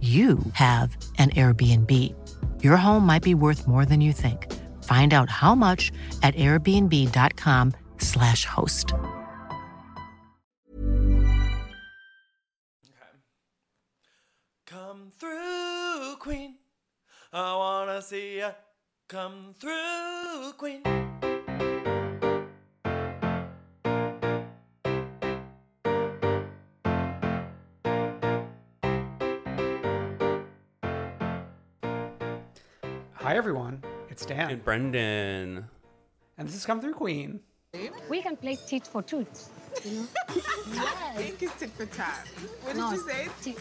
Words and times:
you 0.00 0.38
have 0.52 0.94
an 1.18 1.30
Airbnb. 1.30 1.90
Your 2.62 2.76
home 2.76 3.06
might 3.06 3.22
be 3.22 3.34
worth 3.34 3.66
more 3.66 3.86
than 3.86 4.02
you 4.02 4.12
think. 4.12 4.52
Find 4.82 5.14
out 5.14 5.30
how 5.30 5.54
much 5.54 5.90
at 6.22 6.34
airbnb.com/slash 6.34 8.44
host. 8.44 8.92
Come 14.66 15.10
through, 15.18 16.16
Queen. 16.18 16.56
I 17.32 17.56
wanna 17.56 18.02
see 18.02 18.36
ya. 18.38 18.50
Come 19.08 19.54
through, 19.58 20.52
Queen. 20.58 20.82
Hi 33.26 33.36
everyone, 33.36 33.82
it's 34.08 34.24
Dan, 34.24 34.50
And 34.52 34.64
Brendan. 34.64 35.66
and 36.38 36.46
this 36.46 36.54
is 36.54 36.64
Come 36.64 36.80
Through 36.80 36.94
Queen. 36.94 37.40
We 38.08 38.22
can 38.22 38.36
play 38.36 38.56
tit 38.68 38.86
for 38.86 39.02
tat. 39.02 39.26
You 39.84 39.90
know? 39.90 40.06
think 41.16 41.42
it's 41.42 41.58
tit 41.58 41.70
for 41.70 41.86
tat. 41.86 42.24
What 42.62 42.74
did 42.74 42.78
No, 42.78 42.92
you 42.92 42.98
say? 42.98 43.26
Tit, 43.42 43.58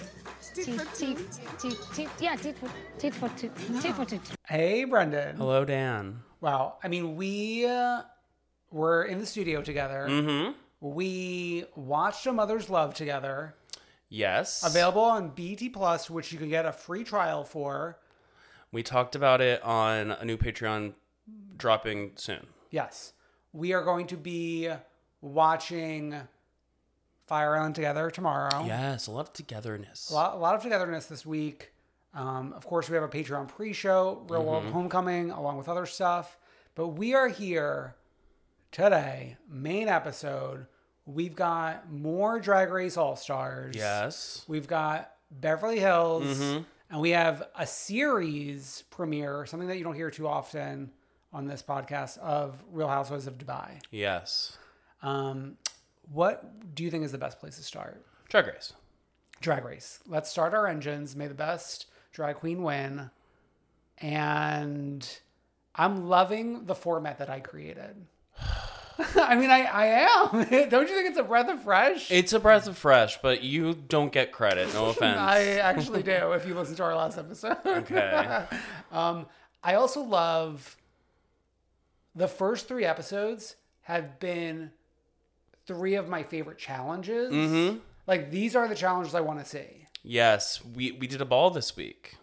Tit 0.53 0.65
tit, 0.65 0.79
for 0.79 0.95
tit, 0.95 1.17
tit, 1.57 1.77
tit, 1.95 2.09
yeah, 2.19 2.35
tit 2.35 2.55
for 2.59 2.69
tit 2.99 3.15
for 3.15 3.27
tit, 3.29 3.51
tit 3.81 3.95
for 3.95 4.05
tit. 4.05 4.21
Hey 4.45 4.83
Brendan. 4.83 5.37
Hello, 5.37 5.65
Dan. 5.65 6.19
Wow, 6.41 6.75
I 6.83 6.87
mean 6.87 7.15
we 7.15 7.65
uh, 7.65 8.03
were 8.69 9.05
in 9.05 9.17
the 9.17 9.25
studio 9.25 9.63
together. 9.63 10.05
Mm-hmm. 10.07 10.51
We 10.79 11.65
watched 11.75 12.27
A 12.27 12.31
Mother's 12.31 12.69
Love 12.69 12.93
together. 12.93 13.55
Yes. 14.09 14.63
Available 14.63 15.01
on 15.01 15.29
BT 15.29 15.69
Plus, 15.69 16.07
which 16.07 16.31
you 16.31 16.37
can 16.37 16.49
get 16.49 16.67
a 16.67 16.71
free 16.71 17.03
trial 17.03 17.43
for. 17.43 17.97
We 18.75 18.83
talked 18.83 19.15
about 19.15 19.39
it 19.39 19.63
on 19.63 20.11
a 20.11 20.25
new 20.25 20.35
Patreon 20.35 20.95
dropping 21.55 22.11
soon. 22.15 22.47
Yes, 22.71 23.13
we 23.53 23.71
are 23.71 23.81
going 23.81 24.05
to 24.07 24.17
be 24.17 24.69
watching 25.21 26.13
Fire 27.25 27.55
Island 27.55 27.75
together 27.75 28.11
tomorrow. 28.11 28.65
Yes, 28.65 29.07
a 29.07 29.11
lot 29.11 29.29
of 29.29 29.33
togetherness. 29.33 30.09
A 30.09 30.13
lot, 30.13 30.33
a 30.33 30.37
lot 30.39 30.55
of 30.55 30.61
togetherness 30.61 31.05
this 31.05 31.25
week. 31.25 31.71
Um, 32.13 32.51
of 32.51 32.65
course, 32.67 32.89
we 32.89 32.95
have 32.95 33.03
a 33.05 33.07
Patreon 33.07 33.47
pre-show, 33.47 34.25
Real 34.27 34.43
World 34.43 34.65
Homecoming, 34.65 35.31
along 35.31 35.55
with 35.57 35.69
other 35.69 35.85
stuff. 35.85 36.37
But 36.75 36.89
we 36.89 37.13
are 37.13 37.29
here 37.29 37.95
today, 38.73 39.37
main 39.49 39.87
episode. 39.87 40.67
We've 41.05 41.33
got 41.33 41.89
more 41.89 42.41
Drag 42.41 42.69
Race 42.71 42.97
All 42.97 43.15
Stars. 43.15 43.73
Yes. 43.77 44.43
We've 44.49 44.67
got 44.67 45.13
Beverly 45.31 45.79
Hills, 45.79 46.25
Mm-hmm. 46.25 46.63
And 46.89 47.01
we 47.01 47.11
have 47.11 47.43
a 47.57 47.65
series 47.65 48.83
premiere, 48.89 49.45
something 49.45 49.67
that 49.67 49.77
you 49.77 49.83
don't 49.83 49.95
hear 49.95 50.11
too 50.11 50.27
often 50.27 50.91
on 51.33 51.47
this 51.47 51.61
podcast 51.61 52.17
of 52.19 52.63
Real 52.71 52.87
Housewives 52.87 53.27
of 53.27 53.37
Dubai. 53.37 53.81
Yes. 53.91 54.57
Um, 55.01 55.57
what 56.11 56.75
do 56.75 56.83
you 56.83 56.91
think 56.91 57.03
is 57.03 57.11
the 57.11 57.17
best 57.17 57.39
place 57.39 57.57
to 57.57 57.63
start? 57.63 58.05
Drag 58.29 58.47
Race. 58.47 58.73
Drag 59.41 59.65
Race. 59.65 59.99
Let's 60.07 60.29
start 60.29 60.53
our 60.53 60.67
engines. 60.67 61.15
May 61.15 61.27
the 61.27 61.33
best 61.33 61.87
drag 62.13 62.35
queen 62.37 62.63
win. 62.63 63.09
And 63.97 65.07
I'm 65.75 66.07
loving 66.07 66.65
the 66.65 66.75
format 66.75 67.17
that 67.19 67.29
I 67.29 67.39
created. 67.39 68.05
I 69.15 69.35
mean, 69.35 69.49
I, 69.49 69.63
I 69.63 69.85
am. 69.85 70.29
Don't 70.69 70.87
you 70.89 70.95
think 70.95 71.09
it's 71.09 71.17
a 71.17 71.23
breath 71.23 71.49
of 71.49 71.61
fresh? 71.63 72.09
It's 72.11 72.33
a 72.33 72.39
breath 72.39 72.67
of 72.67 72.77
fresh, 72.77 73.19
but 73.21 73.43
you 73.43 73.73
don't 73.73 74.11
get 74.11 74.31
credit. 74.31 74.73
No 74.73 74.85
offense. 74.89 75.17
I 75.17 75.57
actually 75.57 76.03
do 76.03 76.31
if 76.33 76.47
you 76.47 76.53
listen 76.53 76.75
to 76.75 76.83
our 76.83 76.95
last 76.95 77.17
episode. 77.17 77.57
Okay. 77.65 78.45
um, 78.91 79.25
I 79.63 79.75
also 79.75 80.01
love 80.01 80.77
the 82.15 82.27
first 82.27 82.67
three 82.67 82.85
episodes 82.85 83.55
have 83.81 84.19
been 84.19 84.71
three 85.67 85.95
of 85.95 86.07
my 86.07 86.23
favorite 86.23 86.57
challenges. 86.57 87.33
Mm-hmm. 87.33 87.77
Like 88.07 88.31
these 88.31 88.55
are 88.55 88.67
the 88.67 88.75
challenges 88.75 89.13
I 89.15 89.21
want 89.21 89.39
to 89.39 89.45
see. 89.45 89.87
Yes, 90.03 90.63
we 90.63 90.91
we 90.93 91.07
did 91.07 91.19
a 91.21 91.25
ball 91.25 91.49
this 91.49 91.75
week. 91.75 92.15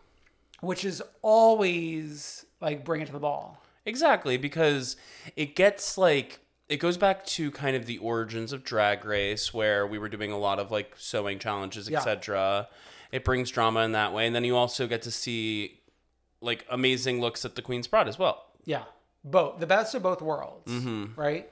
which 0.60 0.84
is 0.84 1.02
always 1.22 2.46
like 2.60 2.84
bring 2.84 3.00
it 3.00 3.06
to 3.06 3.12
the 3.12 3.18
ball. 3.18 3.58
Exactly, 3.84 4.36
because 4.36 4.96
it 5.34 5.56
gets 5.56 5.98
like 5.98 6.38
it 6.72 6.78
goes 6.78 6.96
back 6.96 7.24
to 7.26 7.50
kind 7.50 7.76
of 7.76 7.86
the 7.86 7.98
origins 7.98 8.52
of 8.52 8.64
Drag 8.64 9.04
Race, 9.04 9.52
where 9.52 9.86
we 9.86 9.98
were 9.98 10.08
doing 10.08 10.32
a 10.32 10.38
lot 10.38 10.58
of 10.58 10.70
like 10.70 10.94
sewing 10.96 11.38
challenges, 11.38 11.88
Yeah. 11.88 11.98
etc. 11.98 12.68
It 13.10 13.24
brings 13.24 13.50
drama 13.50 13.80
in 13.80 13.92
that 13.92 14.12
way, 14.14 14.26
and 14.26 14.34
then 14.34 14.44
you 14.44 14.56
also 14.56 14.86
get 14.86 15.02
to 15.02 15.10
see 15.10 15.80
like 16.40 16.64
amazing 16.70 17.20
looks 17.20 17.44
at 17.44 17.54
the 17.54 17.62
Queen's 17.62 17.86
Broad 17.86 18.08
as 18.08 18.18
well. 18.18 18.46
Yeah, 18.64 18.84
both 19.22 19.60
the 19.60 19.66
best 19.66 19.94
of 19.94 20.02
both 20.02 20.22
worlds, 20.22 20.70
Mm-hmm. 20.72 21.20
right? 21.20 21.48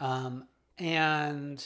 Um, 0.00 0.48
and 0.78 1.64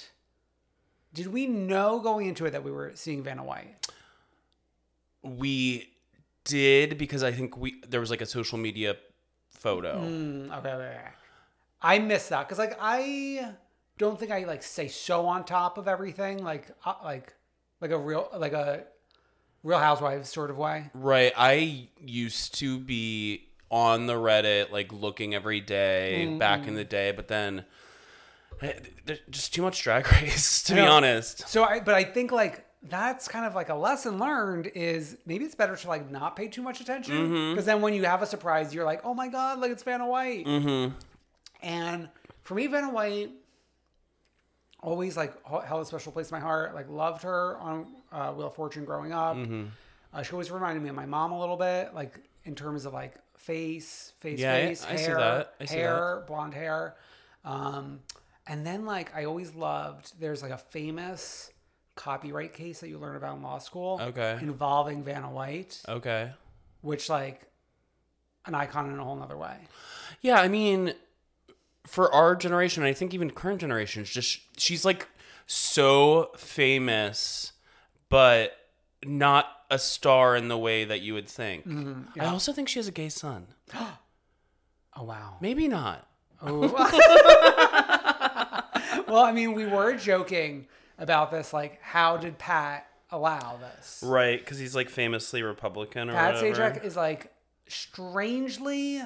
did 1.15 1.29
we 1.29 1.47
know 1.47 2.01
going 2.01 2.27
into 2.27 2.45
it 2.47 2.51
that 2.51 2.63
we 2.65 2.71
were 2.71 2.93
seeing 2.95 3.23
Vanna 3.23 3.45
White? 3.45 3.87
We 5.23 5.93
did 6.45 6.99
because 6.99 7.23
I 7.23 7.33
think 7.33 7.57
we 7.57 7.81
there 7.89 8.01
was 8.01 8.11
like 8.11 8.21
a 8.21 8.27
social 8.27 8.59
media 8.59 8.97
photo. 9.51 10.01
Mm, 10.01 10.57
okay, 10.59 10.69
okay, 10.71 10.85
okay. 10.99 11.09
I 11.83 11.99
miss 11.99 12.29
that 12.29 12.47
because 12.49 12.59
like 12.59 12.77
I 12.81 13.55
don't 13.99 14.19
think 14.19 14.31
I 14.33 14.45
like 14.45 14.63
stay 14.63 14.89
so 14.89 15.27
on 15.27 15.45
top 15.45 15.79
of 15.79 15.87
everything 15.89 16.43
like 16.43 16.69
uh, 16.85 16.95
like 17.05 17.35
like 17.81 17.91
a 17.91 17.99
real 17.99 18.29
like 18.37 18.53
a 18.53 18.85
Real 19.65 19.79
Housewives 19.81 20.29
sort 20.31 20.51
of 20.51 20.57
way. 20.57 20.91
Right. 20.95 21.33
I 21.37 21.89
used 22.01 22.55
to 22.61 22.79
be 22.79 23.49
on 23.71 24.07
the 24.07 24.15
Reddit, 24.15 24.71
like 24.71 24.93
looking 24.93 25.35
every 25.35 25.61
day 25.61 26.37
back 26.39 26.61
Mm-hmm. 26.61 26.69
in 26.71 26.75
the 26.77 26.85
day, 26.85 27.11
but 27.13 27.27
then 27.29 27.65
there's 29.05 29.19
just 29.31 29.55
too 29.55 29.63
much 29.63 29.83
drag 29.83 30.11
race, 30.23 30.63
to 30.65 30.75
be 30.75 30.81
honest. 30.81 31.49
So 31.49 31.65
I, 31.65 31.81
but 31.81 31.95
I 31.95 32.05
think 32.05 32.33
like 32.33 32.65
that's 32.83 33.27
kind 33.29 33.45
of 33.45 33.55
like 33.55 33.69
a 33.69 33.75
lesson 33.75 34.19
learned 34.19 34.67
is 34.75 35.17
maybe 35.27 35.45
it's 35.45 35.55
better 35.55 35.77
to 35.77 35.89
like 35.89 36.11
not 36.11 36.37
pay 36.37 36.49
too 36.49 36.63
much 36.63 36.81
attention 36.81 37.15
Mm-hmm. 37.17 37.51
because 37.53 37.67
then 37.67 37.81
when 37.83 37.95
you 37.95 38.05
have 38.05 38.23
a 38.23 38.27
surprise, 38.27 38.73
you're 38.75 38.85
like, 38.87 39.01
oh 39.05 39.15
my 39.15 39.29
god, 39.29 39.59
like 39.61 39.71
it's 39.71 39.83
Vanna 39.83 40.07
White. 40.07 40.47
Mm-hmm. 40.47 40.95
And 41.63 42.09
for 42.43 42.55
me, 42.55 42.67
Vanna 42.67 42.91
White 42.91 43.31
always 44.81 45.17
like 45.17 45.35
held 45.47 45.83
a 45.83 45.85
special 45.85 46.13
place 46.13 46.31
in 46.31 46.37
my 46.37 46.41
heart. 46.41 46.75
Like 46.75 46.89
loved 46.89 47.23
her 47.23 47.57
on 47.59 47.87
uh, 48.13 48.33
Wheel 48.33 48.47
of 48.49 48.55
Fortune 48.55 48.85
growing 48.85 49.13
up. 49.13 49.37
Mm-hmm. 49.37 49.65
Uh, 50.13 50.23
she 50.23 50.33
always 50.33 50.51
reminded 50.51 50.83
me 50.83 50.89
of 50.89 50.95
my 50.95 51.07
mom 51.07 51.33
a 51.33 51.39
little 51.39 51.57
bit, 51.57 51.93
like 51.95 52.19
in 52.45 52.55
terms 52.55 52.87
of 52.87 52.93
like 52.95 53.15
face, 53.37 54.13
face, 54.21 54.39
Yeah, 54.39 54.55
I- 54.55 54.67
face, 54.67 54.87
I 54.89 54.97
see 54.97 55.03
hair, 55.05 55.17
that. 55.19 55.55
I 55.61 55.65
hair, 55.65 56.25
blonde 56.27 56.55
hair. 56.55 56.97
Um, 57.45 58.01
and 58.47 58.67
then 58.67 58.85
like 58.87 59.15
I 59.15 59.25
always 59.25 59.55
loved. 59.55 60.13
There's 60.19 60.43
like 60.43 60.53
a 60.53 60.59
famous 60.59 61.51
copyright 61.95 62.53
case 62.55 62.81
that 62.81 62.89
you 62.89 62.97
learn 62.99 63.17
about 63.17 63.37
in 63.37 63.43
law 63.43 63.59
school. 63.59 63.99
Okay. 64.01 64.39
Involving 64.41 65.03
Vanna 65.03 65.31
White, 65.31 65.83
Okay. 65.89 66.31
which 66.81 67.09
like 67.09 67.43
an 68.47 68.55
icon 68.55 68.91
in 68.91 68.99
a 68.99 69.05
whole 69.05 69.17
nother 69.17 69.37
way. 69.37 69.57
Yeah, 70.23 70.41
I 70.41 70.49
mean, 70.49 70.95
for 71.89 72.13
our 72.13 72.37
generation, 72.37 72.83
I 72.83 72.93
think 72.93 73.15
even 73.15 73.31
current 73.31 73.61
generations, 73.61 74.11
just 74.11 74.41
she's 74.59 74.85
like 74.85 75.09
so 75.47 76.31
famous, 76.37 77.53
but 78.09 78.57
not 79.05 79.47
a 79.71 79.79
star 79.79 80.37
in 80.37 80.49
the 80.49 80.59
way 80.59 80.85
that 80.85 81.01
you 81.01 81.15
would 81.15 81.29
think. 81.29 81.67
Mm-hmm. 81.67 82.21
I 82.21 82.27
also 82.27 82.53
think 82.53 82.69
she 82.69 82.79
has 82.79 82.89
a 82.89 82.93
gay 82.93 83.09
son. 83.09 83.49
Oh 85.01 85.05
wow. 85.05 85.37
Maybe 85.41 85.69
not. 85.69 86.09
Oh. 86.43 86.67
Well, 89.09 89.25
I 89.25 89.33
mean, 89.33 89.55
we 89.55 89.65
were 89.67 89.95
joking 89.95 90.67
about 90.99 91.31
this. 91.31 91.53
Like, 91.53 91.81
how 91.81 92.19
did 92.19 92.39
Pat 92.39 92.87
allow 93.11 93.59
this? 93.59 94.03
Right, 94.05 94.39
because 94.39 94.59
he's 94.59 94.75
like 94.75 94.91
famously 94.91 95.43
Republican 95.43 96.11
or 96.11 96.13
Pat 96.13 96.35
whatever. 96.35 96.55
Sajak 96.55 96.85
is 96.85 96.95
like 96.95 97.33
strangely 97.69 99.03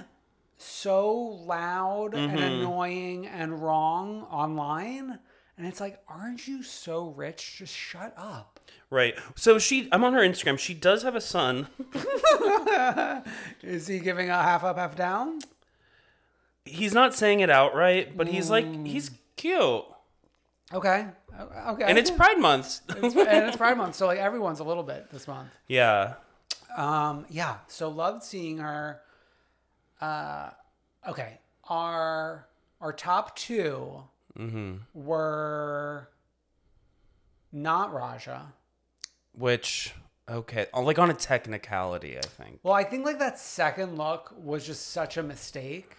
so 0.63 1.13
loud 1.47 2.15
and 2.15 2.31
Mm-hmm. 2.33 2.39
annoying 2.43 3.27
and 3.27 3.63
wrong 3.63 4.23
online. 4.31 5.19
And 5.59 5.67
it's 5.67 5.81
like, 5.81 6.01
aren't 6.09 6.49
you 6.49 6.63
so 6.63 7.09
rich? 7.11 7.57
Just 7.59 7.75
shut 7.75 8.15
up. 8.17 8.59
Right. 8.91 9.15
So 9.37 9.59
she, 9.59 9.89
I'm 9.93 10.03
on 10.05 10.13
her 10.15 10.21
Instagram. 10.21 10.59
She 10.59 10.75
does 10.75 11.03
have 11.03 11.15
a 11.15 11.21
son. 11.21 11.67
Is 13.63 13.87
he 13.87 13.99
giving 13.99 14.31
a 14.31 14.43
half 14.43 14.65
up, 14.65 14.77
half 14.77 14.97
down? 14.97 15.41
He's 16.65 16.95
not 16.95 17.15
saying 17.15 17.41
it 17.41 17.51
outright, 17.51 18.17
but 18.17 18.29
he's 18.29 18.51
like, 18.51 18.65
Mm. 18.65 18.87
he's 18.87 19.11
cute. 19.37 19.85
Okay. 20.73 21.07
Okay. 21.67 21.85
And 21.85 21.99
it's 21.99 22.11
Pride 22.11 22.39
Month. 22.39 22.81
and 22.89 23.05
it's 23.15 23.57
Pride 23.57 23.77
Month. 23.77 23.95
So, 23.97 24.07
like, 24.07 24.19
everyone's 24.19 24.61
a 24.61 24.65
little 24.65 24.83
bit 24.85 25.11
this 25.11 25.27
month. 25.29 25.51
yeah. 25.69 26.15
Um, 26.77 27.27
yeah. 27.29 27.57
So 27.67 27.91
loved 27.91 28.23
seeing 28.23 28.57
her. 28.59 29.02
Uh, 30.03 30.51
okay. 31.09 31.39
Our 31.69 32.47
our 32.81 32.93
top 32.93 33.37
2 33.37 34.03
Mm-hmm. 34.39 34.77
were 34.95 36.09
not 37.53 37.93
Raja. 37.93 38.47
Which, 39.37 39.93
okay. 40.29 40.67
oh, 40.73 40.81
Like 40.83 40.99
on 40.99 41.11
a 41.11 41.15
technicality, 41.15 42.17
I 42.17 42.23
think. 42.23 42.61
Well, 42.63 42.75
I 42.75 42.83
think 42.85 43.05
like 43.05 43.19
that 43.19 43.39
second 43.39 43.97
look 43.99 44.33
was 44.37 44.67
just 44.67 44.89
such 44.91 45.17
a 45.19 45.23
mistake. 45.23 45.97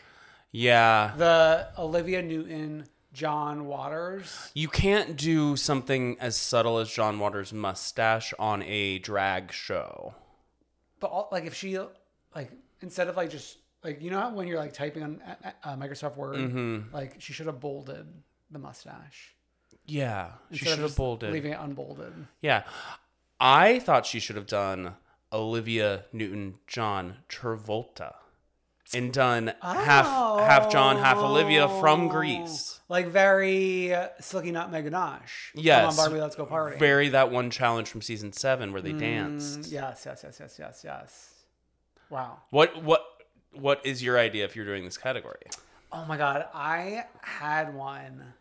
Yeah. 0.51 1.13
The 1.15 1.67
Olivia 1.77 2.21
Newton 2.23 2.87
John 3.13 3.65
Waters. 3.65 4.49
You 4.55 4.67
can't 4.67 5.15
do 5.15 5.55
something 5.55 6.17
as 6.19 6.35
subtle 6.35 6.79
as 6.79 6.89
John 6.91 7.19
Waters' 7.19 7.53
mustache 7.53 8.33
on 8.39 8.63
a 8.63 8.97
drag 8.99 9.51
show. 9.51 10.15
But 10.99 11.07
all, 11.11 11.29
like 11.31 11.45
if 11.45 11.53
she 11.53 11.77
like 12.35 12.51
instead 12.81 13.07
of 13.07 13.15
like 13.17 13.29
just 13.29 13.57
like 13.83 14.01
you 14.01 14.09
know 14.11 14.19
how 14.19 14.33
when 14.33 14.47
you're 14.47 14.59
like 14.59 14.73
typing 14.73 15.03
on 15.03 15.21
uh, 15.25 15.51
uh, 15.63 15.75
Microsoft 15.75 16.15
Word, 16.17 16.35
Mm-hmm. 16.37 16.93
like 16.95 17.15
she 17.19 17.33
should 17.33 17.47
have 17.47 17.59
bolded 17.59 18.07
the 18.51 18.59
mustache. 18.59 19.33
Yeah. 19.85 20.31
She 20.51 20.65
should 20.65 20.79
have 20.79 20.95
bolded. 20.95 21.31
leaving 21.31 21.51
it 21.53 21.59
unbolded. 21.59 22.13
Yeah. 22.41 22.63
I 23.39 23.79
thought 23.79 24.05
she 24.05 24.19
should 24.19 24.37
have 24.37 24.47
done 24.47 24.95
Olivia 25.33 26.05
Newton 26.13 26.55
John 26.67 27.17
Travolta 27.27 28.13
and 28.93 29.11
done 29.11 29.51
half 29.61 30.05
half 30.39 30.71
John, 30.71 30.97
half 30.97 31.17
Olivia 31.17 31.67
from 31.67 32.07
Grease. 32.07 32.79
Like 32.87 33.07
very 33.07 33.93
uh, 33.93 34.09
Silky 34.21 34.51
Nutmeg 34.51 34.83
Ganache. 34.85 35.51
Yes. 35.55 35.81
Come 35.81 35.89
on, 35.89 35.95
Barbie, 35.95 36.21
let's 36.21 36.35
go 36.35 36.45
party. 36.45 36.77
Very 36.77 37.09
that 37.09 37.31
one 37.31 37.49
challenge 37.49 37.89
from 37.89 38.01
season 38.01 38.31
seven 38.31 38.71
where 38.71 38.81
they 38.81 38.91
Mm, 38.93 38.99
danced. 38.99 39.71
Yes, 39.71 40.03
yes, 40.05 40.21
yes, 40.23 40.37
yes, 40.39 40.55
yes, 40.59 40.81
yes. 40.85 41.29
Wow. 42.09 42.37
What 42.51 42.83
what 42.83 43.01
what 43.53 43.85
is 43.85 44.03
your 44.03 44.17
idea 44.17 44.45
if 44.45 44.55
you're 44.55 44.65
doing 44.65 44.85
this 44.85 44.97
category? 44.97 45.45
Oh 45.91 46.05
my 46.05 46.17
god, 46.17 46.47
I 46.53 47.05
had 47.21 47.73
one. 47.73 48.33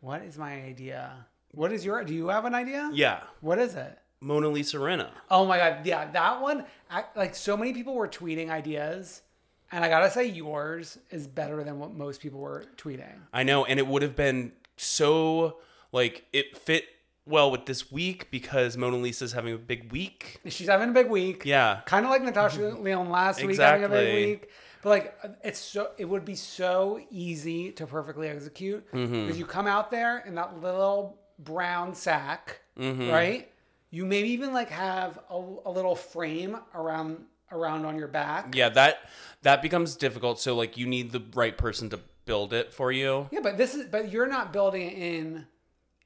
What 0.00 0.22
is 0.22 0.38
my 0.38 0.52
idea? 0.62 1.26
What 1.52 1.72
is 1.72 1.84
your? 1.84 2.04
Do 2.04 2.14
you 2.14 2.28
have 2.28 2.44
an 2.44 2.54
idea? 2.54 2.90
Yeah. 2.92 3.20
What 3.40 3.58
is 3.58 3.74
it? 3.74 3.98
Mona 4.20 4.48
Lisa 4.48 4.78
Rinna. 4.78 5.10
Oh 5.30 5.46
my 5.46 5.58
god, 5.58 5.86
yeah, 5.86 6.10
that 6.10 6.40
one. 6.40 6.64
I, 6.90 7.04
like 7.14 7.34
so 7.34 7.56
many 7.56 7.72
people 7.72 7.94
were 7.94 8.08
tweeting 8.08 8.50
ideas, 8.50 9.22
and 9.70 9.84
I 9.84 9.88
gotta 9.88 10.10
say 10.10 10.26
yours 10.26 10.98
is 11.10 11.26
better 11.26 11.62
than 11.62 11.78
what 11.78 11.94
most 11.94 12.20
people 12.20 12.40
were 12.40 12.66
tweeting. 12.76 13.14
I 13.32 13.44
know, 13.44 13.64
and 13.64 13.78
it 13.78 13.86
would 13.86 14.02
have 14.02 14.16
been 14.16 14.52
so 14.76 15.58
like 15.92 16.24
it 16.32 16.56
fit 16.56 16.84
well 17.28 17.50
with 17.50 17.66
this 17.66 17.90
week 17.92 18.30
because 18.30 18.76
Mona 18.76 18.96
Lisa's 18.96 19.32
having 19.32 19.54
a 19.54 19.58
big 19.58 19.92
week. 19.92 20.40
She's 20.48 20.68
having 20.68 20.90
a 20.90 20.92
big 20.92 21.08
week. 21.10 21.44
Yeah. 21.44 21.80
kind 21.86 22.04
of 22.04 22.10
like 22.10 22.22
Natasha 22.22 22.60
Lyonne 22.80 23.10
last 23.10 23.42
week 23.44 23.58
having 23.58 23.84
a 23.84 23.88
big 23.88 24.14
week. 24.40 24.50
But 24.82 24.90
like, 24.90 25.18
it's 25.42 25.58
so 25.58 25.90
it 25.98 26.04
would 26.04 26.24
be 26.24 26.34
so 26.36 27.00
easy 27.10 27.72
to 27.72 27.86
perfectly 27.86 28.28
execute 28.28 28.84
because 28.92 29.08
Mm-hmm. 29.10 29.38
you 29.38 29.44
come 29.44 29.66
out 29.66 29.90
there 29.90 30.18
in 30.26 30.34
that 30.36 30.60
little 30.62 31.18
brown 31.38 31.94
sack, 31.94 32.60
Mm-hmm. 32.78 33.10
right? 33.10 33.50
You 33.90 34.04
maybe 34.06 34.28
even 34.30 34.52
like 34.52 34.70
have 34.70 35.18
a, 35.30 35.34
a 35.66 35.70
little 35.70 35.94
frame 35.96 36.56
around 36.74 37.24
around 37.50 37.86
on 37.86 37.96
your 37.96 38.06
back. 38.08 38.54
Yeah, 38.54 38.68
that 38.70 38.98
that 39.42 39.62
becomes 39.62 39.96
difficult. 39.96 40.38
So 40.40 40.54
like 40.54 40.76
you 40.76 40.86
need 40.86 41.10
the 41.10 41.22
right 41.34 41.56
person 41.56 41.88
to 41.90 42.00
build 42.26 42.52
it 42.52 42.72
for 42.72 42.92
you. 42.92 43.28
Yeah, 43.32 43.40
but 43.42 43.56
this 43.56 43.74
is 43.74 43.86
but 43.86 44.12
you're 44.12 44.26
not 44.28 44.52
building 44.52 44.82
it 44.82 44.92
in 44.92 45.46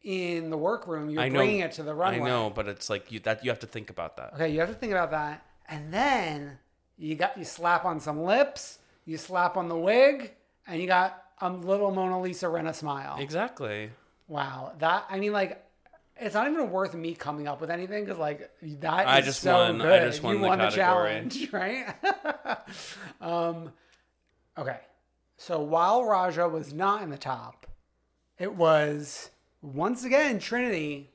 in 0.04 0.50
the 0.50 0.56
workroom. 0.56 1.10
You're 1.10 1.22
I 1.22 1.28
know. 1.28 1.38
bringing 1.38 1.60
it 1.60 1.72
to 1.72 1.82
the 1.82 1.94
runway. 1.94 2.20
I 2.20 2.28
know, 2.28 2.50
but 2.50 2.68
it's 2.68 2.90
like 2.90 3.10
you 3.12 3.20
that 3.20 3.44
you 3.44 3.50
have 3.50 3.60
to 3.60 3.66
think 3.66 3.90
about 3.90 4.16
that. 4.16 4.34
Okay, 4.34 4.48
you 4.48 4.60
have 4.60 4.68
to 4.68 4.74
think 4.74 4.92
about 4.92 5.10
that, 5.12 5.46
and 5.68 5.92
then 5.92 6.58
you 6.98 7.14
got 7.14 7.36
you 7.38 7.44
slap 7.44 7.84
on 7.84 8.00
some 8.00 8.22
lips, 8.22 8.78
you 9.04 9.16
slap 9.16 9.56
on 9.56 9.68
the 9.68 9.76
wig, 9.76 10.32
and 10.66 10.80
you 10.80 10.86
got 10.86 11.22
a 11.40 11.50
little 11.50 11.90
Mona 11.90 12.20
Lisa 12.20 12.46
Rinna 12.46 12.74
smile. 12.74 13.16
Exactly. 13.18 13.90
Wow, 14.28 14.72
that 14.78 15.06
I 15.10 15.18
mean, 15.18 15.32
like, 15.32 15.64
it's 16.16 16.34
not 16.34 16.50
even 16.50 16.70
worth 16.70 16.94
me 16.94 17.14
coming 17.14 17.48
up 17.48 17.60
with 17.60 17.70
anything 17.70 18.04
because 18.04 18.18
like 18.18 18.50
that 18.62 19.08
I 19.08 19.18
is 19.18 19.26
just 19.26 19.40
so 19.40 19.52
won- 19.52 19.82
I 19.82 19.98
just 20.00 20.22
won 20.22 20.36
you 20.36 20.40
the 20.42 20.48
won 20.48 20.58
the 20.58 20.70
challenge, 20.70 21.48
right? 21.52 21.86
um, 23.20 23.72
okay, 24.56 24.78
so 25.36 25.60
while 25.60 26.04
Raja 26.04 26.48
was 26.48 26.72
not 26.72 27.02
in 27.02 27.10
the 27.10 27.18
top, 27.18 27.66
it 28.38 28.54
was 28.54 29.30
once 29.62 30.04
again 30.04 30.38
Trinity 30.38 31.08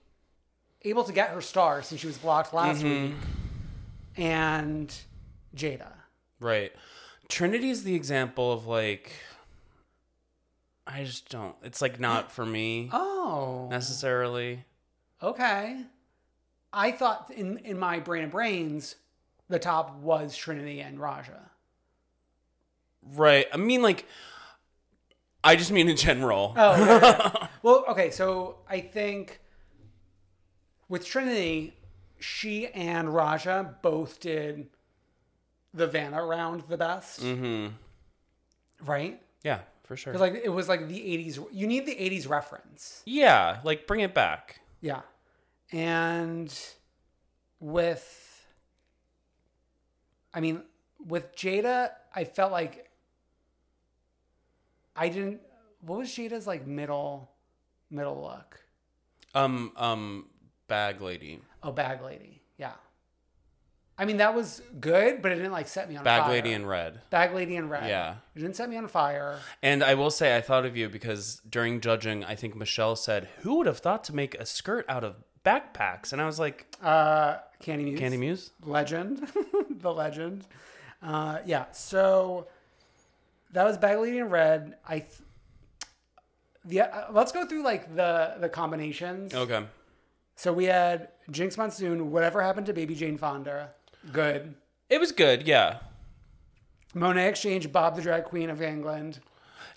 able 0.83 1.03
to 1.03 1.11
get 1.13 1.29
her 1.31 1.41
star 1.41 1.81
since 1.81 2.01
she 2.01 2.07
was 2.07 2.17
blocked 2.17 2.53
last 2.53 2.81
Mm-hmm. 2.81 3.05
week, 3.07 3.15
and 4.15 4.95
Jaida. 5.55 5.91
Right. 6.39 6.71
Trinity 7.29 7.69
is 7.69 7.83
the 7.83 7.93
example 7.95 8.51
of 8.53 8.65
like 8.67 9.11
I 10.85 11.03
just 11.03 11.29
don't. 11.29 11.55
It's 11.63 11.81
like 11.81 11.99
not 11.99 12.31
for 12.31 12.45
me 12.45 12.89
Oh, 12.93 13.67
necessarily. 13.69 14.63
okay. 15.21 15.81
I 16.71 16.91
thought 16.91 17.31
in 17.35 17.57
in 17.59 17.77
my 17.77 17.99
brain 17.99 18.23
of 18.23 18.31
brains, 18.31 18.95
the 19.49 19.59
top 19.59 19.97
was 19.99 20.35
Trinity 20.37 20.79
and 20.79 20.99
Raja. 20.99 21.49
Right. 23.03 23.47
I 23.53 23.57
mean 23.57 23.81
like 23.81 24.05
I 25.47 25.55
just 25.55 25.71
mean 25.71 25.87
in 25.89 25.95
general. 25.97 26.53
Oh, 26.57 26.73
okay, 26.73 27.07
okay. 27.07 27.47
well, 27.63 27.85
okay. 27.89 28.11
So 28.11 28.57
I 28.69 28.79
think 28.81 29.39
with 30.89 31.05
Trinity, 31.05 31.73
she 32.19 32.67
and 32.67 33.13
Raja 33.13 33.75
both 33.81 34.19
did 34.19 34.67
the 35.73 35.87
Vanna 35.87 36.23
round 36.23 36.61
the 36.67 36.77
best, 36.77 37.21
Mhm. 37.21 37.73
right? 38.83 39.21
Yeah, 39.43 39.59
for 39.83 39.95
sure. 39.95 40.13
Because 40.13 40.21
like 40.21 40.41
it 40.43 40.49
was 40.49 40.67
like 40.67 40.87
the 40.87 40.99
'80s. 40.99 41.39
You 41.51 41.67
need 41.67 41.85
the 41.85 41.95
'80s 41.95 42.27
reference. 42.27 43.01
yeah, 43.05 43.59
like 43.63 43.87
bring 43.87 44.01
it 44.01 44.13
back. 44.13 44.59
Yeah. 44.81 45.01
And 45.71 46.53
with 47.59 48.45
I 50.33 50.39
mean, 50.39 50.63
with 51.05 51.35
Jada, 51.35 51.91
I 52.13 52.23
felt 52.23 52.51
like 52.51 52.86
I 54.97 55.09
didn't 55.09 55.41
what 55.81 55.99
was 55.99 56.09
Jaida's 56.15 56.47
like 56.47 56.65
middle 56.67 57.31
middle 57.89 58.21
look? 58.21 58.59
Um 59.35 59.71
um 59.75 60.25
bag 60.67 61.01
lady. 61.01 61.39
Oh, 61.63 61.71
bag 61.71 62.01
lady. 62.01 62.41
Yeah. 62.57 62.73
I 63.99 64.05
mean, 64.05 64.17
that 64.17 64.35
was 64.35 64.61
good, 64.79 65.23
but 65.23 65.31
it 65.31 65.35
didn't 65.35 65.51
like 65.53 65.67
set 65.67 65.89
me 65.89 65.95
on 65.97 66.03
Bag 66.03 66.21
fire. 66.23 66.31
lady 66.31 66.53
in 66.53 66.67
red. 66.67 67.01
Bag 67.09 67.33
lady 67.33 67.55
in 67.55 67.67
red. 67.67 67.89
Yeah. 67.89 68.15
It 68.35 68.39
didn't 68.41 68.55
set 68.55 68.69
me 68.69 68.77
on 68.77 68.87
fire. 68.87 69.39
And 69.63 69.83
I 69.83 69.95
will 69.95 70.11
say 70.11 70.35
I 70.37 70.41
thought 70.41 70.65
of 70.65 70.77
you 70.77 70.87
because 70.87 71.41
during 71.49 71.81
judging, 71.81 72.23
I 72.23 72.35
think 72.35 72.55
Michelle 72.55 72.95
said, 72.95 73.27
"Who 73.39 73.55
would 73.57 73.65
have 73.65 73.79
thought 73.79 74.03
to 74.05 74.13
make 74.15 74.35
a 74.35 74.45
skirt 74.45 74.85
out 74.87 75.03
of 75.03 75.15
backpacks, 75.43 76.13
and 76.13 76.21
I 76.21 76.25
was 76.27 76.39
like, 76.39 76.67
Uh, 76.81 77.37
Kandy 77.63 77.85
Muse. 77.85 77.99
Kandy 77.99 78.19
Muse. 78.19 78.51
legend, 78.63 79.27
the 79.71 79.91
legend. 79.91 80.45
Uh, 81.01 81.39
yeah. 81.45 81.65
So 81.71 82.47
that 83.51 83.63
was 83.65 83.77
Bag 83.77 83.97
Lady 83.99 84.17
in 84.19 84.29
Red. 84.29 84.75
I. 84.87 84.99
Th- 84.99 85.11
the, 86.65 86.81
uh, 86.81 87.07
let's 87.11 87.31
go 87.31 87.45
through 87.45 87.63
like 87.63 87.95
the 87.95 88.35
the 88.39 88.49
combinations. 88.49 89.33
Okay. 89.33 89.65
So 90.35 90.51
we 90.53 90.65
had 90.65 91.09
Jinkx 91.31 91.57
Monsoon. 91.57 92.11
Whatever 92.11 92.41
happened 92.41 92.65
to 92.67 92.73
Baby 92.73 92.93
Jane 92.93 93.17
Fonda? 93.17 93.71
Good. 94.11 94.53
It 94.89 94.99
was 94.99 95.11
good. 95.11 95.47
Yeah, 95.47 95.77
Monét 96.95 97.27
X 97.27 97.41
Change. 97.41 97.71
Bob 97.71 97.95
the 97.95 98.01
Drag 98.01 98.25
Queen 98.25 98.49
of 98.49 98.61
England. 98.61 99.19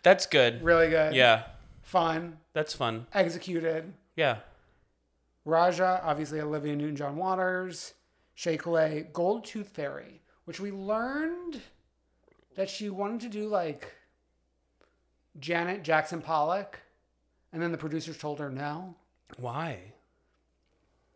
that's 0.03 0.27
good. 0.27 0.63
Really 0.63 0.89
good. 0.89 1.15
Yeah, 1.15 1.45
Fun. 1.83 2.39
that's 2.53 2.75
fun. 2.75 3.07
Executed. 3.15 3.93
Yeah. 4.17 4.39
Raja, 5.45 6.01
obviously 6.05 6.41
Olivia 6.41 6.77
Newton 6.77 6.97
John 6.97 7.17
Waters, 7.17 7.95
Shea 8.35 8.57
Coulee, 8.57 9.07
Gold 9.13 9.45
Tooth 9.45 9.69
Fairy, 9.69 10.21
which 10.45 10.61
we 10.61 10.71
learned 10.71 11.61
that 12.57 12.69
she 12.69 12.91
wanted 12.91 13.21
to 13.21 13.29
do 13.29 13.49
like 13.49 13.95
Janet 15.39 15.83
Jackson 15.83 16.21
Pollock, 16.21 16.81
and 17.53 17.63
then 17.63 17.73
the 17.73 17.79
producers 17.79 18.19
told 18.19 18.39
her 18.39 18.51
no. 18.51 18.95
Why? 19.39 19.93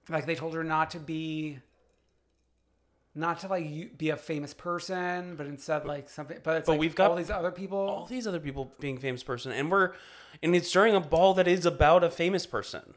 Like 0.09 0.27
they 0.27 0.35
told 0.35 0.55
her 0.55 0.65
not 0.65 0.91
to 0.91 0.99
be, 0.99 1.59
not 3.15 3.41
to 3.41 3.49
like 3.49 3.97
be 3.99 4.11
a 4.11 4.17
famous 4.17 4.55
person, 4.55 5.37
but 5.37 5.47
instead 5.47 5.85
like 5.87 6.09
something. 6.09 6.39
But 6.43 6.59
it's 6.59 6.67
But 6.67 6.73
like 6.73 6.81
we've 6.81 6.95
got 6.95 7.11
all 7.11 7.17
these 7.17 7.31
other 7.31 7.51
people. 7.51 7.79
All 7.79 8.07
these 8.07 8.27
other 8.27 8.41
people 8.41 8.73
being 8.81 8.99
famous 8.99 9.23
person, 9.23 9.53
and 9.53 9.71
we're, 9.71 9.93
and 10.43 10.55
it's 10.55 10.71
during 10.71 10.95
a 10.95 11.01
ball 11.01 11.35
that 11.35 11.49
is 11.49 11.67
about 11.67 12.05
a 12.05 12.11
famous 12.11 12.47
person. 12.47 12.95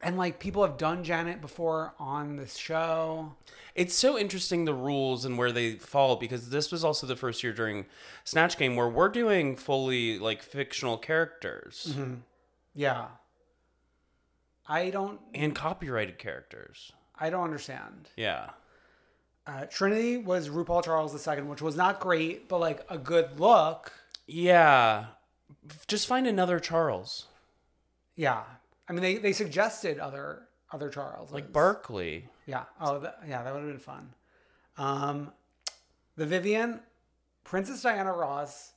And 0.00 0.16
like 0.16 0.38
people 0.38 0.62
have 0.62 0.76
done 0.78 1.04
Janet 1.04 1.40
before 1.40 1.94
on 1.98 2.36
this 2.36 2.56
show. 2.56 3.34
It's 3.74 3.94
so 3.94 4.18
interesting 4.18 4.64
the 4.64 4.74
rules 4.74 5.24
and 5.24 5.38
where 5.38 5.52
they 5.52 5.74
fall 5.74 6.16
because 6.16 6.50
this 6.50 6.72
was 6.72 6.84
also 6.84 7.06
the 7.06 7.16
first 7.16 7.42
year 7.42 7.52
during 7.52 7.86
Snatch 8.24 8.56
Game 8.58 8.76
where 8.76 8.88
we're 8.88 9.08
doing 9.08 9.56
fully 9.56 10.18
like 10.18 10.42
fictional 10.42 10.96
characters 10.98 11.94
Yeah. 12.74 13.06
I 14.66 14.90
don't 14.90 15.20
and 15.34 15.54
copyrighted 15.54 16.18
characters. 16.18 16.92
I 17.18 17.28
don't 17.30 17.44
understand. 17.44 18.10
Yeah. 18.16 18.50
Uh, 19.46 19.64
Trinity 19.66 20.16
was 20.16 20.48
RuPaul 20.48 20.84
Charles 20.84 21.26
II, 21.26 21.42
which 21.42 21.60
was 21.62 21.76
not 21.76 21.98
great, 21.98 22.48
but 22.48 22.60
like 22.60 22.84
a 22.88 22.98
good 22.98 23.40
look. 23.40 23.92
Yeah. 24.26 25.06
Just 25.88 26.06
find 26.06 26.26
another 26.26 26.60
Charles. 26.60 27.26
Yeah, 28.14 28.42
I 28.90 28.92
mean 28.92 29.02
they, 29.02 29.18
they 29.18 29.32
suggested 29.32 30.00
other 30.00 30.42
other 30.72 30.88
Charles 30.88 31.30
Like 31.30 31.52
Barkley. 31.52 32.28
Yeah. 32.46 32.64
Oh, 32.80 32.98
that, 32.98 33.20
yeah, 33.28 33.44
that 33.44 33.52
would 33.54 33.60
have 33.62 33.70
been 33.70 33.78
fun. 33.78 34.12
Um, 34.76 35.32
the 36.16 36.26
Vivienne, 36.26 36.80
Princess 37.44 37.82
Diana 37.82 38.12
Ross. 38.12 38.72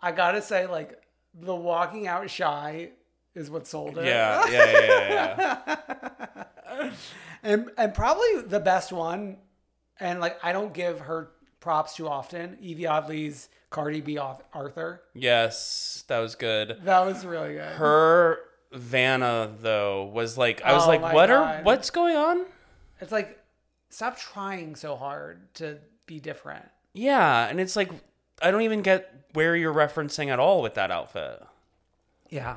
I 0.00 0.12
gotta 0.12 0.42
say, 0.42 0.66
like 0.66 1.02
the 1.34 1.54
walking 1.54 2.06
out 2.06 2.28
shy 2.28 2.90
is 3.34 3.50
what 3.50 3.66
sold 3.66 3.96
it. 3.96 4.04
Yeah, 4.04 4.46
yeah, 4.50 4.70
yeah, 4.70 5.36
yeah. 5.38 6.44
yeah. 6.68 6.90
and 7.42 7.70
and 7.78 7.94
probably 7.94 8.42
the 8.42 8.60
best 8.60 8.92
one. 8.92 9.38
And 9.98 10.20
like 10.20 10.38
I 10.42 10.52
don't 10.52 10.74
give 10.74 11.00
her 11.00 11.30
props 11.60 11.96
too 11.96 12.06
often. 12.06 12.58
Yvie 12.62 12.86
Oddly's 12.88 13.48
Cardi 13.70 14.02
B 14.02 14.18
Arth- 14.18 14.44
Arthur. 14.52 15.02
yes, 15.14 16.04
that 16.08 16.18
was 16.18 16.34
good. 16.34 16.78
That 16.84 17.06
was 17.06 17.24
really 17.24 17.54
good. 17.54 17.72
Her 17.72 18.38
Vanna 18.72 19.50
though 19.60 20.04
was 20.04 20.36
like 20.36 20.62
I 20.62 20.72
was 20.74 20.84
Oh 20.84 20.88
like, 20.88 21.00
my 21.00 21.14
what 21.14 21.30
are 21.30 21.44
God. 21.44 21.64
what's 21.64 21.90
going 21.90 22.16
on? 22.16 22.44
It's 23.00 23.12
like 23.12 23.38
stop 23.90 24.18
trying 24.18 24.74
so 24.76 24.96
hard 24.96 25.52
to 25.54 25.78
be 26.06 26.20
different. 26.20 26.66
Yeah, 26.92 27.46
and 27.48 27.60
it's 27.60 27.76
like 27.76 27.90
I 28.42 28.50
don't 28.50 28.62
even 28.62 28.82
get 28.82 29.12
where 29.32 29.56
you're 29.56 29.74
referencing 29.74 30.28
at 30.28 30.38
all 30.38 30.62
with 30.62 30.74
that 30.74 30.90
outfit. 30.90 31.42
Yeah. 32.30 32.56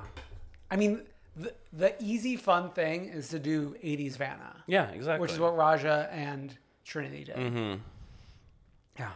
I 0.70 0.76
mean, 0.78 1.02
the, 1.36 1.54
the 1.74 1.96
easy 2.04 2.36
fun 2.38 2.72
thing 2.72 3.06
is 3.06 3.30
to 3.30 3.40
do 3.40 3.76
80s 3.84 4.18
Vanna, 4.18 4.64
Yeah, 4.68 4.90
exactly. 4.90 5.22
which 5.22 5.32
is 5.32 5.40
what 5.40 5.56
Raja 5.56 6.10
and 6.12 6.56
Trinity 6.86 7.24
did. 7.26 7.36
Mm-hmm. 7.36 7.76
Yeah. 9.00 9.12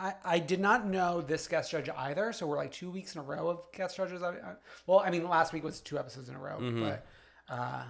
I, 0.00 0.14
I 0.24 0.38
did 0.38 0.60
not 0.60 0.86
know 0.86 1.20
this 1.20 1.46
guest 1.46 1.70
judge 1.70 1.88
either. 1.94 2.32
So 2.32 2.46
we're 2.46 2.56
like 2.56 2.72
two 2.72 2.90
weeks 2.90 3.14
in 3.14 3.20
a 3.20 3.24
row 3.24 3.48
of 3.48 3.66
guest 3.72 3.96
judges. 3.98 4.22
I, 4.22 4.30
I, 4.30 4.52
well, 4.86 5.00
I 5.00 5.10
mean, 5.10 5.28
last 5.28 5.52
week 5.52 5.62
was 5.62 5.80
two 5.80 5.98
episodes 5.98 6.28
in 6.28 6.34
a 6.34 6.38
row, 6.38 6.58
Mm-hmm. 6.58 6.80
but 6.82 7.06
uh, 7.48 7.82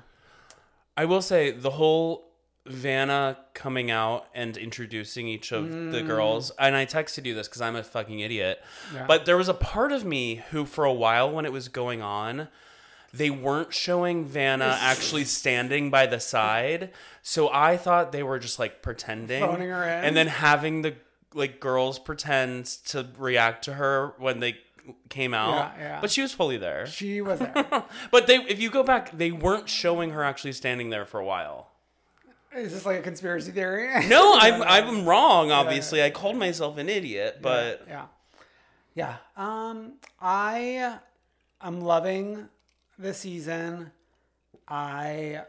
I 0.96 1.04
will 1.04 1.22
say 1.22 1.52
the 1.52 1.70
whole 1.70 2.26
Vanna 2.66 3.38
coming 3.54 3.90
out 3.90 4.26
and 4.34 4.56
introducing 4.56 5.26
each 5.28 5.50
of 5.52 5.70
the 5.92 6.02
girls, 6.02 6.50
and 6.58 6.76
I 6.76 6.84
texted 6.84 7.24
you 7.24 7.34
this 7.34 7.48
because 7.48 7.62
I'm 7.62 7.74
a 7.76 7.82
fucking 7.82 8.20
idiot. 8.20 8.60
Yeah. 8.94 9.06
But 9.06 9.24
there 9.24 9.36
was 9.36 9.48
a 9.48 9.54
part 9.54 9.92
of 9.92 10.04
me 10.04 10.42
who, 10.50 10.64
for 10.66 10.84
a 10.84 10.92
while 10.92 11.30
when 11.30 11.44
it 11.46 11.52
was 11.52 11.68
going 11.68 12.02
on, 12.02 12.48
they 13.14 13.30
weren't 13.30 13.72
showing 13.72 14.24
Vanna 14.26 14.76
actually 14.80 15.24
standing 15.24 15.90
by 15.90 16.06
the 16.06 16.20
side. 16.20 16.90
So 17.22 17.48
I 17.52 17.76
thought 17.76 18.12
they 18.12 18.22
were 18.22 18.38
just 18.38 18.58
like 18.58 18.82
pretending. 18.82 19.40
Phoning 19.42 19.68
her 19.70 19.82
in. 19.84 20.04
And 20.04 20.16
then 20.16 20.26
having 20.26 20.82
the 20.82 20.94
like 21.34 21.60
girls 21.60 21.98
pretend 21.98 22.66
to 22.86 23.08
react 23.18 23.64
to 23.64 23.74
her 23.74 24.14
when 24.18 24.40
they 24.40 24.58
came 25.08 25.34
out. 25.34 25.54
Yeah, 25.54 25.72
yeah. 25.78 26.00
But 26.00 26.10
she 26.10 26.22
was 26.22 26.32
fully 26.32 26.56
there. 26.56 26.86
she 26.86 27.20
was 27.20 27.38
there. 27.38 27.84
But 28.10 28.26
they 28.26 28.36
if 28.36 28.60
you 28.60 28.70
go 28.70 28.82
back, 28.82 29.16
they 29.16 29.32
weren't 29.32 29.68
showing 29.68 30.10
her 30.10 30.22
actually 30.22 30.52
standing 30.52 30.90
there 30.90 31.04
for 31.04 31.20
a 31.20 31.24
while. 31.24 31.68
is 32.54 32.72
this 32.72 32.86
like 32.86 32.98
a 32.98 33.02
conspiracy 33.02 33.52
theory? 33.52 34.06
No, 34.08 34.34
I'm 34.38 34.62
I'm 34.62 35.06
wrong. 35.06 35.50
Obviously, 35.50 36.02
I 36.02 36.10
called 36.10 36.36
myself 36.36 36.78
an 36.78 36.88
idiot, 36.88 37.38
but 37.40 37.84
yeah 37.88 38.06
yeah 38.94 39.16
um 39.36 39.92
i 40.20 40.96
i'm 41.60 41.80
loving 41.80 42.48
this 42.98 43.18
season 43.18 43.90
i 44.68 45.40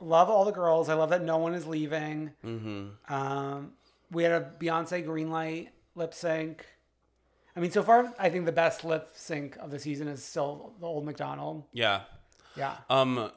love 0.00 0.30
all 0.30 0.44
the 0.44 0.52
girls 0.52 0.88
i 0.88 0.94
love 0.94 1.10
that 1.10 1.22
no 1.22 1.38
one 1.38 1.54
is 1.54 1.66
leaving 1.66 2.30
mm-hmm. 2.44 3.12
um 3.12 3.72
we 4.10 4.22
had 4.22 4.32
a 4.32 4.50
beyonce 4.60 5.04
greenlight 5.04 5.68
lip 5.94 6.12
sync 6.14 6.64
i 7.56 7.60
mean 7.60 7.70
so 7.70 7.82
far 7.82 8.12
i 8.18 8.28
think 8.30 8.44
the 8.46 8.52
best 8.52 8.84
lip 8.84 9.08
sync 9.14 9.56
of 9.56 9.70
the 9.70 9.78
season 9.78 10.08
is 10.08 10.22
still 10.24 10.74
the 10.80 10.86
old 10.86 11.04
mcdonald 11.04 11.64
yeah. 11.72 12.00
yeah 12.56 12.76
Um, 12.90 13.30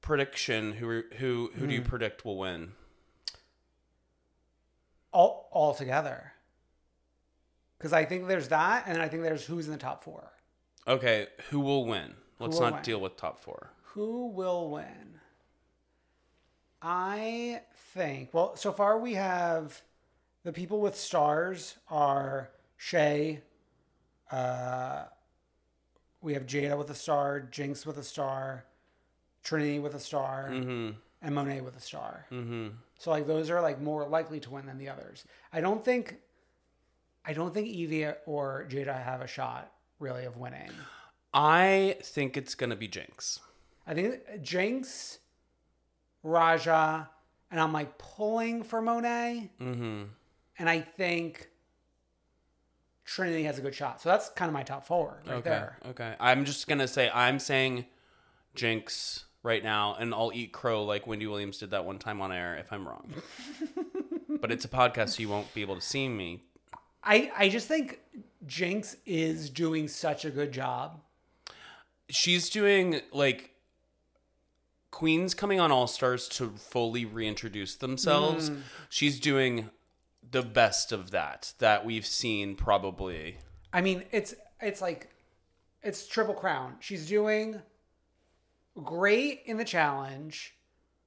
prediction: 0.00 0.72
Who 0.72 1.02
who 1.18 1.50
who 1.54 1.60
Hmm. 1.62 1.68
do 1.68 1.74
you 1.74 1.82
predict 1.82 2.24
will 2.24 2.38
win? 2.38 2.72
all 5.12 5.48
all 5.52 5.74
together 5.74 6.32
because 7.78 7.92
i 7.92 8.04
think 8.04 8.26
there's 8.26 8.48
that 8.48 8.84
and 8.86 9.00
i 9.00 9.08
think 9.08 9.22
there's 9.22 9.44
who's 9.46 9.66
in 9.66 9.72
the 9.72 9.78
top 9.78 10.02
four 10.02 10.30
Okay, 10.86 11.28
who 11.48 11.60
will 11.60 11.86
win? 11.86 12.12
Let's 12.38 12.56
will 12.56 12.64
not 12.64 12.72
win? 12.74 12.82
deal 12.82 13.00
with 13.00 13.16
top 13.16 13.38
four. 13.40 13.70
Who 13.94 14.26
will 14.28 14.68
win? 14.70 15.18
I 16.86 17.62
think. 17.94 18.34
Well, 18.34 18.56
so 18.56 18.70
far 18.70 18.98
we 18.98 19.14
have 19.14 19.80
the 20.44 20.52
people 20.52 20.80
with 20.80 20.94
stars 20.96 21.76
are 21.88 22.50
Shea. 22.76 23.40
Uh, 24.30 25.04
we 26.20 26.34
have 26.34 26.44
Jaida 26.44 26.76
with 26.76 26.90
a 26.90 26.94
star, 26.94 27.48
Jinkx 27.50 27.86
with 27.86 27.96
a 27.96 28.02
star, 28.02 28.66
Trinity 29.42 29.78
with 29.78 29.94
a 29.94 30.00
star, 30.00 30.48
and 31.22 31.34
Monet 31.34 31.62
with 31.62 31.76
a 31.76 31.80
star. 31.80 32.26
Mm-hmm. 32.30 32.68
So 32.98 33.10
like 33.10 33.26
those 33.26 33.48
are 33.48 33.62
like 33.62 33.80
more 33.80 34.06
likely 34.06 34.38
to 34.40 34.50
win 34.50 34.66
than 34.66 34.76
the 34.78 34.90
others. 34.90 35.24
I 35.52 35.60
don't 35.60 35.82
think. 35.82 36.16
I 37.26 37.32
don't 37.32 37.54
think 37.54 37.68
Yvie 37.68 38.14
or 38.26 38.66
Jaida 38.68 39.02
have 39.02 39.22
a 39.22 39.26
shot 39.26 39.72
really 39.98 40.26
of 40.26 40.36
winning. 40.36 40.70
I 41.32 41.96
think 42.02 42.36
it's 42.36 42.54
gonna 42.54 42.76
be 42.76 42.88
Jinkx. 42.88 43.40
I 43.86 43.94
think 43.94 44.20
Jinkx, 44.42 45.18
Raja, 46.24 47.08
and 47.50 47.60
I'm 47.60 47.72
like 47.72 47.98
pulling 47.98 48.64
for 48.64 48.82
Monet. 48.82 49.50
Mm-hmm. 49.60 50.02
And 50.58 50.70
I 50.70 50.80
think 50.80 51.48
Trinity 53.04 53.44
has 53.44 53.58
a 53.58 53.62
good 53.62 53.74
shot. 53.74 54.00
So 54.00 54.08
that's 54.08 54.30
kind 54.30 54.48
of 54.48 54.52
my 54.52 54.62
top 54.64 54.86
four 54.86 55.22
right 55.26 55.36
okay, 55.36 55.50
there. 55.50 55.78
okay. 55.90 56.14
I'm 56.18 56.44
just 56.44 56.66
gonna 56.66 56.88
say 56.88 57.10
I'm 57.14 57.38
saying 57.38 57.84
Jinkx 58.56 59.24
right 59.42 59.62
now, 59.62 59.94
and 59.98 60.12
I'll 60.14 60.32
eat 60.34 60.52
crow 60.52 60.84
like 60.84 61.06
Wendy 61.06 61.26
Williams 61.26 61.58
did 61.58 61.70
that 61.70 61.84
one 61.84 61.98
time 61.98 62.20
on 62.20 62.32
air 62.32 62.56
if 62.56 62.72
I'm 62.72 62.88
wrong. 62.88 63.12
but 64.40 64.50
it's 64.50 64.64
a 64.64 64.68
podcast, 64.68 65.10
so 65.10 65.20
you 65.20 65.28
won't 65.28 65.52
be 65.54 65.60
able 65.60 65.74
to 65.76 65.82
see 65.82 66.08
me. 66.08 66.42
I, 67.02 67.30
I 67.36 67.48
just 67.50 67.68
think 67.68 68.00
Jinkx 68.46 68.96
is 69.04 69.50
doing 69.50 69.88
such 69.88 70.24
a 70.24 70.30
good 70.30 70.52
job. 70.52 71.00
she's 72.08 72.48
doing 72.48 73.02
like 73.12 73.53
queens 74.94 75.34
coming 75.34 75.58
on 75.60 75.70
all 75.72 75.86
stars 75.86 76.28
to 76.28 76.50
fully 76.56 77.04
reintroduce 77.04 77.74
themselves 77.74 78.50
she's 78.88 79.18
doing 79.20 79.68
the 80.30 80.42
best 80.42 80.92
of 80.92 81.10
that 81.10 81.52
that 81.58 81.84
we've 81.84 82.06
seen 82.06 82.54
probably 82.54 83.38
I 83.72 83.80
mean, 83.80 84.04
it's 84.12 84.34
it's 84.60 84.80
like 84.80 85.10
it's 85.82 86.06
triple 86.06 86.34
crown. 86.34 86.76
She's 86.80 87.06
doing 87.08 87.60
great 88.82 89.42
in 89.46 89.56
the 89.56 89.64
challenge. 89.64 90.54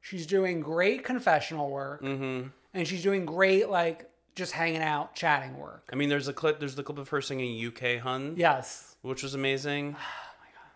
She's 0.01 0.25
doing 0.27 0.60
great 0.62 1.03
confessional 1.03 1.70
work, 1.70 2.01
Mm-hmm. 2.03 2.48
and 2.74 2.88
she's 2.88 3.03
doing 3.03 3.25
great 3.25 3.70
like 3.70 4.10
just 4.36 4.51
hanging 4.51 4.82
out, 4.82 5.15
chatting 5.15 5.58
work. 5.58 5.89
I 5.91 5.96
mean, 5.96 6.10
there's 6.10 6.27
a 6.27 6.34
clip. 6.34 6.60
There's 6.60 6.75
the 6.75 6.84
clip 6.84 6.98
of 6.98 7.10
her 7.10 7.22
singing 7.22 7.65
"UK 7.67 8.00
Hun," 8.01 8.36
Yes, 8.38 8.96
which 9.01 9.24
was 9.24 9.34
amazing. 9.34 9.96
Oh 10.06 10.36
my 10.41 10.50
god! 10.53 10.72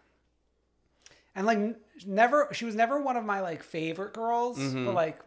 And 1.36 1.46
like 1.46 1.78
never, 2.06 2.48
she 2.52 2.66
was 2.66 2.76
never 2.76 3.02
one 3.02 3.18
of 3.18 3.26
my 3.26 3.42
like 3.42 3.64
favorite 3.64 4.14
girls, 4.14 4.58
Mm-hmm. 4.58 4.86
but 4.86 4.94
like 4.96 5.20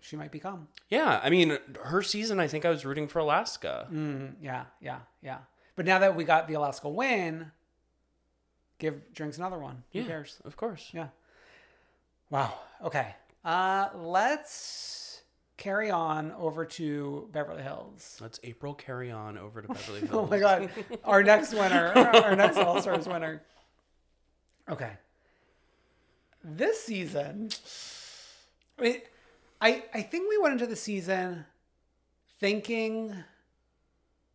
she 0.00 0.16
might 0.16 0.30
become. 0.32 0.68
Yeah, 0.88 1.20
I 1.22 1.30
mean, 1.30 1.58
her 1.84 2.02
season. 2.02 2.40
I 2.40 2.46
think 2.48 2.64
I 2.64 2.70
was 2.70 2.84
rooting 2.84 3.06
for 3.08 3.18
Alaska. 3.18 3.86
Mm, 3.92 4.34
yeah, 4.42 4.64
yeah, 4.80 5.00
yeah. 5.22 5.38
But 5.76 5.84
now 5.86 5.98
that 5.98 6.16
we 6.16 6.24
got 6.24 6.48
the 6.48 6.54
Alaska 6.54 6.88
win, 6.88 7.52
give 8.78 8.94
Jinkx 9.14 9.36
another 9.38 9.58
one. 9.58 9.82
Yeah, 9.92 10.02
Who 10.02 10.08
cares? 10.08 10.38
Of 10.44 10.56
course. 10.56 10.88
Yeah. 10.92 11.08
Wow. 12.30 12.54
Okay. 12.84 13.14
Uh, 13.44 13.88
let's 13.94 15.22
carry 15.56 15.90
on 15.90 16.32
over 16.32 16.64
to 16.64 17.28
Beverly 17.32 17.62
Hills. 17.62 18.18
Let's 18.20 18.40
April 18.42 18.72
carry 18.74 19.10
on 19.10 19.36
over 19.36 19.60
to 19.62 19.68
Beverly 19.74 20.00
Hills. 20.00 20.10
Oh 20.14 20.26
my 20.26 20.38
God. 20.38 20.70
Our 21.04 21.22
next 21.22 21.52
winner, 21.52 21.88
our 21.94 22.34
next 22.36 22.56
All 22.56 22.80
Stars 22.80 23.06
winner. 23.06 23.42
Okay. 24.68 24.90
This 26.42 26.82
season, 26.84 27.50
I, 28.78 28.82
mean, 28.82 29.00
I 29.60 29.84
I 29.92 30.02
think 30.02 30.28
we 30.28 30.38
went 30.38 30.54
into 30.54 30.66
the 30.66 30.76
season 30.76 31.44
thinking 32.38 33.14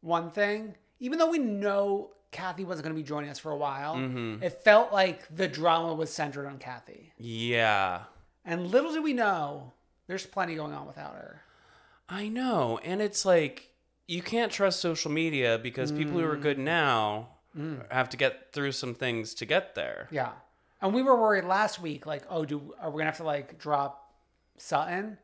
one 0.02 0.30
thing, 0.30 0.76
even 1.00 1.18
though 1.18 1.30
we 1.30 1.40
know 1.40 2.12
Kathy 2.32 2.64
wasn't 2.64 2.84
going 2.84 2.96
to 2.96 3.02
be 3.02 3.08
joining 3.08 3.30
us 3.30 3.40
for 3.40 3.52
a 3.52 3.58
while. 3.58 3.96
Mm-hmm. 3.96 4.44
It 4.44 4.62
felt 4.64 4.94
like 4.94 5.36
the 5.36 5.48
drama 5.48 5.94
was 5.94 6.12
centered 6.12 6.46
on 6.48 6.60
Kathy, 6.60 7.14
Yeah, 7.18 8.04
and 8.44 8.68
little 8.68 8.94
do 8.94 9.02
we 9.02 9.14
know, 9.14 9.74
there's 10.08 10.26
plenty 10.26 10.56
going 10.56 10.74
on 10.74 10.86
without 10.86 11.14
her. 11.14 11.42
I 12.08 12.28
know, 12.28 12.80
and 12.84 13.02
it's 13.02 13.26
like 13.26 13.72
you 14.08 14.22
can't 14.22 14.52
trust 14.52 14.80
social 14.80 15.12
media 15.12 15.60
because 15.62 15.92
people 15.92 16.20
who 16.20 16.26
are 16.26 16.38
mm. 16.38 16.42
good 16.42 16.60
now 16.60 17.30
mm. 17.58 17.92
have 17.92 18.10
to 18.10 18.18
get 18.18 18.54
through 18.54 18.72
some 18.74 18.94
things 18.94 19.34
to 19.36 19.46
get 19.46 19.76
there. 19.76 20.08
Yeah. 20.12 20.32
And 20.86 20.94
we 20.94 21.02
were 21.02 21.20
worried 21.20 21.46
last 21.46 21.82
week, 21.82 22.06
like, 22.06 22.22
oh, 22.30 22.46
do 22.46 22.74
are 22.80 22.92
we 22.92 23.00
gonna 23.00 23.06
have 23.10 23.18
to 23.18 23.24
like 23.24 23.58
drop 23.58 24.14
Sutton? 24.58 25.18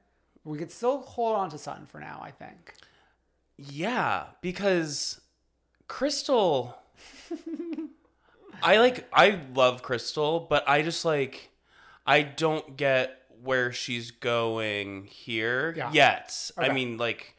We 0.44 0.58
could 0.58 0.72
still 0.72 1.02
hold 1.02 1.36
on 1.36 1.52
to 1.52 1.60
Sutton 1.60 1.86
for 1.86 2.00
now, 2.00 2.20
I 2.24 2.32
think. 2.32 2.74
Yeah, 3.58 4.24
because 4.42 5.22
Crystal 5.88 6.76
I 8.64 8.78
like 8.80 9.08
I 9.14 9.40
love 9.54 9.84
Crystal, 9.84 10.40
but 10.40 10.68
I 10.68 10.82
just 10.82 11.06
like 11.06 11.52
I 12.08 12.24
don't 12.24 12.76
get 12.76 13.18
where 13.44 13.72
she's 13.72 14.10
going 14.10 15.06
here 15.06 15.74
Yeah. 15.78 15.92
yet. 15.92 16.52
I 16.58 16.70
mean 16.70 16.98
like 16.98 17.36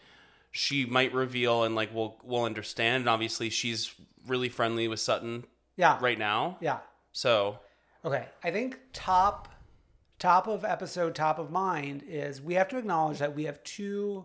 she 0.52 0.84
might 0.86 1.12
reveal 1.12 1.64
and 1.64 1.74
like 1.74 1.92
we'll 1.92 2.20
we'll 2.22 2.44
understand 2.44 3.00
and 3.02 3.08
obviously 3.08 3.50
she's 3.50 3.92
really 4.28 4.48
friendly 4.48 4.86
with 4.86 5.00
Sutton 5.00 5.42
Yeah. 5.76 5.98
right 6.00 6.18
now. 6.18 6.58
Yeah. 6.60 6.78
So 7.12 7.58
Okay. 8.04 8.26
I 8.42 8.50
think 8.50 8.78
top 8.92 9.48
top 10.18 10.46
of 10.46 10.64
episode, 10.64 11.14
top 11.14 11.38
of 11.38 11.50
mind 11.50 12.04
is 12.06 12.40
we 12.40 12.54
have 12.54 12.68
to 12.68 12.78
acknowledge 12.78 13.18
that 13.18 13.34
we 13.34 13.44
have 13.44 13.62
two 13.64 14.24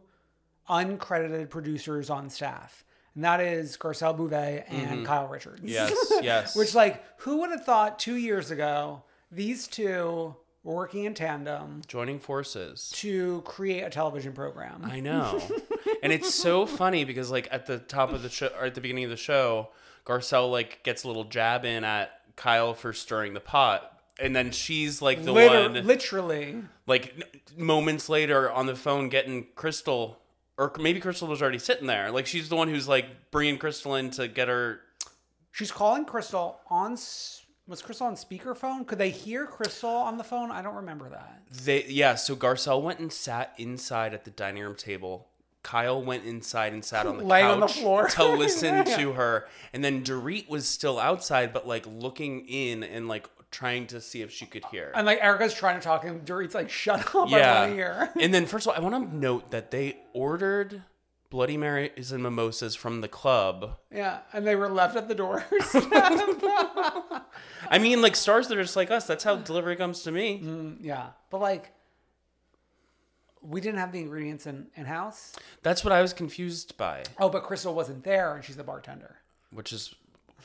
uncredited 0.69 1.50
producers 1.50 2.10
on 2.10 2.29
staff. 2.29 2.84
And 3.15 3.24
that 3.24 3.39
is 3.39 3.77
Garcelle 3.77 4.15
Beauvais 4.15 4.63
and 4.67 5.03
Kyle 5.05 5.27
Richards. 5.27 5.57
Mm-hmm. 5.62 5.67
Yes, 5.69 6.13
yes. 6.22 6.55
Which 6.55 6.75
like 6.75 7.03
who 7.22 7.39
would 7.39 7.50
have 7.50 7.65
thought 7.65 7.98
two 7.98 8.15
years 8.15 8.51
ago 8.51 9.03
these 9.31 9.67
two 9.67 10.36
were 10.63 10.75
working 10.75 11.05
in 11.05 11.13
tandem 11.13 11.81
joining 11.88 12.19
forces. 12.19 12.91
to 12.96 13.41
create 13.41 13.81
a 13.81 13.89
television 13.89 14.34
program? 14.34 14.84
I 14.86 15.00
know. 15.00 15.41
and 16.03 16.13
it's 16.13 16.34
so 16.34 16.65
funny 16.65 17.05
because 17.05 17.31
like 17.31 17.48
at 17.51 17.65
the 17.65 17.79
top 17.79 18.12
of 18.12 18.21
the 18.21 18.30
show 18.30 18.49
or 18.60 18.65
at 18.65 18.75
the 18.75 18.82
beginning 18.82 19.06
of 19.06 19.10
the 19.10 19.17
show, 19.17 19.69
Garcelle 20.06 20.51
like 20.51 20.84
gets 20.84 21.04
a 21.04 21.08
little 21.08 21.23
jab 21.23 21.65
in 21.65 21.84
at 21.84 22.12
Kyle 22.38 22.73
for 22.73 22.93
stirring 22.93 23.34
the 23.34 23.41
pot. 23.41 23.91
And 24.19 24.34
then 24.36 24.52
she's 24.52 25.02
like 25.02 25.23
the 25.26 25.32
Liter- 25.34 25.69
one 25.69 25.86
literally. 25.86 26.63
like 26.88 27.13
n- 27.17 27.23
moments 27.65 28.08
later 28.10 28.50
on 28.50 28.65
the 28.65 28.76
phone 28.76 29.10
getting 29.10 29.47
Crystal 29.56 30.17
or 30.58 30.71
maybe 30.80 31.00
Crystal 31.00 31.28
was 31.28 31.41
already 31.41 31.60
sitting 31.60 31.86
there. 31.88 32.10
Like 32.10 32.26
she's 32.26 32.47
the 32.50 32.56
one 32.56 32.67
who's 32.69 32.88
like 32.88 33.30
bringing 33.30 33.58
Crystal 33.60 33.93
in 33.95 34.10
to 34.12 34.28
get 34.30 34.47
her 34.47 34.80
She's 35.52 35.71
calling 35.71 36.06
Crystal 36.06 36.60
on. 36.69 36.93
s- 36.93 37.43
Was 37.67 37.82
Crystal 37.82 38.08
on 38.08 38.15
speakerphone? 38.15 38.88
Could 38.88 38.97
they 39.00 39.10
hear 39.10 39.45
Crystal 39.45 39.89
on 39.89 40.17
the 40.17 40.23
phone? 40.23 40.50
I 40.52 40.62
don't 40.62 40.76
remember 40.76 41.10
that. 41.10 41.41
They 41.65 41.84
yeah, 41.86 42.15
so 42.15 42.36
Garcelle 42.36 42.82
went 42.82 43.00
and 43.00 43.12
sat 43.13 43.54
inside 43.58 44.13
at 44.13 44.23
the 44.23 44.32
dining 44.32 44.63
room 44.63 44.76
table. 44.76 45.28
Kyle 45.67 46.01
went 46.01 46.23
inside 46.23 46.71
and 46.71 46.84
sat 46.84 47.06
on 47.06 47.17
the 47.17 47.25
Laying 47.25 47.45
couch 47.45 47.53
on 47.56 47.60
the 47.60 47.67
floor. 47.67 48.08
to 48.08 48.25
listen 48.25 48.86
to 48.97 49.12
her, 49.12 49.49
and 49.73 49.84
then 49.84 50.01
Dorit 50.01 50.47
was 50.47 50.65
still 50.65 50.97
outside, 50.97 51.51
but 51.51 51.67
like 51.67 51.86
looking 51.86 52.47
in 52.47 52.84
and 52.84 53.10
like 53.10 53.30
trying 53.51 53.86
to 53.88 53.99
see 53.99 54.21
if 54.21 54.32
she 54.32 54.45
could 54.45 54.63
hear. 54.71 54.93
And 54.95 55.06
like 55.06 55.19
Erika's 55.21 55.53
trying 55.53 55.77
to 55.77 55.84
talk, 55.84 56.06
and 56.06 56.25
Dorit's 56.25 56.56
like, 56.56 56.69
"Shut 56.69 57.01
up! 57.01 57.15
I 57.15 57.17
want 57.17 57.32
to 57.32 57.38
yeah, 57.38 57.67
hear." 57.67 58.10
and 58.21 58.34
then 58.34 58.45
first 58.45 58.65
of 58.65 58.71
all, 58.71 58.77
I 58.77 58.80
want 58.80 59.10
to 59.10 59.15
note 59.17 59.51
that 59.51 59.71
they 59.71 59.97
ordered 60.13 60.84
Bloody 61.30 61.58
Marys 61.58 62.13
and 62.13 62.23
mimosas 62.23 62.73
from 62.73 63.01
the 63.01 63.10
club. 63.10 63.77
yeah, 63.91 64.19
and 64.32 64.47
they 64.47 64.56
were 64.56 64.69
left 64.69 64.95
at 64.95 65.10
the 65.10 65.15
door. 65.15 65.43
I 67.69 67.77
mean, 67.77 68.01
like 68.01 68.15
stars 68.15 68.47
that 68.47 68.58
are 68.58 68.63
just 68.63 68.77
like 68.77 68.89
us. 68.89 69.06
That's 69.06 69.25
how 69.25 69.36
delivery 69.36 69.75
comes 69.75 70.03
to 70.03 70.13
me. 70.13 70.39
Mm, 70.41 70.77
yeah, 70.80 71.08
but 71.30 71.41
like, 71.41 71.73
we 73.47 73.62
didn't 73.62 73.79
have 73.79 73.91
the 73.91 73.99
ingredients 73.99 74.45
in 74.45 74.67
in 74.75 74.86
house. 74.86 75.33
That's 75.63 75.83
what 75.83 75.91
I 75.93 76.01
was 76.01 76.13
confused 76.13 76.77
by. 76.77 77.03
Oh, 77.19 77.29
but 77.29 77.43
Crystal 77.43 77.73
wasn't 77.73 78.03
there, 78.03 78.36
and 78.36 78.43
she's 78.43 78.57
the 78.57 78.63
bartender. 78.63 79.17
which 79.51 79.71
is 79.71 79.95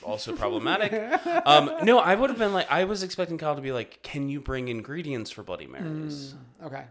also 0.03 0.35
problematic. 0.35 0.93
um, 1.47 1.71
no, 1.83 1.99
I 1.99 2.15
would 2.15 2.31
have 2.31 2.39
been 2.39 2.53
like, 2.53 2.71
I 2.71 2.85
was 2.85 3.03
expecting 3.03 3.39
Kyle 3.39 3.55
to 3.57 3.61
be 3.63 3.73
like, 3.73 4.03
"Can 4.03 4.29
you 4.29 4.41
bring 4.41 4.69
ingredients 4.69 5.31
for 5.31 5.43
Bloody 5.43 5.67
Marys?" 5.67 6.35
Okay. 6.65 6.85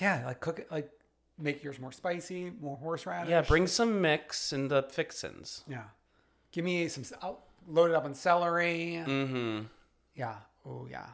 Yeah, 0.00 0.24
like 0.26 0.40
cook 0.40 0.58
it, 0.60 0.70
like 0.70 0.90
make 1.38 1.62
yours 1.62 1.78
more 1.78 1.92
spicy, 1.92 2.52
more 2.60 2.76
horseradish. 2.76 3.30
Yeah, 3.30 3.42
bring 3.42 3.66
some 3.66 4.00
mix 4.00 4.52
and 4.52 4.70
the 4.70 4.82
fixins. 4.82 5.62
Yeah. 5.68 5.84
Give 6.52 6.64
me 6.64 6.88
some. 6.88 7.04
I'll 7.22 7.40
load 7.68 7.90
it 7.90 7.94
up 7.96 8.04
on 8.04 8.14
celery. 8.14 9.02
Mm-hmm. 9.06 9.62
Yeah. 10.16 10.36
Oh, 10.66 10.86
yeah. 10.90 11.06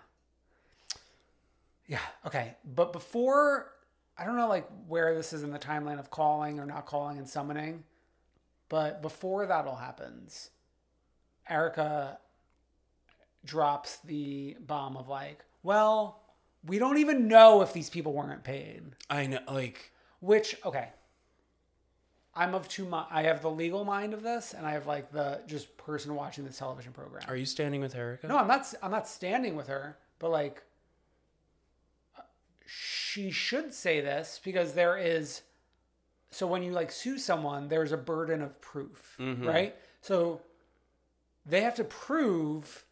Yeah. 1.90 1.98
Okay. 2.24 2.55
But 2.64 2.92
before, 2.92 3.72
I 4.16 4.24
don't 4.24 4.37
know 4.37 4.48
like 4.48 4.68
where 4.87 5.12
this 5.14 5.33
is 5.33 5.42
in 5.42 5.50
the 5.50 5.59
timeline 5.59 5.98
of 5.98 6.09
calling 6.11 6.61
or 6.61 6.64
not 6.64 6.87
calling 6.87 7.18
and 7.18 7.29
summoning, 7.29 7.83
but 8.68 9.03
before 9.03 9.44
that 9.46 9.66
all 9.66 9.74
happens, 9.76 10.50
Erika 11.48 12.18
drops 13.44 13.96
the 14.05 14.57
bomb 14.61 14.96
of 14.96 15.09
like, 15.09 15.44
well, 15.64 16.20
we 16.64 16.79
don't 16.79 16.98
even 16.98 17.26
know 17.26 17.61
if 17.62 17.72
these 17.72 17.90
people 17.90 18.12
weren't 18.12 18.44
paid. 18.44 18.83
I 19.09 19.26
know, 19.26 19.40
like, 19.48 19.90
Which 20.20 20.57
okay, 20.64 20.90
I'm 22.37 22.55
of 22.55 22.68
two. 22.68 22.85
mi- 22.85 23.07
I 23.11 23.24
have 23.24 23.42
the 23.42 23.50
legal 23.50 23.85
mind 23.85 24.14
of 24.14 24.22
this, 24.22 24.55
and 24.55 24.64
I 24.64 24.72
have 24.72 24.87
like 24.87 25.11
the 25.11 25.40
just 25.48 25.76
person 25.76 26.14
watching 26.14 26.44
this 26.44 26.59
television 26.59 26.92
program. 26.92 27.24
are 27.26 27.35
you 27.37 27.46
standing 27.46 27.81
with 27.81 27.96
Erika? 27.96 28.29
No, 28.29 28.37
I'm 28.38 28.46
not. 28.46 28.72
I'm 28.81 28.92
not 28.92 29.09
standing 29.09 29.57
with 29.57 29.66
her, 29.66 29.98
but 30.20 30.31
like, 30.31 30.62
she 32.73 33.31
should 33.31 33.75
say 33.75 34.01
this 34.01 34.41
because 34.45 34.73
there 34.75 34.97
is. 34.97 35.43
So 36.31 36.47
when 36.47 36.63
you 36.63 36.71
like 36.71 36.93
sue 36.93 37.19
someone, 37.19 37.69
there's 37.69 37.91
a 37.91 37.97
burden 37.97 38.41
of 38.41 38.61
proof, 38.61 39.17
mm-hmm. 39.19 39.45
right? 39.45 39.75
So 40.01 40.41
they 41.45 41.63
have 41.63 41.75
to 41.77 41.85
prove 41.85 42.85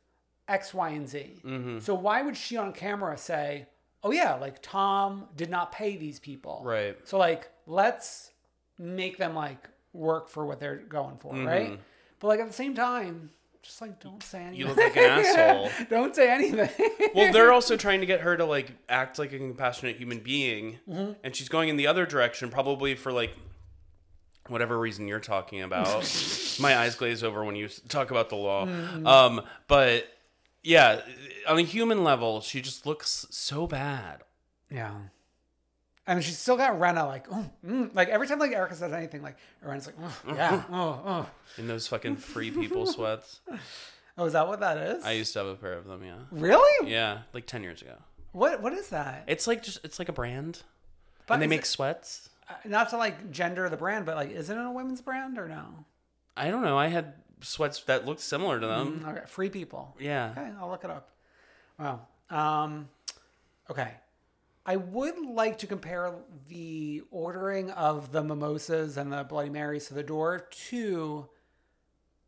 X, 0.48 0.74
Y, 0.74 0.88
and 0.88 1.08
Z. 1.08 1.40
Mm-hmm. 1.44 1.78
So 1.78 1.94
why 1.94 2.22
would 2.22 2.36
she 2.36 2.56
on 2.56 2.72
camera 2.72 3.16
say, 3.16 3.66
"Oh 4.02 4.10
yeah, 4.10 4.34
like 4.34 4.60
Tom 4.60 5.28
did 5.36 5.50
not 5.50 5.70
pay 5.70 5.96
these 5.96 6.18
people"? 6.18 6.62
Right. 6.64 6.96
So 7.04 7.16
like, 7.16 7.48
let's 7.66 8.32
make 8.78 9.16
them 9.18 9.36
like 9.36 9.68
work 9.92 10.28
for 10.28 10.44
what 10.44 10.58
they're 10.58 10.76
going 10.76 11.18
for, 11.18 11.32
mm-hmm. 11.32 11.46
right? 11.46 11.80
But 12.18 12.28
like 12.28 12.40
at 12.40 12.48
the 12.48 12.52
same 12.52 12.74
time, 12.74 13.30
just 13.62 13.80
like 13.80 14.00
don't 14.00 14.22
say 14.22 14.40
anything. 14.40 14.60
You 14.60 14.66
look 14.68 14.76
like 14.76 14.96
an 14.96 15.24
asshole. 15.24 15.70
Don't 15.90 16.14
say 16.14 16.30
anything. 16.30 16.70
Well, 17.14 17.32
they're 17.32 17.52
also 17.52 17.76
trying 17.76 18.00
to 18.00 18.06
get 18.06 18.20
her 18.20 18.36
to 18.36 18.44
like 18.44 18.72
act 18.88 19.18
like 19.18 19.32
a 19.32 19.38
compassionate 19.38 19.96
human 19.96 20.20
being, 20.20 20.78
and 20.86 21.34
she's 21.34 21.48
going 21.48 21.68
in 21.68 21.76
the 21.76 21.86
other 21.86 22.06
direction, 22.06 22.50
probably 22.50 22.94
for 22.94 23.12
like 23.12 23.32
whatever 24.46 24.78
reason 24.78 25.06
you're 25.08 25.20
talking 25.20 25.60
about. 25.62 25.86
My 26.60 26.76
eyes 26.78 26.94
glaze 26.94 27.22
over 27.22 27.44
when 27.44 27.56
you 27.56 27.68
talk 27.88 28.10
about 28.10 28.28
the 28.30 28.36
law. 28.36 28.62
Um, 29.04 29.42
but 29.66 30.06
yeah, 30.62 31.00
on 31.46 31.58
a 31.58 31.62
human 31.62 32.02
level, 32.04 32.40
she 32.40 32.60
just 32.62 32.86
looks 32.86 33.26
so 33.30 33.66
bad. 33.66 34.22
yeah. 34.70 34.92
And 36.08 36.24
she's 36.24 36.38
still 36.38 36.56
got 36.56 36.80
Rinna 36.80 37.06
like, 37.06 37.26
oh, 37.30 37.44
mm. 37.64 37.94
like 37.94 38.08
every 38.08 38.26
time 38.26 38.38
like 38.38 38.52
Erika 38.52 38.74
says 38.74 38.94
anything, 38.94 39.20
like 39.22 39.36
Rinna's 39.62 39.84
like, 39.86 39.96
oh, 40.02 40.20
yeah, 40.34 40.62
oh, 40.72 41.02
oh. 41.04 41.30
in 41.58 41.68
those 41.68 41.86
fucking 41.86 42.16
free 42.16 42.50
people 42.50 42.86
sweats. 42.94 43.40
Oh, 44.16 44.24
is 44.24 44.32
that 44.32 44.48
what 44.48 44.60
that 44.60 44.78
is? 44.78 45.04
I 45.04 45.12
used 45.12 45.34
to 45.34 45.40
have 45.40 45.48
a 45.48 45.54
pair 45.54 45.74
of 45.74 45.84
them. 45.86 46.02
Yeah. 46.02 46.14
really? 46.30 46.90
Yeah, 46.90 47.18
like 47.34 47.44
ten 47.46 47.62
years 47.62 47.82
ago. 47.82 47.96
What 48.32 48.62
What 48.62 48.72
is 48.72 48.88
that? 48.88 49.24
It's 49.26 49.46
like 49.46 49.62
just 49.62 49.84
it's 49.84 49.98
like 49.98 50.08
a 50.08 50.12
brand, 50.14 50.62
But 51.26 51.34
and 51.34 51.42
they 51.42 51.46
make 51.46 51.60
it- 51.60 51.66
sweats. 51.66 52.30
Uh, 52.48 52.54
Not 52.64 52.88
to 52.90 52.96
like 52.96 53.30
gender 53.30 53.68
the 53.68 53.76
brand, 53.76 54.06
but 54.06 54.16
like, 54.16 54.30
is 54.30 54.48
it 54.48 54.56
a 54.56 54.70
women's 54.70 55.02
brand 55.02 55.36
or 55.38 55.46
no? 55.46 55.84
I 56.38 56.50
don't 56.50 56.62
know. 56.62 56.78
I 56.78 56.86
had 56.86 57.12
sweats 57.42 57.82
that 57.82 58.06
looked 58.06 58.20
similar 58.20 58.58
to 58.58 58.66
them. 58.66 59.04
Okay, 59.06 59.26
free 59.26 59.50
people. 59.50 59.94
Yeah. 60.00 60.30
Okay, 60.30 60.50
I'll 60.58 60.70
look 60.70 60.84
it 60.84 60.90
up. 60.90 61.10
Wow. 61.78 62.00
Um, 62.30 62.88
okay. 63.70 63.92
I 64.68 64.76
would 64.76 65.18
like 65.18 65.56
to 65.60 65.66
compare 65.66 66.12
the 66.50 67.02
ordering 67.10 67.70
of 67.70 68.12
the 68.12 68.22
mimosas 68.22 68.98
and 68.98 69.10
the 69.10 69.24
Bloody 69.24 69.48
Marys 69.48 69.88
to 69.88 69.94
the 69.94 70.02
door 70.02 70.46
to 70.68 71.26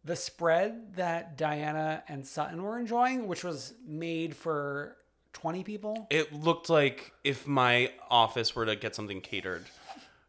the 0.05 0.17
spread 0.17 0.95
that 0.97 1.37
Diana 1.37 2.03
and 2.09 2.27
Sutton 2.27 2.63
were 2.63 2.79
enjoying, 2.79 3.29
which 3.29 3.45
was 3.45 3.75
made 3.87 4.35
for 4.35 4.97
20 5.35 5.65
people. 5.65 6.07
It 6.09 6.33
looked 6.33 6.71
like 6.71 7.13
if 7.25 7.47
my 7.47 7.93
office 8.09 8.57
were 8.57 8.65
to 8.65 8.75
get 8.75 8.95
something 8.95 9.21
catered. 9.21 9.67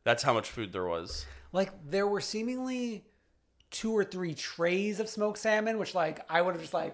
That's 0.03 0.21
how 0.21 0.33
much 0.33 0.49
food 0.49 0.73
there 0.73 0.83
was. 0.83 1.25
Like, 1.53 1.71
there 1.89 2.07
were 2.07 2.19
seemingly 2.19 3.05
two 3.69 3.93
or 3.93 4.03
three 4.03 4.33
trays 4.33 4.99
of 4.99 5.07
smoked 5.07 5.37
salmon, 5.37 5.79
which, 5.79 5.95
like, 5.95 6.19
I 6.29 6.41
would 6.41 6.55
have 6.55 6.61
just, 6.61 6.73
like, 6.73 6.93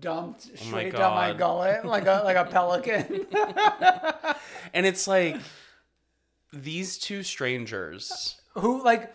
dumped 0.00 0.48
Oh 0.52 0.56
straight 0.56 0.96
down 0.96 1.14
my 1.14 1.34
gullet 1.34 1.84
like 1.84 2.06
a 2.06 2.22
like 2.24 2.36
a 2.36 2.44
pelican. 2.50 3.26
And 4.72 4.86
it's 4.86 5.06
like 5.06 5.36
these 6.52 6.98
two 6.98 7.22
strangers. 7.22 8.40
Uh, 8.56 8.60
who 8.60 8.82
like 8.82 9.14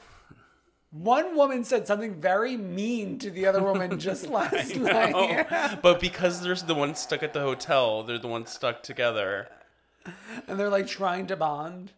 one 0.92 1.36
woman 1.36 1.64
said 1.64 1.86
something 1.88 2.20
very 2.20 2.58
mean 2.58 3.20
to 3.20 3.30
the 3.30 3.46
other 3.46 3.62
woman 3.64 4.00
just 4.00 4.28
last 4.30 4.76
night. 4.76 5.82
But 5.82 6.00
because 6.00 6.42
there's 6.42 6.64
the 6.64 6.76
one 6.76 6.96
stuck 6.96 7.24
at 7.24 7.34
the 7.34 7.42
hotel, 7.42 8.04
they're 8.04 8.18
the 8.18 8.28
ones 8.28 8.50
stuck 8.50 8.82
together. 8.84 9.48
and 10.48 10.60
they're 10.60 10.70
like 10.70 10.88
trying 10.88 11.28
to 11.28 11.36
bond. 11.36 11.92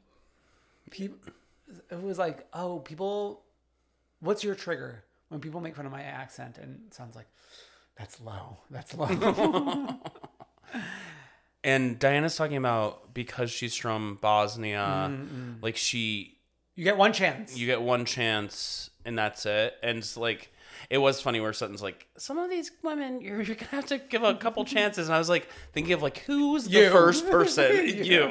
People, 0.89 1.17
it 1.89 2.01
was 2.01 2.17
like, 2.19 2.45
oh, 2.53 2.79
people, 2.79 3.41
what's 4.19 4.43
your 4.43 4.55
trigger 4.55 5.03
when 5.29 5.39
people 5.39 5.61
make 5.61 5.75
fun 5.75 5.85
of 5.85 5.91
my 5.91 6.01
accent 6.03 6.57
and 6.57 6.81
it 6.87 6.93
sounds 6.93 7.15
like 7.15 7.27
that's 7.97 8.19
low, 8.21 8.57
that's 8.69 8.95
low. 8.95 9.95
And 11.63 11.99
Diana's 11.99 12.35
talking 12.35 12.57
about 12.57 13.13
because 13.13 13.51
she's 13.51 13.75
from 13.75 14.17
Bosnia, 14.19 15.09
Mm, 15.11 15.61
like 15.61 15.77
she 15.77 16.39
you 16.75 16.83
get 16.83 16.97
one 16.97 17.13
chance. 17.13 17.55
you 17.55 17.67
get 17.67 17.83
one 17.83 18.03
chance 18.05 18.89
and 19.05 19.15
that's 19.15 19.45
it. 19.45 19.75
And 19.83 19.99
it's 19.99 20.17
like 20.17 20.51
it 20.89 20.97
was 20.97 21.21
funny 21.21 21.39
where 21.39 21.53
Sutton's 21.53 21.83
like, 21.83 22.07
some 22.17 22.39
of 22.39 22.49
these 22.49 22.71
women, 22.81 23.21
you're, 23.21 23.41
you're 23.43 23.55
gonna 23.55 23.69
have 23.69 23.85
to 23.87 23.99
give 23.99 24.23
a 24.23 24.33
couple 24.33 24.65
chances. 24.75 25.07
And 25.07 25.13
I 25.15 25.19
was 25.19 25.29
like 25.29 25.49
thinking 25.71 25.93
of 25.93 26.01
like 26.01 26.17
who's 26.19 26.63
the 26.63 26.79
You. 26.79 26.89
first 26.89 27.29
person? 27.29 27.85
you. 28.05 28.21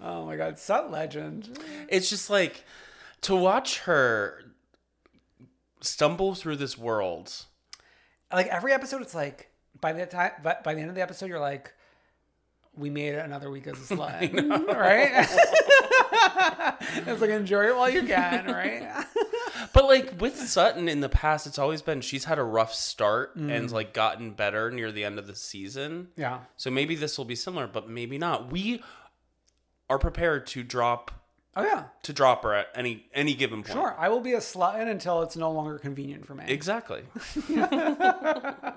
oh 0.00 0.26
my 0.26 0.34
god, 0.36 0.58
Sut 0.58 0.90
legend. 0.90 1.56
it's 1.88 2.10
just 2.10 2.30
like 2.30 2.64
to 3.20 3.36
watch 3.36 3.80
her 3.80 4.42
stumble 5.80 6.34
through 6.34 6.56
this 6.56 6.76
world. 6.76 7.44
Like 8.32 8.46
every 8.48 8.72
episode, 8.72 9.02
it's 9.02 9.14
like 9.14 9.50
by 9.80 9.92
the 9.92 10.06
time 10.06 10.32
by, 10.42 10.56
by 10.62 10.74
the 10.74 10.80
end 10.80 10.90
of 10.90 10.96
the 10.96 11.02
episode, 11.02 11.26
you're 11.26 11.38
like, 11.40 11.72
we 12.76 12.90
made 12.90 13.14
it 13.14 13.24
another 13.24 13.50
week 13.50 13.66
as 13.66 13.90
a 13.90 13.94
slut, 13.96 14.68
right? 14.76 15.26
it's 17.06 17.20
like 17.20 17.30
enjoy 17.30 17.66
it 17.68 17.76
while 17.76 17.90
you 17.90 18.02
can, 18.04 18.46
right? 18.46 19.04
But 19.74 19.84
like 19.86 20.20
with 20.20 20.36
Sutton 20.36 20.88
in 20.88 21.00
the 21.00 21.08
past, 21.08 21.46
it's 21.46 21.58
always 21.58 21.82
been 21.82 22.00
she's 22.00 22.24
had 22.24 22.38
a 22.38 22.44
rough 22.44 22.72
start 22.72 23.36
Mm. 23.36 23.50
and 23.54 23.70
like 23.70 23.92
gotten 23.92 24.30
better 24.30 24.70
near 24.70 24.90
the 24.92 25.04
end 25.04 25.18
of 25.18 25.26
the 25.26 25.34
season. 25.34 26.08
Yeah. 26.16 26.40
So 26.56 26.70
maybe 26.70 26.94
this 26.94 27.18
will 27.18 27.24
be 27.24 27.34
similar, 27.34 27.66
but 27.66 27.88
maybe 27.88 28.18
not. 28.18 28.50
We 28.52 28.82
are 29.90 29.98
prepared 29.98 30.46
to 30.48 30.62
drop 30.62 31.10
Oh 31.58 31.64
yeah, 31.64 31.84
to 32.04 32.12
drop 32.12 32.44
her 32.44 32.54
at 32.54 32.68
any 32.74 33.06
any 33.12 33.34
given 33.34 33.62
point. 33.64 33.72
sure. 33.76 33.96
I 33.98 34.08
will 34.08 34.20
be 34.20 34.32
a 34.34 34.38
slut 34.38 34.80
in 34.80 34.86
until 34.86 35.22
it's 35.22 35.36
no 35.36 35.50
longer 35.50 35.78
convenient 35.78 36.24
for 36.24 36.34
me. 36.34 36.44
Exactly. 36.46 37.02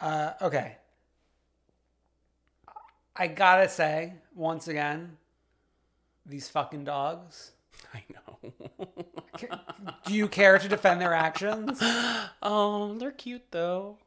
Uh, 0.00 0.32
okay. 0.40 0.76
I 3.14 3.26
gotta 3.26 3.68
say, 3.68 4.14
once 4.34 4.66
again, 4.66 5.18
these 6.24 6.48
fucking 6.48 6.84
dogs. 6.84 7.52
I 7.94 8.02
know. 8.14 8.88
Do 10.06 10.14
you 10.14 10.26
care 10.26 10.58
to 10.58 10.68
defend 10.68 11.02
their 11.02 11.12
actions? 11.12 11.78
oh, 12.42 12.94
they're 12.98 13.10
cute 13.10 13.50
though. 13.50 13.98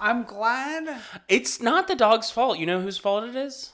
I'm 0.00 0.24
glad. 0.24 1.00
It's 1.28 1.62
not 1.62 1.86
the 1.86 1.94
dog's 1.94 2.32
fault. 2.32 2.58
You 2.58 2.66
know 2.66 2.80
whose 2.80 2.98
fault 2.98 3.22
it 3.22 3.36
is? 3.36 3.72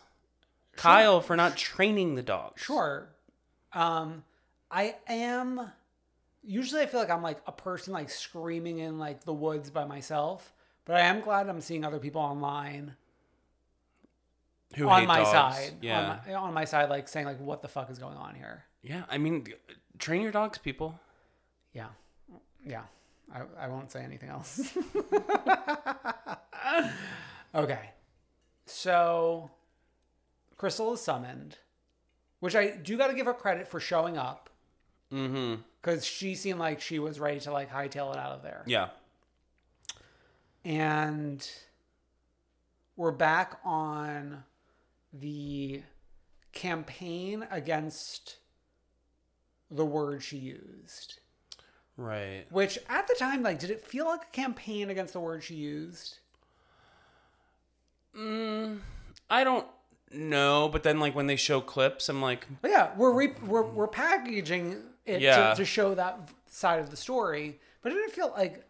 Kyle 0.77 1.21
for 1.21 1.37
not 1.37 1.57
training 1.57 2.15
the 2.15 2.23
dogs. 2.23 2.63
Sure. 2.63 3.09
Um, 3.73 4.25
I 4.71 4.97
am. 5.09 5.71
Usually, 6.43 6.83
I 6.83 6.87
feel 6.87 7.01
like 7.01 7.11
I'm 7.11 7.23
like 7.23 7.41
a 7.47 7.53
person 7.53 7.93
like 7.93 8.11
screaming 8.11 8.79
in 8.79 8.99
like 8.99 9.25
the 9.25 9.33
woods 9.33 9.71
by 9.71 9.85
myself, 9.85 10.53
but 10.85 10.97
I 10.97 11.01
am 11.01 11.21
glad 11.21 11.49
I'm 11.49 11.61
seeing 11.61 11.85
other 11.85 11.99
people 11.99 12.21
online 12.21 12.95
Who 14.77 14.89
on 14.89 15.01
hate 15.01 15.09
my 15.09 15.19
dogs. 15.23 15.31
side. 15.31 15.73
Yeah. 15.83 16.01
on 16.01 16.21
my, 16.27 16.35
on 16.35 16.55
my 16.55 16.65
side, 16.65 16.89
like 16.89 17.09
saying 17.09 17.27
like, 17.27 17.41
"What 17.41 17.63
the 17.63 17.69
fuck 17.69 17.91
is 17.91 17.99
going 17.99 18.17
on 18.17 18.35
here?" 18.35 18.65
Yeah. 18.83 19.03
I 19.11 19.19
mean, 19.19 19.45
train 19.99 20.23
your 20.23 20.31
dogs, 20.31 20.59
people. 20.59 20.99
Yeah, 21.73 21.89
yeah. 22.65 22.83
I, 23.35 23.65
I 23.65 23.69
won't 23.69 23.91
say 23.91 24.05
anything 24.05 24.29
else. 24.29 24.61
okay, 27.55 27.91
so 28.67 29.51
Crystal 30.57 30.93
is 30.95 31.01
summoned, 31.01 31.59
which 32.41 32.55
I 32.57 32.71
do 32.77 32.97
got 32.97 33.09
to 33.09 33.15
give 33.15 33.27
her 33.27 33.35
credit 33.35 33.69
for 33.69 33.81
showing 33.81 34.17
up 34.19 34.51
Mm-hmm. 35.13 35.61
because 35.81 36.05
she 36.05 36.35
seemed 36.35 36.59
like 36.59 36.81
she 36.81 36.99
was 36.99 37.21
ready 37.21 37.39
to 37.41 37.53
like 37.53 37.71
hightail 37.71 38.13
it 38.13 38.19
out 38.19 38.33
of 38.33 38.43
there. 38.43 38.65
Yeah. 38.67 38.89
and 40.65 41.49
we're 42.97 43.13
back 43.13 43.59
on 43.65 44.43
the 45.13 45.83
campaign 46.53 47.47
against 47.51 48.37
the 49.71 49.85
word 49.85 50.23
she 50.25 50.39
used. 50.39 51.21
Right. 51.97 52.45
Which 52.51 52.79
at 52.89 53.07
the 53.07 53.15
time, 53.15 53.43
like, 53.43 53.59
did 53.59 53.71
it 53.71 53.81
feel 53.87 54.07
like 54.07 54.23
a 54.23 54.33
campaign 54.33 54.91
against 54.91 55.13
the 55.13 55.21
word 55.21 55.45
she 55.45 55.55
used? 55.55 56.19
Mm, 58.19 58.81
I 59.31 59.45
don't 59.45 59.67
know, 60.13 60.69
but 60.69 60.83
then 60.83 60.99
like 61.01 61.15
when 61.15 61.27
they 61.27 61.37
show 61.37 61.61
clips, 61.61 62.09
I'm 62.09 62.23
like, 62.23 62.47
But 62.63 62.71
yeah, 62.71 62.91
we're 62.97 63.13
re- 63.13 63.35
we're 63.45 63.63
we're 63.63 63.89
packaging 63.89 64.83
it 65.05 65.21
Yeah. 65.21 65.51
to, 65.51 65.57
to 65.57 65.65
show 65.65 65.95
that 65.95 66.31
side 66.49 66.81
of 66.81 66.91
the 66.91 66.97
story, 66.97 67.59
but 67.83 67.93
it 67.93 67.97
didn't 67.97 68.13
feel 68.13 68.33
like 68.37 68.65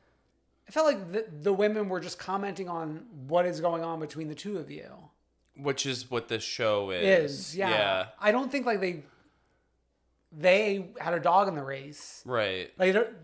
it 0.66 0.72
felt 0.72 0.86
like 0.86 1.12
the, 1.12 1.26
the 1.42 1.52
women 1.52 1.88
were 1.88 2.00
just 2.00 2.18
commenting 2.18 2.68
on 2.68 3.06
what 3.28 3.46
is 3.46 3.60
going 3.60 3.84
on 3.84 4.00
between 4.00 4.28
the 4.28 4.34
two 4.34 4.58
of 4.58 4.70
you. 4.70 4.90
which 5.56 5.86
is 5.86 6.10
what 6.10 6.28
this 6.28 6.42
show 6.42 6.90
is. 6.90 7.32
Is 7.32 7.56
yeah. 7.56 8.06
I 8.20 8.32
don't 8.32 8.50
think 8.50 8.66
like 8.66 8.80
they 8.80 9.04
they 10.32 10.88
had 11.00 11.14
a 11.14 11.20
dog 11.20 11.48
in 11.48 11.54
the 11.54 11.62
race. 11.62 12.22
Right. 12.26 12.70
Like 12.78 12.92
they're, 12.92 13.14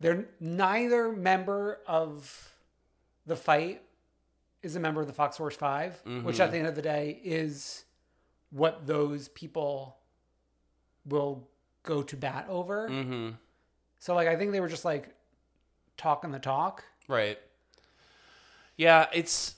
they're 0.00 0.24
neither 0.40 1.12
member 1.12 1.78
of 1.86 2.50
the 3.26 3.36
fight 3.36 3.82
is 4.64 4.76
a 4.76 4.80
member 4.80 5.00
of 5.00 5.06
the 5.06 5.12
Fox 5.12 5.36
Force 5.36 5.56
5 5.56 6.02
which 6.22 6.40
at 6.40 6.50
the 6.50 6.58
end 6.58 6.66
of 6.66 6.74
the 6.74 6.82
day 6.82 7.20
is 7.22 7.84
what 8.50 8.86
those 8.86 9.28
people 9.28 9.96
will 11.06 11.48
go 11.82 12.02
to 12.02 12.16
bat 12.16 12.46
over. 12.48 12.88
Mm-hmm. 12.88 13.30
So 13.98 14.14
like 14.14 14.28
I 14.28 14.36
think 14.36 14.52
they 14.52 14.60
were 14.60 14.68
just 14.68 14.84
like 14.84 15.14
talking 15.96 16.30
the 16.30 16.38
talk. 16.38 16.84
Right. 17.08 17.38
Yeah, 18.76 19.06
it's 19.12 19.54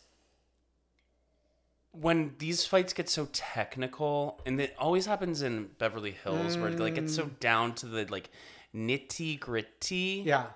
when 1.92 2.34
these 2.38 2.66
fights 2.66 2.92
get 2.92 3.08
so 3.08 3.28
technical, 3.32 4.40
and 4.44 4.60
it 4.60 4.74
always 4.78 5.06
happens 5.06 5.40
in 5.40 5.70
Beverly 5.78 6.10
Hills, 6.10 6.58
where 6.58 6.68
it 6.68 6.78
like 6.78 6.96
gets 6.96 7.14
so 7.14 7.30
down 7.40 7.74
to 7.76 7.86
the 7.86 8.04
like 8.10 8.28
nitty 8.74 9.40
gritty. 9.40 10.22
Yeah. 10.26 10.46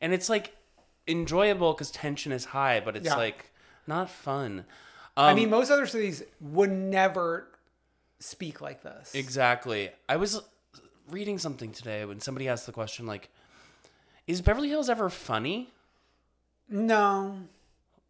and 0.00 0.12
it's 0.14 0.28
like 0.28 0.54
enjoyable 1.06 1.72
because 1.72 1.90
tension 1.90 2.32
is 2.32 2.46
high, 2.46 2.80
but 2.80 2.96
it's 2.96 3.06
Yeah. 3.06 3.16
like 3.16 3.50
not 3.86 4.10
fun. 4.10 4.64
I 5.16 5.30
Um, 5.30 5.36
mean 5.36 5.50
most 5.50 5.70
other 5.70 5.86
cities 5.86 6.22
would 6.40 6.70
never 6.70 7.48
speak 8.18 8.60
like 8.60 8.82
this. 8.82 9.14
Exactly. 9.14 9.90
I 10.08 10.16
was 10.16 10.40
reading 11.10 11.38
something 11.38 11.72
today 11.72 12.04
when 12.04 12.20
somebody 12.20 12.48
asked 12.48 12.66
the 12.66 12.72
question 12.72 13.06
like, 13.06 13.28
"Is 14.26 14.42
Beverly 14.42 14.68
Hills 14.68 14.90
ever 14.90 15.08
funny?" 15.08 15.72
No. 16.68 17.38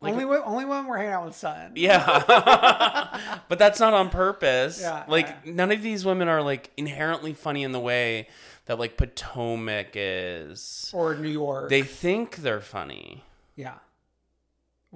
Like- 0.00 0.12
only 0.12 0.24
when, 0.26 0.42
only 0.44 0.64
when 0.64 0.86
we're 0.86 0.98
hanging 0.98 1.12
out 1.12 1.24
with 1.26 1.34
Sun. 1.36 1.72
Yeah. 1.74 3.40
but 3.48 3.58
that's 3.58 3.80
not 3.80 3.94
on 3.94 4.10
purpose. 4.10 4.80
Yeah, 4.80 5.04
Like 5.08 5.26
yeah. 5.44 5.52
none 5.52 5.72
of 5.72 5.82
these 5.82 6.04
women 6.04 6.28
are 6.28 6.42
like 6.42 6.70
inherently 6.76 7.32
funny 7.32 7.62
in 7.62 7.72
the 7.72 7.80
way 7.80 8.28
that 8.66 8.78
like 8.78 8.96
Potomac 8.96 9.90
is. 9.94 10.90
or 10.94 11.14
New 11.14 11.28
York. 11.30 11.70
They 11.70 11.82
think 11.82 12.36
they're 12.36 12.60
funny. 12.60 13.24
yeah. 13.56 13.74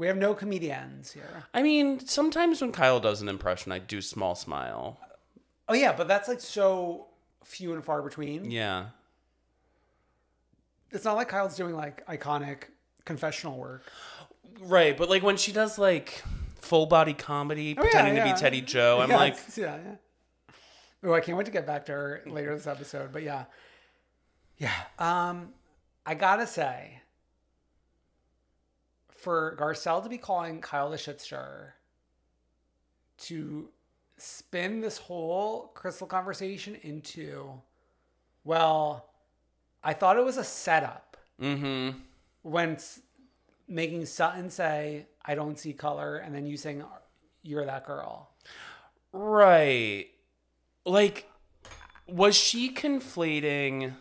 We 0.01 0.07
have 0.07 0.17
no 0.17 0.33
comedians 0.33 1.13
here. 1.13 1.45
I 1.53 1.63
mean, 1.63 2.01
sometimes 2.07 2.63
when 2.63 2.73
Kyle 2.73 3.01
does 3.01 3.21
an 3.21 3.29
impression, 3.29 3.71
I 3.71 3.81
do 3.81 4.01
small 4.01 4.35
smile. 4.35 4.99
Oh 5.69 5.75
yeah, 5.75 5.93
but 5.93 6.09
that's 6.09 6.27
like 6.27 6.41
so 6.41 7.09
few 7.45 7.75
and 7.75 7.85
far 7.85 8.01
between. 8.01 8.51
Yeah. 8.51 8.87
It's 10.91 11.05
not 11.05 11.17
like 11.17 11.29
Kyle's 11.29 11.55
doing 11.55 11.77
like 11.77 12.07
iconic 12.07 12.63
confessional 13.05 13.59
work. 13.59 13.83
Right, 14.63 14.97
but 14.97 15.11
like 15.11 15.23
when 15.23 15.37
she 15.37 15.53
does 15.53 15.79
like 15.79 16.23
full 16.63 16.87
body 16.87 17.13
comedy, 17.13 17.75
Oh, 17.77 17.83
yeah, 17.85 17.91
pretending 17.91 18.17
to 18.17 18.25
be 18.25 18.41
Teddy 18.41 18.63
Joe, 18.63 19.01
I'm 19.03 19.11
Yeah, 19.11 19.17
like, 19.19 19.37
yeah, 19.55 19.77
yeah. 19.85 20.55
Oh, 21.05 21.13
I 21.13 21.21
can't 21.21 21.37
wait 21.37 21.45
to 21.45 21.53
get 21.53 21.67
back 21.67 21.85
to 21.87 21.93
her 21.93 22.23
later 22.25 22.55
this 22.55 22.67
episode. 22.67 23.13
But 23.13 23.23
yeah, 23.23 23.45
yeah. 24.57 24.73
Um, 24.99 25.51
I 26.07 26.15
gotta 26.15 26.47
say, 26.47 27.03
for 29.21 29.57
Garcelle 29.59 30.03
to 30.03 30.09
be 30.09 30.19
calling 30.19 30.61
Kyle 30.61 30.91
the 30.91 30.99
shit 30.99 31.21
stirrer, 31.21 31.75
to 33.19 33.69
spin 34.17 34.81
this 34.81 34.99
whole 34.99 35.69
Crystal 35.75 36.07
conversation 36.07 36.77
into, 36.83 37.61
well, 38.45 39.11
I 39.83 39.93
thought 39.93 40.17
it 40.17 40.25
was 40.25 40.37
a 40.37 40.45
setup 40.45 41.17
mm-hmm. 41.41 41.99
when 42.43 42.79
making 43.69 44.07
Sutton 44.07 44.51
say, 44.51 45.07
"I 45.25 45.35
don't 45.35 45.59
see 45.59 45.73
color," 45.73 46.17
and 46.17 46.35
then 46.35 46.47
you 46.47 46.57
saying, 46.57 46.85
"You're 47.43 47.65
that 47.67 47.87
girl." 47.87 48.31
Right. 49.13 50.07
Like, 50.85 51.29
was 52.07 52.37
she 52.37 52.73
conflating 52.73 53.95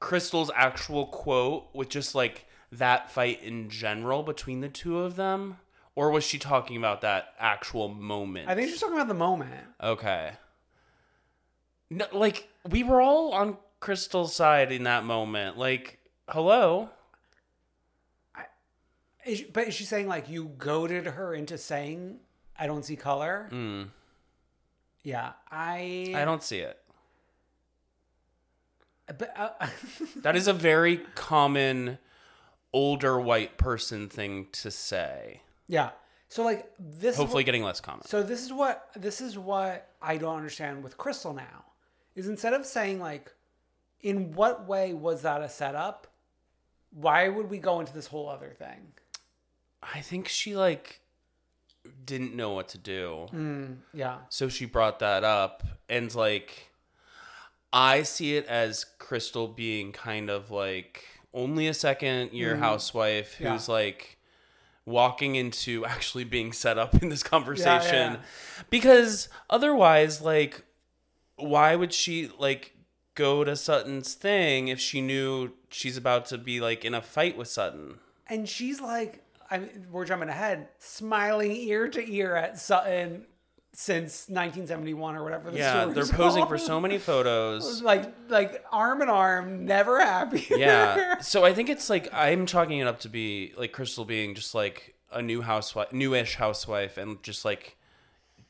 Crystal's 0.00 0.50
actual 0.54 1.06
quote 1.06 1.68
with 1.72 1.88
just 1.88 2.14
like 2.14 2.46
that 2.72 3.10
fight 3.10 3.42
in 3.42 3.68
general 3.70 4.22
between 4.22 4.60
the 4.60 4.68
two 4.68 4.98
of 4.98 5.16
them? 5.16 5.58
Or 5.94 6.10
was 6.10 6.24
she 6.24 6.38
talking 6.38 6.76
about 6.76 7.02
that 7.02 7.34
actual 7.38 7.88
moment? 7.88 8.48
I 8.48 8.54
think 8.54 8.70
she's 8.70 8.80
talking 8.80 8.96
about 8.96 9.08
the 9.08 9.14
moment. 9.14 9.64
Okay. 9.82 10.32
No, 11.90 12.06
like, 12.12 12.48
we 12.68 12.82
were 12.82 13.00
all 13.02 13.32
on 13.34 13.58
Crystal's 13.80 14.34
side 14.34 14.72
in 14.72 14.84
that 14.84 15.04
moment. 15.04 15.58
Like, 15.58 15.98
hello? 16.28 16.88
Is 19.26 19.38
she- 19.38 19.44
but 19.44 19.68
is 19.68 19.74
she 19.74 19.84
saying 19.84 20.08
like 20.08 20.28
you 20.28 20.46
goaded 20.58 21.06
her 21.06 21.32
into 21.34 21.56
saying 21.58 22.18
I 22.58 22.66
don't 22.66 22.84
see 22.84 22.96
color? 22.96 23.48
Mm, 23.52 23.90
Yeah, 25.04 25.32
I. 25.50 26.12
I 26.16 26.24
don't 26.24 26.42
see 26.42 26.58
it. 26.58 26.78
But 29.06 29.32
uh, 29.36 29.50
That 30.22 30.34
is 30.36 30.48
a 30.48 30.52
very 30.52 30.98
common 31.14 31.98
older 32.72 33.20
white 33.20 33.58
person 33.58 34.08
thing 34.08 34.46
to 34.52 34.70
say. 34.70 35.42
yeah. 35.68 35.90
So 36.28 36.42
like 36.44 36.72
this. 36.78 37.10
is 37.14 37.18
Hopefully, 37.18 37.40
what- 37.42 37.46
getting 37.46 37.62
less 37.62 37.80
common. 37.80 38.06
So 38.06 38.22
this 38.22 38.42
is 38.42 38.52
what 38.54 38.88
this 38.96 39.20
is 39.20 39.36
what 39.38 39.90
I 40.00 40.16
don't 40.16 40.36
understand 40.36 40.82
with 40.82 40.96
Crystal 40.96 41.34
now. 41.34 41.64
Is 42.14 42.26
instead 42.26 42.54
of 42.54 42.64
saying 42.64 43.00
like, 43.00 43.30
in 44.00 44.32
what 44.32 44.66
way 44.66 44.94
was 44.94 45.20
that 45.22 45.42
a 45.42 45.48
setup? 45.50 46.06
Why 46.90 47.28
would 47.28 47.50
we 47.50 47.58
go 47.58 47.80
into 47.80 47.92
this 47.92 48.06
whole 48.06 48.30
other 48.30 48.54
thing? 48.58 48.92
I 49.82 50.00
think 50.00 50.26
she 50.26 50.56
like 50.56 51.00
didn't 52.06 52.34
know 52.34 52.52
what 52.52 52.68
to 52.68 52.78
do. 52.78 53.26
Mm, 53.32 53.76
yeah. 53.92 54.18
So 54.30 54.48
she 54.48 54.64
brought 54.64 55.00
that 55.00 55.24
up 55.24 55.62
and 55.90 56.14
like 56.14 56.70
I 57.74 58.04
see 58.04 58.36
it 58.36 58.46
as 58.46 58.86
Crystal 58.98 59.48
being 59.48 59.92
kind 59.92 60.30
of 60.30 60.50
like 60.50 61.04
only 61.34 61.66
a 61.68 61.74
second 61.74 62.32
year 62.32 62.54
Mhm. 62.56 62.60
housewife 62.60 63.40
Yeah. 63.40 63.52
who's 63.52 63.68
like 63.68 64.18
walking 64.84 65.36
into 65.36 65.84
actually 65.94 66.24
being 66.24 66.52
set 66.52 66.78
up 66.78 67.00
in 67.02 67.08
this 67.08 67.22
conversation 67.22 68.12
yeah. 68.14 68.16
because 68.70 69.28
otherwise 69.48 70.20
like 70.20 70.64
why 71.36 71.74
would 71.76 71.92
she 71.92 72.30
like 72.38 72.74
go 73.14 73.44
to 73.44 73.54
Sutton's 73.56 74.14
thing 74.14 74.68
if 74.68 74.78
she 74.80 75.00
knew 75.00 75.52
she's 75.70 75.96
about 75.96 76.26
to 76.26 76.38
be 76.38 76.60
like 76.60 76.84
in 76.84 76.94
a 76.94 77.02
fight 77.02 77.36
with 77.36 77.48
Sutton? 77.48 77.98
And 78.28 78.48
she's 78.48 78.80
like, 78.80 79.22
I 79.50 79.58
mean, 79.58 79.86
we're 79.90 80.04
jumping 80.06 80.28
ahead, 80.30 80.68
smiling 80.78 81.52
ear 81.52 81.88
to 81.88 82.10
ear 82.12 82.36
at 82.36 82.58
Sutton 82.58 83.26
since 83.74 84.28
1971 84.28 85.16
or 85.16 85.24
whatever. 85.24 85.50
The 85.50 85.58
Yeah, 85.58 85.86
they're 85.86 86.06
posing 86.06 86.46
for 86.46 86.58
so 86.58 86.80
many 86.80 86.98
photos. 87.10 87.82
like 87.82 88.12
like 88.28 88.64
arm 88.70 89.02
in 89.02 89.08
arm, 89.08 89.64
never 89.64 90.00
happy. 90.00 90.46
yeah. 90.50 91.18
So 91.22 91.44
I 91.44 91.54
think 91.54 91.68
it's 91.68 91.88
like 91.88 92.08
I'm 92.12 92.46
chalking 92.46 92.78
it 92.80 92.86
up 92.86 93.00
to 93.00 93.08
be 93.08 93.52
like 93.56 93.72
Crystal 93.72 94.04
being 94.04 94.34
just 94.34 94.54
like 94.54 94.94
a 95.10 95.22
new 95.22 95.42
housewife, 95.42 95.92
newish 95.92 96.36
housewife, 96.36 96.98
and 96.98 97.22
just 97.22 97.44
like 97.44 97.76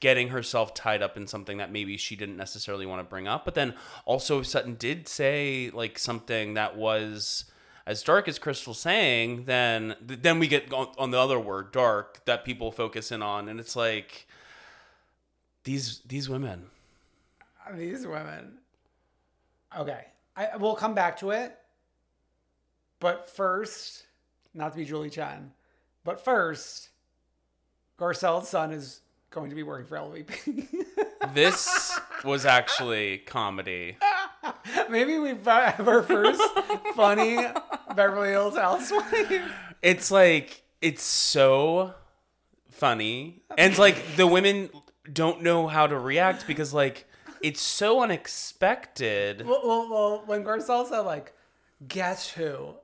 getting 0.00 0.28
herself 0.28 0.74
tied 0.74 1.00
up 1.00 1.16
in 1.16 1.28
something 1.28 1.58
that 1.58 1.70
maybe 1.70 1.96
she 1.96 2.16
didn't 2.16 2.36
necessarily 2.36 2.86
want 2.86 2.98
to 3.00 3.04
bring 3.04 3.28
up. 3.28 3.44
But 3.44 3.54
then 3.54 3.74
also 4.04 4.40
if 4.40 4.46
Sutton 4.48 4.74
did 4.74 5.06
say 5.06 5.70
like 5.72 5.98
something 5.98 6.54
that 6.54 6.76
was 6.76 7.44
as 7.86 8.02
dark 8.02 8.26
as 8.26 8.38
Crystal 8.40 8.74
saying, 8.74 9.44
then 9.44 9.94
then 10.00 10.40
we 10.40 10.48
get 10.48 10.72
on, 10.72 10.88
on 10.98 11.10
the 11.12 11.18
other 11.18 11.38
word, 11.38 11.70
dark, 11.70 12.24
that 12.24 12.44
people 12.44 12.72
focus 12.72 13.12
in 13.12 13.22
on, 13.22 13.48
and 13.48 13.60
it's 13.60 13.76
like 13.76 14.26
these 15.64 16.00
these 16.06 16.28
women. 16.28 16.66
Uh, 17.66 17.76
these 17.76 18.06
women. 18.06 18.58
Okay, 19.78 20.06
I 20.36 20.56
we'll 20.58 20.76
come 20.76 20.94
back 20.94 21.18
to 21.18 21.30
it. 21.30 21.56
But 23.00 23.28
first, 23.28 24.04
not 24.54 24.72
to 24.72 24.78
be 24.78 24.84
Julie 24.84 25.10
Chen, 25.10 25.52
but 26.04 26.24
first, 26.24 26.90
Garcelle's 27.98 28.48
son 28.48 28.72
is 28.72 29.00
going 29.30 29.50
to 29.50 29.56
be 29.56 29.62
working 29.62 29.86
for 29.86 29.96
LVP. 29.96 30.68
This 31.34 31.98
was 32.24 32.44
actually 32.44 33.18
comedy. 33.18 33.96
Maybe 34.90 35.18
we 35.18 35.28
have 35.28 35.88
our 35.88 36.02
first 36.02 36.42
funny 36.94 37.38
Beverly 37.94 38.30
Hills 38.30 38.56
housewife. 38.56 39.52
It's 39.82 40.10
like 40.10 40.62
it's 40.80 41.04
so 41.04 41.94
funny, 42.70 43.42
and 43.56 43.70
it's 43.70 43.78
like 43.78 44.16
the 44.16 44.26
women 44.26 44.68
don't 45.10 45.42
know 45.42 45.66
how 45.66 45.86
to 45.86 45.98
react 45.98 46.46
because 46.46 46.72
like 46.74 47.06
it's 47.40 47.60
so 47.60 48.02
unexpected. 48.02 49.46
Well, 49.46 49.60
well, 49.64 49.90
well, 49.90 50.22
when 50.26 50.44
Garcelle 50.44 50.88
said 50.88 51.00
like, 51.00 51.32
"Guess 51.88 52.30
who 52.30 52.74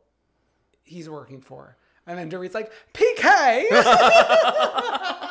he's 0.85 1.09
working 1.09 1.41
for," 1.41 1.77
and 2.07 2.19
then 2.19 2.29
Dorit's 2.29 2.55
like, 2.55 2.73
"PK." 2.95 3.65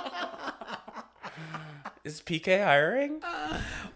Is 2.04 2.22
PK 2.22 2.64
hiring? 2.64 3.22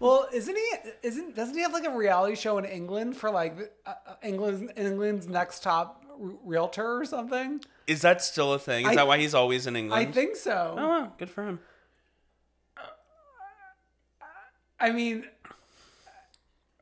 well, 0.01 0.27
isn't 0.33 0.53
he? 0.53 0.73
Isn't 1.01 1.33
doesn't 1.33 1.55
he 1.55 1.61
have 1.61 1.71
like 1.71 1.85
a 1.85 1.95
reality 1.95 2.35
show 2.35 2.57
in 2.57 2.65
England 2.65 3.15
for 3.15 3.31
like 3.31 3.71
uh, 3.85 3.93
uh, 4.05 4.15
England's 4.21 4.69
England's 4.75 5.29
next 5.29 5.63
top 5.63 6.03
realtor 6.17 6.97
or 6.99 7.05
something? 7.05 7.61
Is 7.87 8.01
that 8.01 8.21
still 8.21 8.51
a 8.51 8.59
thing? 8.59 8.83
Is 8.83 8.91
I- 8.91 8.95
that 8.95 9.07
why 9.07 9.17
he's 9.17 9.33
always 9.33 9.65
in 9.65 9.77
England? 9.77 10.09
I 10.09 10.11
think 10.11 10.35
so. 10.35 10.75
Oh, 10.77 10.87
wow, 10.89 11.13
good 11.17 11.29
for 11.29 11.45
him. 11.45 11.59
I 14.81 14.91
mean, 14.91 15.25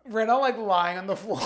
not 0.07 0.39
like 0.39 0.57
lying 0.57 0.97
on 0.97 1.05
the 1.05 1.15
floor. 1.15 1.39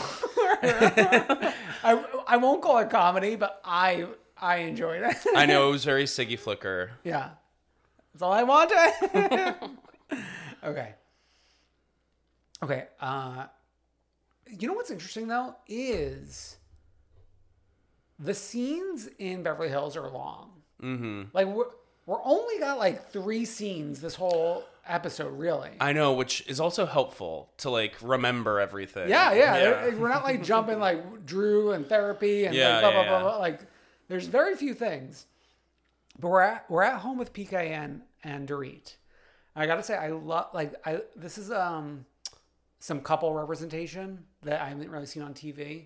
I 1.83 2.05
I 2.27 2.37
won't 2.37 2.61
call 2.61 2.77
it 2.77 2.89
comedy, 2.89 3.35
but 3.35 3.59
I 3.65 4.05
I 4.37 4.57
enjoyed 4.57 5.01
it. 5.01 5.17
I 5.35 5.45
know 5.45 5.67
it 5.69 5.71
was 5.71 5.83
very 5.83 6.05
Siggy 6.05 6.37
Flicker. 6.37 6.91
Yeah. 7.03 7.31
That's 8.13 8.21
all 8.21 8.31
I 8.31 8.43
wanted. 8.43 9.55
okay. 10.63 10.93
Okay. 12.61 12.85
Uh, 13.01 13.45
you 14.47 14.67
know 14.67 14.75
what's 14.75 14.91
interesting 14.91 15.27
though 15.27 15.55
is 15.67 16.57
the 18.19 18.35
scenes 18.35 19.09
in 19.17 19.41
Beverly 19.41 19.69
Hills 19.69 19.97
are 19.97 20.09
long. 20.09 20.51
Mm-hmm. 20.81 21.23
Like 21.33 21.47
we're 21.47 21.65
we're 22.05 22.23
only 22.23 22.59
got 22.59 22.77
like 22.77 23.09
three 23.09 23.45
scenes 23.45 24.01
this 24.01 24.15
whole 24.15 24.65
episode, 24.87 25.37
really. 25.37 25.71
I 25.79 25.93
know, 25.93 26.13
which 26.13 26.47
is 26.47 26.59
also 26.59 26.85
helpful 26.85 27.51
to 27.57 27.69
like 27.69 27.95
remember 28.01 28.59
everything. 28.59 29.09
Yeah, 29.09 29.33
yeah. 29.33 29.95
We're 29.95 30.09
not 30.09 30.23
like 30.23 30.43
jumping 30.43 30.79
like 30.79 31.25
Drew 31.25 31.71
and 31.71 31.87
therapy 31.87 32.45
and 32.45 32.55
Yeah, 32.55 32.73
like 32.73 32.81
blah 32.81 32.89
yeah, 32.89 32.95
blah 32.95 33.03
blah 33.03 33.17
yeah. 33.17 33.23
blah. 33.23 33.37
Like 33.39 33.61
there's 34.07 34.27
very 34.27 34.55
few 34.55 34.73
things. 34.73 35.25
But 36.19 36.27
we're 36.29 36.41
at 36.41 36.69
we're 36.69 36.83
at 36.83 36.99
home 36.99 37.17
with 37.17 37.33
PKN 37.33 38.01
and 38.23 38.47
Dorit. 38.47 38.95
I 39.55 39.65
gotta 39.65 39.83
say 39.83 39.95
I 39.95 40.09
love 40.09 40.47
like 40.53 40.73
I 40.85 41.01
this 41.15 41.37
is 41.37 41.51
um 41.51 42.05
some 42.79 43.01
couple 43.01 43.33
representation 43.33 44.25
that 44.41 44.61
I 44.61 44.69
haven't 44.69 44.89
really 44.89 45.05
seen 45.05 45.23
on 45.23 45.33
TV 45.33 45.85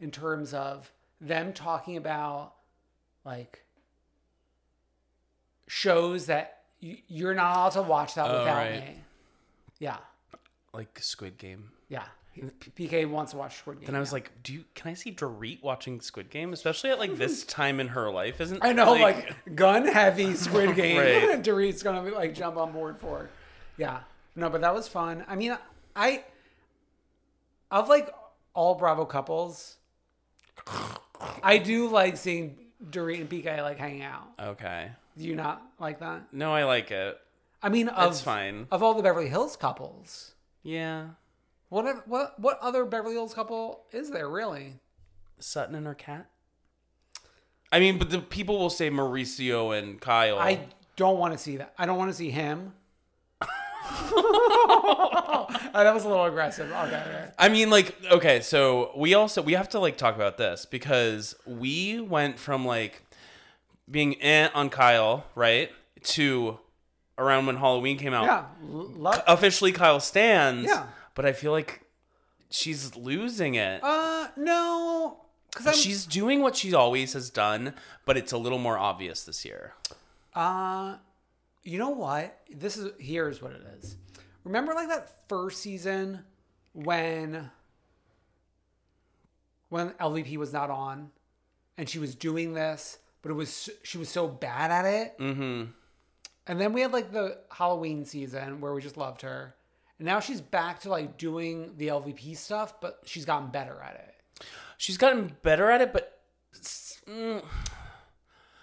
in 0.00 0.10
terms 0.10 0.52
of 0.52 0.92
them 1.20 1.52
talking 1.52 1.96
about 1.96 2.52
like 3.24 3.64
shows 5.66 6.26
that 6.26 6.55
you're 7.08 7.34
not 7.34 7.54
allowed 7.56 7.72
to 7.72 7.82
watch 7.82 8.14
that 8.14 8.26
Oh, 8.30 8.38
without 8.40 8.56
right. 8.56 8.80
me. 8.80 9.00
Yeah. 9.78 9.98
like 10.72 10.98
Squid 11.00 11.38
Game. 11.38 11.70
Yeah. 11.88 12.04
PK 12.76 13.08
wants 13.08 13.32
to 13.32 13.38
watch 13.38 13.56
Squid 13.56 13.78
Game. 13.80 13.86
Then 13.86 13.96
I 13.96 14.00
was 14.00 14.10
yeah. 14.10 14.14
like, 14.16 14.30
"Do 14.42 14.52
you? 14.52 14.64
Can 14.74 14.90
I 14.90 14.94
see 14.94 15.10
Dorit 15.10 15.62
watching 15.62 16.02
Squid 16.02 16.28
Game, 16.28 16.52
especially 16.52 16.90
at 16.90 16.98
like 16.98 17.16
this 17.16 17.44
time 17.44 17.80
in 17.80 17.88
her 17.88 18.10
life? 18.10 18.42
Isn't 18.42 18.62
I 18.62 18.72
know, 18.74 18.92
like, 18.92 19.54
gun 19.54 19.86
heavy 19.86 20.34
Squid 20.34 20.76
Game. 20.76 20.98
Right. 20.98 21.42
Dorit's 21.42 21.82
gonna 21.82 22.02
be, 22.02 22.10
like 22.14 22.34
jump 22.34 22.58
on 22.58 22.72
board 22.72 22.98
for. 23.00 23.24
it. 23.24 23.30
Yeah, 23.78 24.00
no, 24.34 24.50
but 24.50 24.60
that 24.60 24.74
was 24.74 24.86
fun. 24.86 25.24
I 25.28 25.34
mean, 25.34 25.56
I 25.94 26.24
of 27.70 27.88
like 27.88 28.10
all 28.52 28.74
Bravo 28.74 29.06
couples, 29.06 29.76
I 31.42 31.56
do 31.56 31.88
like 31.88 32.18
seeing 32.18 32.58
Dorit 32.90 33.20
and 33.22 33.30
PK 33.30 33.62
like 33.62 33.78
hanging 33.78 34.02
out. 34.02 34.28
okay? 34.38 34.90
Do 35.16 35.24
you 35.24 35.34
not 35.34 35.62
like 35.78 36.00
that? 36.00 36.32
No, 36.32 36.52
I 36.52 36.64
like 36.64 36.90
it. 36.90 37.18
I 37.62 37.68
mean, 37.68 37.88
of, 37.88 38.12
It's 38.12 38.20
fine. 38.20 38.66
Of 38.70 38.82
all 38.82 38.94
the 38.94 39.02
Beverly 39.02 39.28
Hills 39.28 39.56
couples, 39.56 40.34
Yeah, 40.62 41.08
what 41.68 42.06
what 42.06 42.38
what 42.38 42.58
other 42.60 42.84
Beverly 42.84 43.14
Hills 43.14 43.34
couple 43.34 43.84
is 43.92 44.10
there 44.10 44.28
really? 44.28 44.74
Sutton 45.38 45.74
and 45.74 45.86
her 45.86 45.94
cat. 45.94 46.26
I 47.72 47.80
mean, 47.80 47.98
but 47.98 48.10
the 48.10 48.20
people 48.20 48.58
will 48.58 48.70
say 48.70 48.90
Mauricio 48.90 49.76
and 49.76 50.00
Kyle. 50.00 50.38
I 50.38 50.60
don't 50.96 51.18
want 51.18 51.32
to 51.32 51.38
see 51.38 51.56
that. 51.56 51.74
I 51.78 51.86
don't 51.86 51.98
want 51.98 52.10
to 52.10 52.16
see 52.16 52.30
him. 52.30 52.72
Oh, 55.78 55.82
that 55.84 55.94
was 55.94 56.04
a 56.04 56.08
little 56.08 56.24
aggressive. 56.24 56.70
Okay, 56.70 56.80
okay. 56.86 57.28
I 57.38 57.48
mean, 57.48 57.70
like, 57.70 57.94
okay, 58.10 58.40
so 58.40 58.92
we 58.96 59.14
also 59.14 59.42
we 59.42 59.52
have 59.52 59.68
to 59.70 59.78
like 59.78 59.96
talk 59.96 60.14
about 60.14 60.38
this 60.38 60.64
because 60.66 61.34
we 61.46 62.00
went 62.00 62.38
from 62.38 62.64
like 62.64 63.05
being 63.90 64.20
eh 64.22 64.48
on 64.54 64.70
Kyle, 64.70 65.26
right, 65.34 65.70
to 66.02 66.58
around 67.18 67.46
when 67.46 67.56
Halloween 67.56 67.98
came 67.98 68.12
out. 68.12 68.24
Yeah, 68.24 68.44
love. 68.62 69.22
Officially, 69.26 69.72
Kyle 69.72 70.00
stands. 70.00 70.68
Yeah. 70.68 70.86
but 71.14 71.24
I 71.24 71.32
feel 71.32 71.52
like 71.52 71.82
she's 72.50 72.94
losing 72.96 73.54
it. 73.54 73.80
Uh, 73.82 74.28
no, 74.36 75.20
because 75.50 75.66
I'm. 75.68 75.74
she's 75.74 76.06
doing 76.06 76.40
what 76.42 76.56
she 76.56 76.74
always 76.74 77.12
has 77.14 77.30
done, 77.30 77.74
but 78.04 78.16
it's 78.16 78.32
a 78.32 78.38
little 78.38 78.58
more 78.58 78.78
obvious 78.78 79.24
this 79.24 79.44
year. 79.44 79.74
Uh, 80.34 80.96
you 81.62 81.78
know 81.78 81.90
what? 81.90 82.38
This 82.50 82.76
is 82.76 82.92
here's 82.98 83.40
what 83.40 83.52
it 83.52 83.62
is. 83.80 83.96
Remember, 84.44 84.74
like 84.74 84.88
that 84.88 85.28
first 85.28 85.60
season 85.60 86.20
when 86.72 87.50
when 89.68 89.90
LVP 89.90 90.36
was 90.36 90.52
not 90.52 90.70
on, 90.70 91.10
and 91.76 91.88
she 91.88 91.98
was 91.98 92.14
doing 92.14 92.54
this, 92.54 92.98
but 93.26 93.32
it 93.32 93.34
was 93.34 93.68
she 93.82 93.98
was 93.98 94.08
so 94.08 94.28
bad 94.28 94.70
at 94.70 94.84
it. 94.84 95.18
Mm-hmm. 95.18 95.64
And 96.46 96.60
then 96.60 96.72
we 96.72 96.80
had 96.80 96.92
like 96.92 97.10
the 97.10 97.38
Halloween 97.50 98.04
season 98.04 98.60
where 98.60 98.72
we 98.72 98.80
just 98.80 98.96
loved 98.96 99.22
her. 99.22 99.56
And 99.98 100.06
now 100.06 100.20
she's 100.20 100.40
back 100.40 100.78
to 100.82 100.90
like 100.90 101.18
doing 101.18 101.72
the 101.76 101.88
LVP 101.88 102.36
stuff, 102.36 102.80
but 102.80 103.00
she's 103.04 103.24
gotten 103.24 103.48
better 103.48 103.82
at 103.82 103.94
it. 103.96 104.46
She's 104.78 104.96
gotten 104.96 105.32
better 105.42 105.68
at 105.72 105.80
it, 105.80 105.92
but 105.92 106.20
mm, 107.08 107.42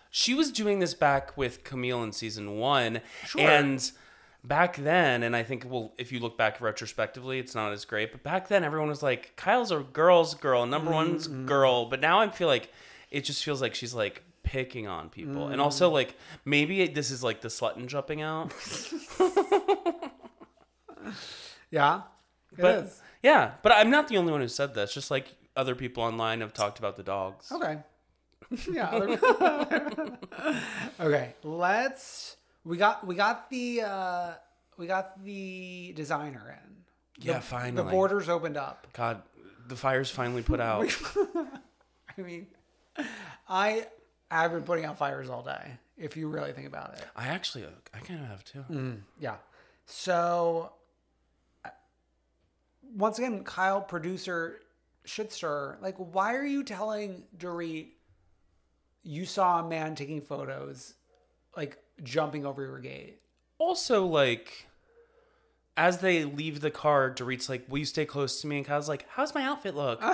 she 0.10 0.34
was 0.34 0.50
doing 0.50 0.80
this 0.80 0.94
back 0.94 1.36
with 1.36 1.66
Camille 1.66 2.02
in 2.02 2.14
season 2.14 2.56
one, 2.56 3.02
Sure. 3.26 3.42
and 3.42 3.92
back 4.46 4.78
then, 4.78 5.24
and 5.24 5.36
I 5.36 5.44
think 5.44 5.66
well, 5.68 5.92
if 5.98 6.14
you 6.14 6.22
look 6.22 6.38
back 6.38 6.62
retrospectively, 6.62 7.38
it's 7.38 7.54
not 7.54 7.74
as 7.74 7.84
great. 7.84 8.14
But 8.14 8.24
back 8.24 8.48
then, 8.48 8.64
everyone 8.64 8.88
was 8.88 9.04
like, 9.04 9.34
"Kyle's 9.36 9.72
a 9.72 9.80
girl's 9.80 10.36
girl, 10.36 10.66
number 10.66 10.92
one's 10.92 11.28
girl." 11.28 11.88
But 11.88 12.00
now 12.00 12.22
I 12.22 12.30
feel 12.30 12.48
like 12.48 12.72
it 13.12 13.26
just 13.26 13.44
feels 13.44 13.62
like 13.62 13.76
she's 13.76 13.94
like 13.94 14.24
picking 14.44 14.88
on 14.88 15.10
people, 15.10 15.48
and 15.48 15.62
also 15.62 15.90
like 15.90 16.16
maybe 16.46 16.88
this 16.88 17.12
is 17.12 17.24
like 17.24 17.42
the 17.42 17.50
slutton 17.50 17.88
jumping 17.88 18.22
out. 18.22 18.54
Yeah. 21.74 22.02
it 22.52 22.62
but 22.62 22.86
is. 22.86 23.02
yeah, 23.24 23.54
but 23.64 23.72
I'm 23.72 23.90
not 23.90 24.08
the 24.08 24.18
only 24.18 24.32
one 24.32 24.42
who 24.42 24.48
said 24.48 24.76
this. 24.76 24.94
Just 24.94 25.10
like 25.10 25.36
other 25.56 25.74
people 25.74 26.04
online 26.04 26.42
have 26.42 26.54
talked 26.54 26.78
about 26.78 26.98
the 26.98 27.04
dogs. 27.04 27.52
Okay. 27.52 27.80
yeah. 28.72 28.94
okay. 31.00 31.34
Let's 31.44 32.38
we 32.64 32.78
got 32.78 33.08
we 33.08 33.16
got 33.16 33.50
the 33.50 33.82
uh 33.82 34.34
we 34.78 34.86
got 34.86 35.24
the 35.24 35.94
designer 35.96 36.60
in. 36.64 37.26
Yeah, 37.26 37.40
finally. 37.40 37.84
The 37.84 37.90
borders 37.90 38.30
opened 38.30 38.58
up. 38.58 38.86
God, 38.94 39.24
the 39.68 39.76
fire's 39.76 40.12
finally 40.12 40.44
put 40.44 40.60
out. 40.60 40.96
I 42.16 42.22
mean, 42.22 42.46
I 43.50 43.88
have 44.42 44.52
been 44.52 44.64
putting 44.64 44.86
out 44.86 44.98
fires 44.98 45.30
all 45.30 45.44
day. 45.44 45.78
If 45.98 46.18
you 46.18 46.28
really 46.28 46.54
think 46.54 46.68
about 46.68 46.96
it. 46.98 47.06
I 47.16 47.28
actually, 47.28 47.66
I 47.94 48.00
kind 48.00 48.22
of 48.22 48.28
have 48.28 48.44
too. 48.44 48.66
Mm. 48.70 49.02
Yeah. 49.20 49.36
So 49.86 50.74
once 52.96 53.18
again, 53.18 53.44
Kyle, 53.44 53.82
producer 53.82 54.60
Shitster, 55.06 55.82
like, 55.82 55.96
why 55.98 56.36
are 56.36 56.46
you 56.46 56.64
telling 56.64 57.24
Dorit 57.38 57.88
you 59.04 59.26
saw 59.26 59.60
a 59.60 59.68
man 59.68 59.96
taking 59.96 60.22
photos, 60.22 60.94
like 61.58 61.78
jumping 62.02 62.46
over 62.46 62.64
your 62.64 62.80
gate? 62.80 63.20
Also, 63.58 64.06
like, 64.06 64.68
as 65.76 66.00
they 66.00 66.24
leave 66.24 66.62
the 66.62 66.72
car, 66.72 67.12
Dorit's 67.12 67.50
like, 67.50 67.66
"Will 67.68 67.80
you 67.80 67.86
stay 67.86 68.06
close 68.06 68.42
to 68.42 68.48
me?" 68.48 68.58
And 68.58 68.66
Kyle's 68.66 68.90
like, 68.90 69.06
"How's 69.10 69.36
my 69.36 69.44
outfit 69.44 69.76
look?" 69.76 70.02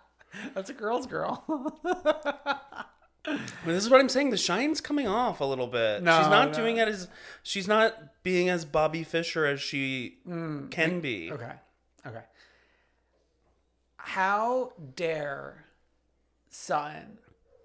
That's 0.54 0.70
a 0.70 0.74
girl's 0.74 1.06
girl. 1.06 1.44
This 3.66 3.84
is 3.84 3.90
what 3.90 4.00
I'm 4.00 4.08
saying. 4.08 4.30
The 4.30 4.36
shine's 4.38 4.80
coming 4.80 5.06
off 5.06 5.40
a 5.40 5.44
little 5.44 5.66
bit. 5.66 6.02
No, 6.02 6.18
she's 6.18 6.30
not 6.30 6.48
no. 6.48 6.54
doing 6.54 6.78
it 6.78 6.88
as 6.88 7.08
she's 7.42 7.68
not 7.68 8.22
being 8.22 8.48
as 8.48 8.64
Bobby 8.64 9.04
Fisher 9.04 9.44
as 9.44 9.60
she 9.60 10.18
can 10.70 11.00
be. 11.00 11.28
Mm, 11.28 11.32
okay. 11.32 11.52
Okay. 12.06 12.22
How 13.96 14.72
dare 14.96 15.66
Sutton 16.48 17.18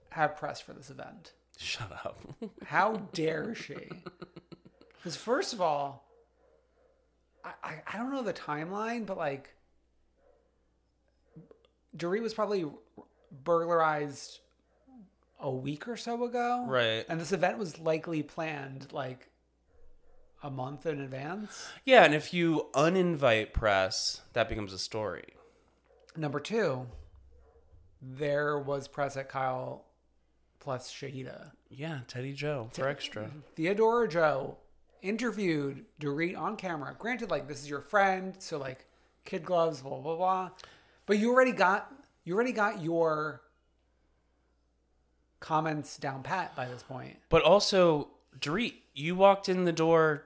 have 0.09 0.35
press 0.35 0.59
for 0.59 0.73
this 0.73 0.89
event? 0.89 1.31
Shut 1.57 1.91
up. 1.91 2.21
How 2.65 3.07
dare 3.13 3.55
she? 3.55 3.89
Because 4.97 5.15
first 5.15 5.53
of 5.53 5.61
all, 5.61 6.05
I, 7.43 7.51
I, 7.63 7.81
I 7.93 7.97
don't 7.97 8.11
know 8.11 8.23
the 8.23 8.33
timeline, 8.33 9.05
but 9.05 9.17
like, 9.17 9.55
Dorit 11.97 12.21
was 12.21 12.33
probably 12.33 12.65
burglarized 13.43 14.39
a 15.39 15.49
week 15.51 15.87
or 15.87 15.97
so 15.97 16.23
ago, 16.23 16.65
Right. 16.67 17.05
And 17.09 17.19
this 17.19 17.31
event 17.31 17.57
was 17.57 17.79
likely 17.79 18.23
planned 18.23 18.91
like 18.91 19.29
a 20.43 20.49
month 20.49 20.85
in 20.85 21.01
advance. 21.01 21.67
yeah, 21.83 22.03
and 22.05 22.13
if 22.13 22.33
you 22.33 22.67
uninvite 22.73 23.51
press, 23.53 24.21
that 24.33 24.47
becomes 24.49 24.71
a 24.73 24.77
story. 24.79 25.33
Number 26.15 26.39
two, 26.39 26.87
there 28.01 28.57
was 28.59 28.87
press 28.87 29.17
at 29.17 29.27
Kyle 29.29 29.85
plus 30.59 30.91
Shahida. 30.91 31.51
Yeah, 31.69 31.99
Teddy 32.07 32.33
Joe 32.33 32.69
for 32.71 32.87
extra. 32.87 33.29
Theodora 33.55 34.07
Joe 34.07 34.57
interviewed 35.01 35.85
Dorit 35.99 36.37
on 36.37 36.55
camera. 36.55 36.95
Granted, 36.97 37.29
like 37.29 37.47
this 37.47 37.61
is 37.61 37.69
your 37.69 37.81
friend, 37.81 38.35
so 38.39 38.57
like 38.57 38.85
kid 39.25 39.43
gloves, 39.43 39.81
blah 39.81 39.99
blah 39.99 40.15
blah. 40.15 40.49
But 41.05 41.19
you 41.19 41.31
already 41.31 41.51
got 41.51 41.91
you 42.23 42.33
already 42.35 42.51
got 42.51 42.81
your 42.81 43.41
comments 45.39 45.97
down 45.97 46.23
pat 46.23 46.55
by 46.55 46.65
this 46.65 46.81
point. 46.83 47.17
But 47.29 47.43
also, 47.43 48.09
Dorit, 48.39 48.73
you 48.93 49.15
walked 49.15 49.47
in 49.47 49.65
the 49.65 49.71
door 49.71 50.23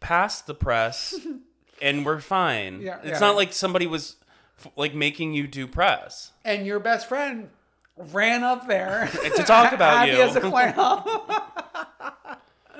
past 0.00 0.46
the 0.46 0.54
press, 0.54 1.14
and 1.82 2.06
we're 2.06 2.20
fine. 2.20 2.80
Yeah, 2.80 2.98
it's 2.98 3.08
yeah. 3.08 3.18
not 3.18 3.36
like 3.36 3.52
somebody 3.52 3.86
was 3.86 4.16
f- 4.64 4.70
like 4.76 4.94
making 4.94 5.34
you 5.34 5.46
do 5.48 5.66
press. 5.66 6.32
And 6.44 6.66
your 6.66 6.78
best 6.78 7.08
friend 7.08 7.50
ran 7.96 8.44
up 8.44 8.68
there 8.68 9.08
To 9.36 9.42
talk 9.42 9.72
about 9.72 10.08
you. 10.08 10.14
as 10.14 10.36
a 10.36 10.40
clown. 10.40 11.04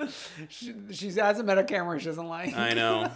she, 0.49 0.75
she 0.93 1.11
hasn't 1.13 1.47
met 1.47 1.59
a 1.59 1.65
camera 1.65 1.99
she 1.99 2.07
doesn't 2.07 2.29
like. 2.29 2.57
I 2.57 2.75
know. 2.75 3.11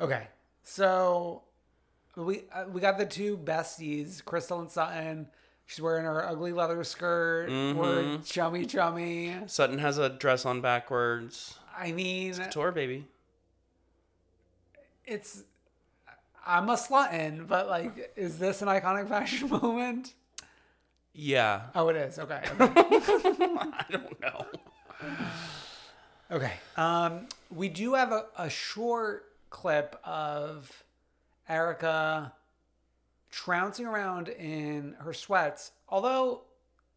Okay, 0.00 0.26
so 0.64 1.42
we 2.16 2.44
uh, 2.52 2.64
we 2.70 2.80
got 2.80 2.98
the 2.98 3.06
two 3.06 3.36
besties, 3.38 4.24
Crystal 4.24 4.60
and 4.60 4.70
Sutton. 4.70 5.26
She's 5.66 5.80
wearing 5.80 6.04
her 6.04 6.26
ugly 6.26 6.52
leather 6.52 6.82
skirt. 6.84 7.48
Mm-hmm. 7.48 7.78
We're 7.78 8.18
chummy 8.18 8.66
chummy. 8.66 9.34
Sutton 9.46 9.78
has 9.78 9.96
a 9.98 10.08
dress 10.10 10.44
on 10.44 10.60
backwards. 10.60 11.58
I 11.78 11.92
mean, 11.92 12.30
it's 12.30 12.52
Tour 12.54 12.72
baby. 12.72 13.06
it's 15.06 15.44
I'm 16.46 16.68
a 16.68 16.74
sluttin, 16.74 17.46
but 17.46 17.68
like, 17.68 18.12
is 18.16 18.38
this 18.38 18.62
an 18.62 18.68
iconic 18.68 19.08
fashion 19.08 19.48
moment? 19.62 20.14
Yeah. 21.14 21.62
Oh, 21.74 21.88
it 21.88 21.96
is. 21.96 22.18
Okay. 22.18 22.42
Okay. 22.58 22.72
I 22.74 23.84
don't 23.90 24.20
know. 24.20 24.46
okay. 26.30 26.52
Um, 26.76 27.26
we 27.50 27.68
do 27.68 27.94
have 27.94 28.12
a, 28.12 28.26
a 28.38 28.48
short 28.50 29.26
clip 29.50 29.98
of 30.04 30.82
Erika 31.52 32.32
trouncing 33.30 33.86
around 33.86 34.28
in 34.28 34.94
her 35.00 35.12
sweats, 35.12 35.72
although 35.88 36.42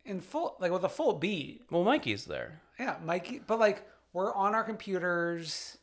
in 0.06 0.22
full, 0.22 0.56
like 0.60 0.72
with 0.72 0.84
a 0.84 0.90
full 0.90 1.14
beat. 1.14 1.64
Well, 1.70 1.84
Mikey's 1.84 2.26
there. 2.26 2.62
Yeah, 2.80 2.96
Mikey. 3.04 3.42
But 3.46 3.60
like, 3.60 3.88
we're 4.14 4.34
on 4.34 4.56
our 4.56 4.64
computers. 4.64 5.78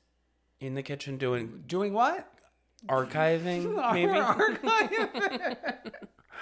in 0.61 0.75
the 0.75 0.83
kitchen 0.83 1.19
doing 1.19 1.65
Doing 1.67 1.93
what? 1.93 2.29
archiving, 2.89 3.77
maybe. 3.93 5.57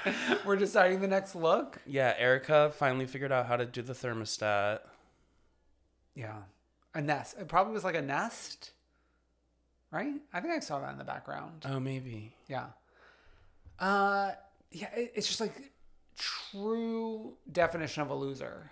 We're 0.46 0.56
deciding 0.56 1.00
the 1.02 1.08
next 1.08 1.34
look. 1.34 1.78
yeah, 1.86 2.14
Erika 2.16 2.70
finally 2.74 3.06
figured 3.06 3.30
out 3.32 3.44
how 3.46 3.56
to 3.58 3.66
do 3.66 3.82
the 3.82 3.92
thermostat. 3.92 4.78
Yeah. 6.14 6.36
A 6.94 7.02
nest. 7.02 7.36
It 7.38 7.48
probably 7.48 7.74
was 7.74 7.84
like 7.84 7.94
a 7.94 8.00
nest. 8.02 8.70
Right? 9.90 10.14
I 10.32 10.40
think 10.40 10.54
I 10.54 10.60
saw 10.60 10.80
that 10.80 10.92
in 10.92 10.98
the 10.98 11.04
background. 11.04 11.64
Oh, 11.68 11.80
maybe. 11.80 12.32
Yeah. 12.48 12.66
Uh 13.78 14.32
yeah, 14.70 14.88
it, 14.94 15.12
it's 15.14 15.26
just 15.26 15.40
like 15.40 15.72
true 16.16 17.34
definition 17.50 18.02
of 18.02 18.10
a 18.10 18.14
loser. 18.14 18.70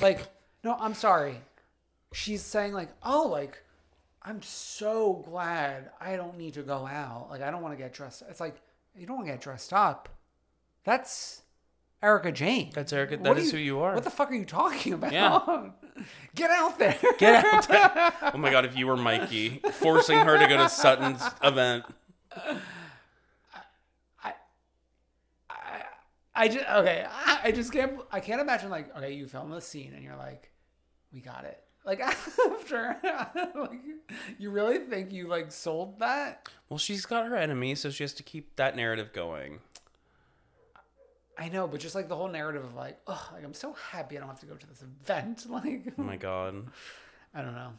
Like, 0.00 0.20
no, 0.64 0.76
I'm 0.78 0.94
sorry. 0.94 1.40
She's 2.12 2.42
saying 2.42 2.72
like, 2.72 2.90
"Oh, 3.02 3.28
like 3.28 3.62
I'm 4.22 4.42
so 4.42 5.24
glad 5.28 5.90
I 6.00 6.16
don't 6.16 6.36
need 6.36 6.54
to 6.54 6.62
go 6.62 6.86
out. 6.86 7.28
Like 7.30 7.42
I 7.42 7.50
don't 7.50 7.62
want 7.62 7.76
to 7.76 7.82
get 7.82 7.92
dressed." 7.92 8.22
It's 8.28 8.40
like, 8.40 8.56
you 8.96 9.06
don't 9.06 9.16
want 9.16 9.28
to 9.28 9.32
get 9.32 9.40
dressed 9.40 9.72
up. 9.72 10.08
That's 10.84 11.42
Erika 12.02 12.30
Jayne. 12.30 12.70
That's 12.74 12.92
Erica- 12.92 13.16
that 13.18 13.38
is 13.38 13.50
who 13.50 13.58
you 13.58 13.80
are. 13.80 13.94
What 13.94 14.04
the 14.04 14.10
fuck 14.10 14.30
are 14.30 14.34
you 14.34 14.44
talking 14.44 14.92
about? 14.92 15.12
Yeah. 15.12 15.70
Get 16.34 16.50
out 16.50 16.78
there. 16.78 16.96
Get 17.18 17.44
out 17.44 17.68
there. 17.68 18.12
Oh 18.34 18.38
my 18.38 18.50
god, 18.50 18.64
if 18.64 18.76
you 18.76 18.86
were 18.86 18.96
Mikey, 18.96 19.60
forcing 19.72 20.18
her 20.18 20.38
to 20.38 20.46
go 20.46 20.56
to 20.58 20.68
Sutton's 20.68 21.22
event. 21.42 21.84
I 26.34 26.46
just 26.46 26.64
okay. 26.70 27.04
I, 27.10 27.40
I 27.44 27.50
just 27.50 27.72
can't. 27.72 28.00
I 28.12 28.20
can't 28.20 28.40
imagine 28.40 28.70
like 28.70 28.96
okay, 28.96 29.12
you 29.12 29.26
film 29.26 29.50
this 29.50 29.66
scene 29.66 29.92
and 29.94 30.04
you're 30.04 30.16
like, 30.16 30.52
we 31.12 31.20
got 31.20 31.44
it. 31.44 31.60
Like 31.84 32.00
after, 32.00 32.96
like 33.56 33.80
you 34.38 34.50
really 34.50 34.78
think 34.78 35.10
you 35.12 35.26
like 35.26 35.50
sold 35.50 35.98
that? 35.98 36.48
Well, 36.68 36.78
she's 36.78 37.06
got 37.06 37.26
her 37.26 37.34
enemy, 37.34 37.74
so 37.74 37.90
she 37.90 38.04
has 38.04 38.12
to 38.14 38.22
keep 38.22 38.54
that 38.56 38.76
narrative 38.76 39.12
going. 39.12 39.60
I 41.38 41.48
know, 41.48 41.68
but 41.68 41.78
just 41.78 41.94
like 41.94 42.08
the 42.08 42.16
whole 42.16 42.28
narrative 42.28 42.64
of 42.64 42.74
like, 42.74 42.98
oh, 43.06 43.30
like 43.32 43.44
I'm 43.44 43.54
so 43.54 43.72
happy 43.90 44.16
I 44.16 44.20
don't 44.20 44.28
have 44.28 44.40
to 44.40 44.46
go 44.46 44.54
to 44.56 44.66
this 44.66 44.82
event. 44.82 45.46
Like, 45.48 45.92
Oh 45.96 46.02
my 46.02 46.16
god. 46.16 46.66
I 47.32 47.42
don't 47.42 47.54
know. 47.54 47.70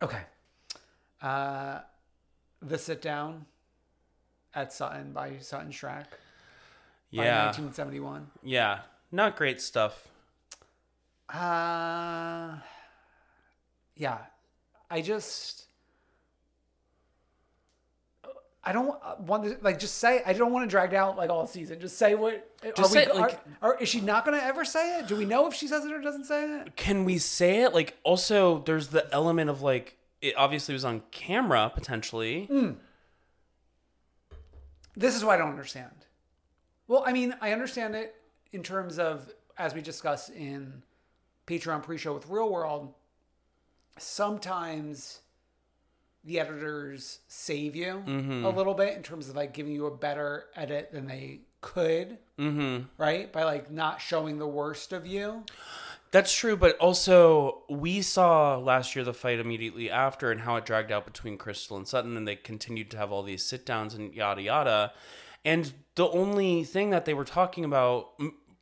Okay. 0.00 0.20
Uh, 1.20 1.80
the 2.62 2.78
sit 2.78 3.02
down 3.02 3.46
at 4.54 4.72
Sutton 4.72 5.12
by 5.12 5.38
Sutton 5.40 5.70
Stracke. 5.70 6.06
Yeah. 7.10 7.46
1971. 7.46 8.28
Yeah. 8.42 8.80
Not 9.10 9.36
great 9.36 9.60
stuff. 9.60 10.08
Uh, 11.28 12.58
yeah. 13.96 14.18
I 14.90 15.00
just. 15.02 15.65
I 18.68 18.72
don't 18.72 18.98
uh, 19.02 19.14
want 19.20 19.44
to 19.44 19.56
like 19.62 19.78
just 19.78 19.98
say. 19.98 20.22
I 20.26 20.32
don't 20.32 20.52
want 20.52 20.68
to 20.68 20.70
drag 20.70 20.90
down 20.90 21.16
like 21.16 21.30
all 21.30 21.46
season. 21.46 21.78
Just 21.80 21.96
say 21.96 22.16
what. 22.16 22.50
Just 22.62 22.78
are 22.80 22.84
say 22.84 23.06
we, 23.06 23.12
it, 23.12 23.16
like- 23.16 23.38
are, 23.62 23.74
are- 23.74 23.80
is 23.80 23.88
she 23.88 24.00
not 24.00 24.24
going 24.24 24.36
to 24.38 24.44
ever 24.44 24.64
say 24.64 24.98
it? 24.98 25.06
Do 25.06 25.14
we 25.14 25.24
know 25.24 25.46
if 25.46 25.54
she 25.54 25.68
says 25.68 25.84
it 25.84 25.92
or 25.92 26.00
doesn't 26.00 26.24
say 26.24 26.60
it? 26.60 26.74
Can 26.74 27.04
we 27.04 27.18
say 27.18 27.62
it? 27.62 27.72
Like, 27.72 27.96
also, 28.02 28.58
there's 28.66 28.88
the 28.88 29.08
element 29.14 29.50
of 29.50 29.62
like, 29.62 29.96
it 30.20 30.34
obviously 30.36 30.72
was 30.74 30.84
on 30.84 31.02
camera 31.12 31.70
potentially. 31.72 32.48
This 34.96 35.14
is 35.14 35.24
what 35.24 35.34
I 35.34 35.38
don't 35.38 35.50
understand. 35.50 35.92
Well, 36.88 37.04
I 37.06 37.12
mean, 37.12 37.34
I 37.40 37.52
understand 37.52 37.94
it 37.94 38.16
in 38.52 38.62
terms 38.64 38.98
of, 38.98 39.30
as 39.58 39.74
we 39.74 39.80
discussed 39.80 40.30
in 40.30 40.82
Patreon 41.46 41.82
pre 41.84 41.98
show 41.98 42.14
with 42.14 42.28
Real 42.28 42.50
World, 42.50 42.92
sometimes 43.98 45.20
the 46.26 46.40
editors 46.40 47.20
save 47.28 47.76
you 47.76 48.02
a 48.06 48.50
little 48.50 48.74
bit 48.74 48.96
in 48.96 49.02
terms 49.02 49.28
of 49.28 49.36
like 49.36 49.54
giving 49.54 49.72
you 49.72 49.86
a 49.86 49.96
better 49.96 50.46
edit 50.56 50.90
than 50.92 51.06
they 51.06 51.40
could, 51.60 52.18
mm-hmm. 52.38 52.84
right? 52.98 53.32
By 53.32 53.44
like 53.44 53.70
not 53.70 54.00
showing 54.00 54.38
the 54.38 54.46
worst 54.46 54.92
of 54.92 55.06
you. 55.06 55.44
That's 56.12 56.34
true, 56.34 56.56
but 56.56 56.76
also 56.78 57.62
we 57.68 58.00
saw 58.02 58.56
last 58.56 58.94
year 58.94 59.04
the 59.04 59.12
fight 59.12 59.38
immediately 59.38 59.90
after 59.90 60.30
and 60.30 60.40
how 60.40 60.56
it 60.56 60.64
dragged 60.64 60.92
out 60.92 61.04
between 61.04 61.36
Crystal 61.36 61.76
and 61.76 61.86
Sutton, 61.86 62.16
and 62.16 62.26
they 62.26 62.36
continued 62.36 62.90
to 62.92 62.96
have 62.96 63.12
all 63.12 63.22
these 63.22 63.44
sit 63.44 63.66
downs 63.66 63.94
and 63.94 64.14
yada 64.14 64.42
yada. 64.42 64.92
And 65.44 65.72
the 65.94 66.08
only 66.08 66.64
thing 66.64 66.90
that 66.90 67.04
they 67.04 67.14
were 67.14 67.24
talking 67.24 67.64
about, 67.64 68.10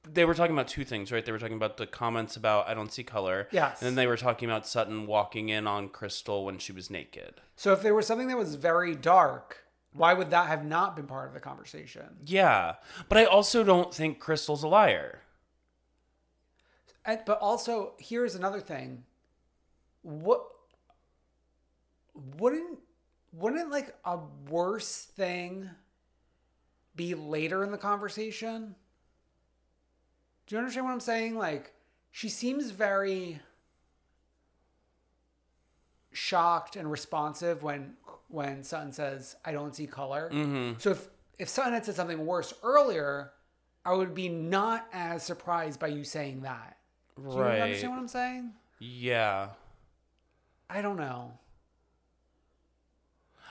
they 0.06 0.24
were 0.24 0.34
talking 0.34 0.54
about 0.54 0.68
two 0.68 0.84
things, 0.84 1.10
right? 1.10 1.24
They 1.24 1.32
were 1.32 1.38
talking 1.38 1.56
about 1.56 1.76
the 1.76 1.86
comments 1.86 2.36
about 2.36 2.68
I 2.68 2.74
don't 2.74 2.92
see 2.92 3.02
color, 3.02 3.48
Yes. 3.50 3.80
and 3.80 3.86
then 3.86 3.94
they 3.94 4.06
were 4.06 4.16
talking 4.16 4.48
about 4.48 4.66
Sutton 4.66 5.06
walking 5.06 5.48
in 5.48 5.66
on 5.66 5.88
Crystal 5.88 6.44
when 6.44 6.58
she 6.58 6.72
was 6.72 6.90
naked. 6.90 7.40
So 7.56 7.72
if 7.72 7.82
there 7.82 7.94
was 7.94 8.06
something 8.06 8.28
that 8.28 8.36
was 8.36 8.54
very 8.56 8.94
dark, 8.94 9.64
why 9.92 10.12
would 10.12 10.30
that 10.30 10.48
have 10.48 10.64
not 10.64 10.96
been 10.96 11.06
part 11.06 11.28
of 11.28 11.34
the 11.34 11.40
conversation? 11.40 12.16
Yeah, 12.24 12.74
but 13.08 13.16
I 13.18 13.24
also 13.24 13.64
don't 13.64 13.94
think 13.94 14.18
Crystal's 14.18 14.62
a 14.62 14.68
liar. 14.68 15.20
And, 17.06 17.20
but 17.26 17.38
also, 17.40 17.92
here's 17.98 18.34
another 18.34 18.60
thing. 18.60 19.04
What 20.02 20.42
wouldn't 22.38 22.78
wouldn't 23.32 23.70
like 23.70 23.94
a 24.04 24.18
worse 24.48 25.04
thing 25.16 25.68
be 26.94 27.14
later 27.14 27.64
in 27.64 27.72
the 27.72 27.78
conversation? 27.78 28.76
Do 30.46 30.54
you 30.54 30.58
understand 30.58 30.86
what 30.86 30.92
I'm 30.92 31.00
saying? 31.00 31.36
Like, 31.36 31.72
she 32.10 32.28
seems 32.28 32.70
very 32.70 33.40
shocked 36.12 36.76
and 36.76 36.90
responsive 36.90 37.62
when 37.62 37.94
when 38.28 38.62
Sutton 38.62 38.92
says, 38.92 39.36
"I 39.44 39.52
don't 39.52 39.74
see 39.74 39.86
color." 39.86 40.30
Mm-hmm. 40.32 40.78
So 40.78 40.90
if 40.90 41.08
if 41.38 41.48
Sutton 41.48 41.72
had 41.72 41.84
said 41.84 41.94
something 41.94 42.24
worse 42.24 42.54
earlier, 42.62 43.32
I 43.84 43.92
would 43.94 44.14
be 44.14 44.28
not 44.28 44.86
as 44.92 45.22
surprised 45.22 45.80
by 45.80 45.88
you 45.88 46.04
saying 46.04 46.42
that. 46.42 46.76
Do 47.16 47.22
you 47.22 47.28
Right. 47.38 47.60
understand 47.60 47.92
what 47.92 47.98
I'm 47.98 48.08
saying? 48.08 48.52
Yeah. 48.78 49.48
I 50.68 50.82
don't 50.82 50.96
know. 50.96 51.38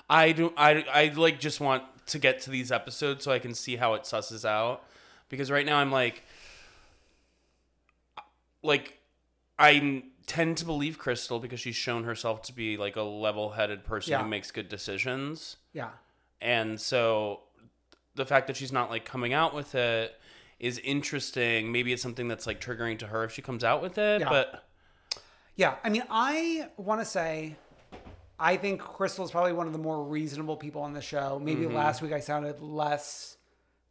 I 0.09 0.31
do. 0.31 0.53
I 0.57 0.83
I 0.91 1.07
like 1.15 1.39
just 1.39 1.59
want 1.59 1.83
to 2.07 2.19
get 2.19 2.41
to 2.41 2.49
these 2.49 2.71
episodes 2.71 3.23
so 3.23 3.31
I 3.31 3.39
can 3.39 3.53
see 3.53 3.77
how 3.77 3.93
it 3.93 4.03
susses 4.03 4.43
out. 4.45 4.83
Because 5.29 5.49
right 5.49 5.65
now 5.65 5.77
I'm 5.77 5.91
like, 5.91 6.23
like, 8.63 8.99
I 9.59 10.03
tend 10.25 10.57
to 10.57 10.65
believe 10.65 10.97
Crystal 10.97 11.39
because 11.39 11.59
she's 11.59 11.75
shown 11.75 12.05
herself 12.05 12.41
to 12.43 12.53
be 12.53 12.77
like 12.77 12.95
a 12.95 13.01
level-headed 13.03 13.83
person 13.83 14.11
Yeah. 14.11 14.23
who 14.23 14.29
makes 14.29 14.51
good 14.51 14.69
decisions, 14.69 15.57
Yeah. 15.73 15.89
and 16.41 16.79
so 16.81 17.41
the 18.15 18.25
fact 18.25 18.47
that 18.47 18.55
she's 18.57 18.71
not 18.71 18.89
like 18.89 19.05
coming 19.05 19.33
out 19.33 19.53
with 19.53 19.75
it 19.75 20.19
is 20.59 20.79
interesting. 20.79 21.71
Maybe 21.71 21.91
it's 21.93 22.01
something 22.01 22.27
that's 22.27 22.47
like 22.47 22.61
triggering 22.61 22.97
to 22.99 23.07
her 23.07 23.23
if 23.25 23.31
she 23.33 23.41
comes 23.41 23.63
out 23.63 23.81
with 23.81 23.97
it, 23.97 24.21
Yeah. 24.21 24.29
but 24.29 24.63
Yeah. 25.55 25.75
I 25.83 25.89
mean, 25.89 26.03
I 26.09 26.69
want 26.77 27.01
to 27.01 27.05
say, 27.05 27.55
I 28.39 28.57
think 28.57 28.81
Crystal 28.81 29.23
is 29.25 29.31
probably 29.31 29.53
one 29.53 29.67
of 29.67 29.73
the 29.73 29.79
more 29.79 30.03
reasonable 30.03 30.57
people 30.57 30.81
on 30.81 30.93
the 30.93 31.01
show. 31.01 31.39
Maybe 31.39 31.65
Mm-hmm. 31.65 31.75
last 31.75 32.01
week 32.01 32.11
I 32.13 32.19
sounded 32.19 32.59
less 32.61 33.37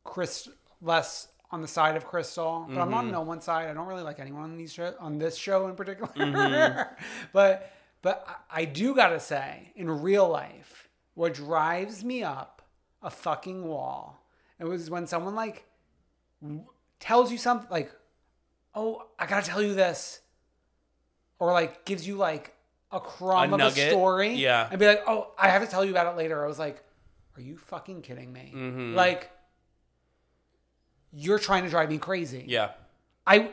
Chris, 0.05 0.49
less 0.81 1.29
on 1.53 1.61
the 1.63 1.69
side 1.69 1.97
of 1.97 2.05
Crystal, 2.07 2.67
but 2.69 2.79
I'm 2.81 2.89
Mm-hmm. 2.89 2.95
on 2.95 3.11
no 3.13 3.21
one 3.21 3.41
side. 3.41 3.69
I 3.69 3.75
don't 3.75 3.87
really 3.87 4.03
like 4.03 4.19
anyone 4.19 4.43
on 4.45 4.57
these 4.57 4.73
show, 4.73 4.95
on 4.99 5.19
this 5.19 5.37
show 5.37 5.69
in 5.69 5.77
particular. 5.77 6.11
Mm-hmm. 6.17 6.95
but 7.33 7.71
but 8.01 8.27
I- 8.51 8.65
do 8.65 8.95
gotta 8.95 9.21
say, 9.21 9.73
in 9.77 9.89
real 9.91 10.29
life, 10.29 10.89
what 11.15 11.35
drives 11.35 12.03
me 12.05 12.23
up 12.25 12.63
a 13.03 13.11
fucking 13.11 13.65
wall, 13.65 14.25
it 14.59 14.65
was 14.65 14.89
when 14.91 15.07
someone 15.07 15.35
like 15.35 15.67
tells 17.01 17.31
you 17.31 17.39
something 17.39 17.69
like, 17.71 17.93
"Oh, 18.75 19.07
I 19.19 19.27
gotta 19.27 19.47
tell 19.47 19.61
you 19.63 19.75
this," 19.75 20.21
or 21.39 21.53
like 21.53 21.85
gives 21.85 22.07
you 22.07 22.17
like 22.17 22.55
a 22.91 23.01
crumb 23.01 23.53
A 23.53 23.67
of 23.67 23.77
a 23.77 23.89
story, 23.91 24.35
Yeah. 24.35 24.69
and 24.71 24.79
be 24.79 24.87
like, 24.87 25.03
"Oh, 25.07 25.33
I 25.39 25.49
have 25.49 25.63
to 25.63 25.69
tell 25.69 25.85
you 25.85 25.91
about 25.91 26.13
it 26.13 26.17
later." 26.17 26.43
I 26.45 26.49
was 26.49 26.59
like, 26.59 26.83
"Are 27.37 27.41
you 27.43 27.57
fucking 27.59 28.03
kidding 28.03 28.33
me?" 28.33 28.53
Mm-hmm. 28.55 28.95
Like, 28.95 29.31
you're 31.13 31.39
trying 31.39 31.65
to 31.65 31.71
drive 31.71 31.89
me 31.91 31.99
crazy. 31.99 32.45
yeah, 32.49 32.71
I 33.27 33.51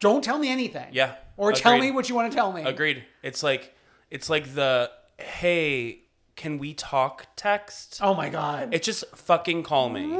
don't 0.00 0.22
tell 0.24 0.38
me 0.38 0.48
anything. 0.48 0.88
Yeah, 0.92 1.14
Or 1.36 1.52
tell 1.52 1.78
me 1.78 1.90
what 1.90 2.08
you 2.08 2.14
want 2.14 2.30
to 2.32 2.34
tell 2.36 2.52
me. 2.52 2.62
Agreed. 2.62 3.04
It's 3.22 3.42
like 3.42 3.74
it's 4.10 4.28
like 4.30 4.54
the 4.54 4.90
hey, 5.18 6.00
can 6.36 6.58
we 6.58 6.72
talk 6.74 7.26
text? 7.36 7.98
Oh 8.02 8.14
my 8.14 8.28
god. 8.30 8.70
It's 8.72 8.86
just 8.86 9.04
fucking 9.14 9.62
call 9.62 9.88
me. 9.96 10.18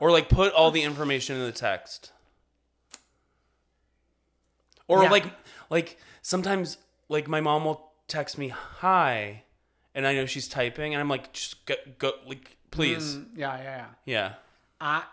or 0.00 0.10
like 0.10 0.28
put 0.28 0.52
all 0.52 0.70
the 0.72 0.82
information 0.82 1.36
in 1.36 1.42
the 1.42 1.52
text. 1.52 2.10
Or 4.88 5.02
Yeah. 5.04 5.10
like 5.10 5.24
like 5.70 5.98
sometimes 6.22 6.76
like 7.08 7.28
my 7.28 7.40
mom 7.40 7.64
will 7.64 7.92
text 8.08 8.36
me 8.36 8.48
hi 8.48 9.44
and 9.94 10.06
I 10.06 10.14
know 10.14 10.26
she's 10.26 10.48
typing 10.48 10.92
and 10.94 11.00
I'm 11.00 11.08
like 11.08 11.32
just 11.32 11.64
go, 11.66 11.74
go 11.98 12.12
like 12.26 12.56
please. 12.70 13.16
Mm, 13.16 13.26
yeah, 13.36 13.56
yeah, 13.58 13.62
yeah. 13.62 13.86
Yeah. 14.04 14.32
I 14.82 15.04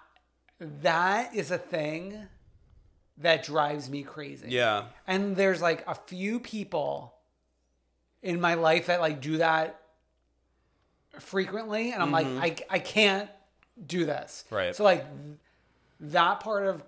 that 0.59 1.36
is 1.36 1.51
a 1.51 1.57
thing 1.57 2.28
that 3.20 3.43
drives 3.43 3.89
me 3.89 4.01
crazy. 4.03 4.47
Yeah. 4.49 4.86
And 5.07 5.36
there's 5.36 5.61
like 5.61 5.84
a 5.88 5.93
few 5.95 6.39
people 6.39 7.13
in 8.24 8.41
my 8.41 8.55
life 8.55 8.88
that 8.88 8.99
like 8.99 9.22
do 9.22 9.38
that 9.38 9.80
frequently, 11.20 11.91
and 11.91 12.01
I'm 12.01 12.11
like, 12.11 12.28
I 12.28 12.55
I 12.70 12.80
can't 12.80 13.30
do 13.86 14.05
this. 14.05 14.43
Mm-hmm. 14.47 14.55
Right. 14.55 14.76
So 14.76 14.84
like 14.84 15.05
that 16.01 16.39
part 16.39 16.67
of 16.67 16.84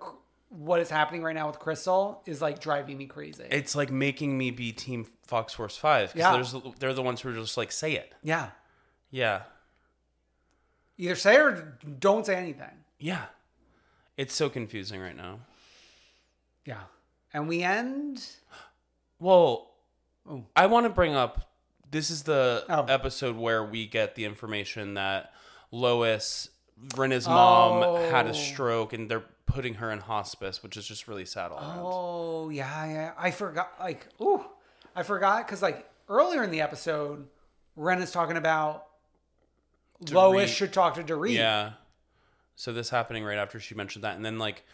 what 0.48 0.80
is 0.80 0.90
happening 0.90 1.22
right 1.22 1.34
now 1.34 1.46
with 1.46 1.58
Crystal 1.58 2.22
is 2.26 2.42
like 2.42 2.60
driving 2.60 2.98
me 2.98 3.06
crazy. 3.06 3.44
It's 3.50 3.74
like 3.74 3.90
making 3.90 4.36
me 4.36 4.50
be 4.50 4.72
Team 4.72 5.06
Fox 5.26 5.54
Force 5.54 5.76
Five. 5.76 6.10
'cause 6.12 6.18
Yeah. 6.18 6.32
there's 6.32 6.54
they're 6.78 6.92
the 6.94 7.02
ones 7.02 7.20
who 7.22 7.30
are 7.30 7.34
just 7.34 7.56
like 7.56 7.72
say 7.72 7.92
it. 7.94 8.14
yeah. 8.22 8.50
Yeah, 9.14 9.42
Either 10.98 11.14
say 11.16 11.36
or 11.36 11.78
don't 11.98 12.26
say 12.26 12.36
anything. 12.36 12.70
yeah. 12.98 13.26
It's 14.16 14.34
so 14.34 14.50
confusing 14.50 15.00
right 15.00 15.16
now. 15.16 15.40
Yeah. 16.66 16.82
And 17.32 17.48
we 17.48 17.62
end. 17.62 18.24
Well, 19.18 19.70
Oh. 20.28 20.44
I 20.54 20.66
want 20.66 20.84
to 20.86 20.90
bring 20.90 21.14
up 21.14 21.50
this 21.90 22.10
is 22.10 22.22
the 22.24 22.64
Oh. 22.68 22.84
episode 22.84 23.36
where 23.36 23.64
we 23.64 23.86
get 23.86 24.14
the 24.14 24.24
information 24.24 24.94
that 24.94 25.32
Lois, 25.72 26.48
Rinna's 26.94 27.26
mom, 27.26 27.82
had 28.10 28.26
Oh. 28.26 28.30
a 28.30 28.34
stroke 28.34 28.92
and 28.92 29.10
they're 29.10 29.24
putting 29.46 29.74
her 29.74 29.90
in 29.90 29.98
hospice, 30.00 30.62
which 30.62 30.76
is 30.76 30.86
just 30.86 31.08
really 31.08 31.24
sad 31.24 31.50
all 31.50 31.58
around. 31.58 31.78
Oh 31.80 32.48
yeah, 32.50 32.84
yeah. 32.86 33.12
I 33.18 33.30
forgot. 33.30 33.72
Like, 33.80 34.06
ooh, 34.20 34.44
I 34.94 35.02
forgot 35.02 35.46
because 35.46 35.62
like 35.62 35.90
earlier 36.08 36.44
in 36.44 36.50
the 36.50 36.60
episode, 36.60 37.28
Ren 37.76 38.00
is 38.02 38.12
talking 38.12 38.36
about 38.36 38.86
Lois 40.10 40.50
should 40.50 40.72
talk 40.72 40.94
to 40.94 41.02
Dorit. 41.02 41.34
Yeah. 41.34 41.72
So 42.56 42.72
this 42.72 42.90
happening 42.90 43.24
right 43.24 43.38
after 43.38 43.58
she 43.60 43.74
mentioned 43.74 44.04
that, 44.04 44.16
and 44.16 44.24
then 44.24 44.38
like 44.38 44.64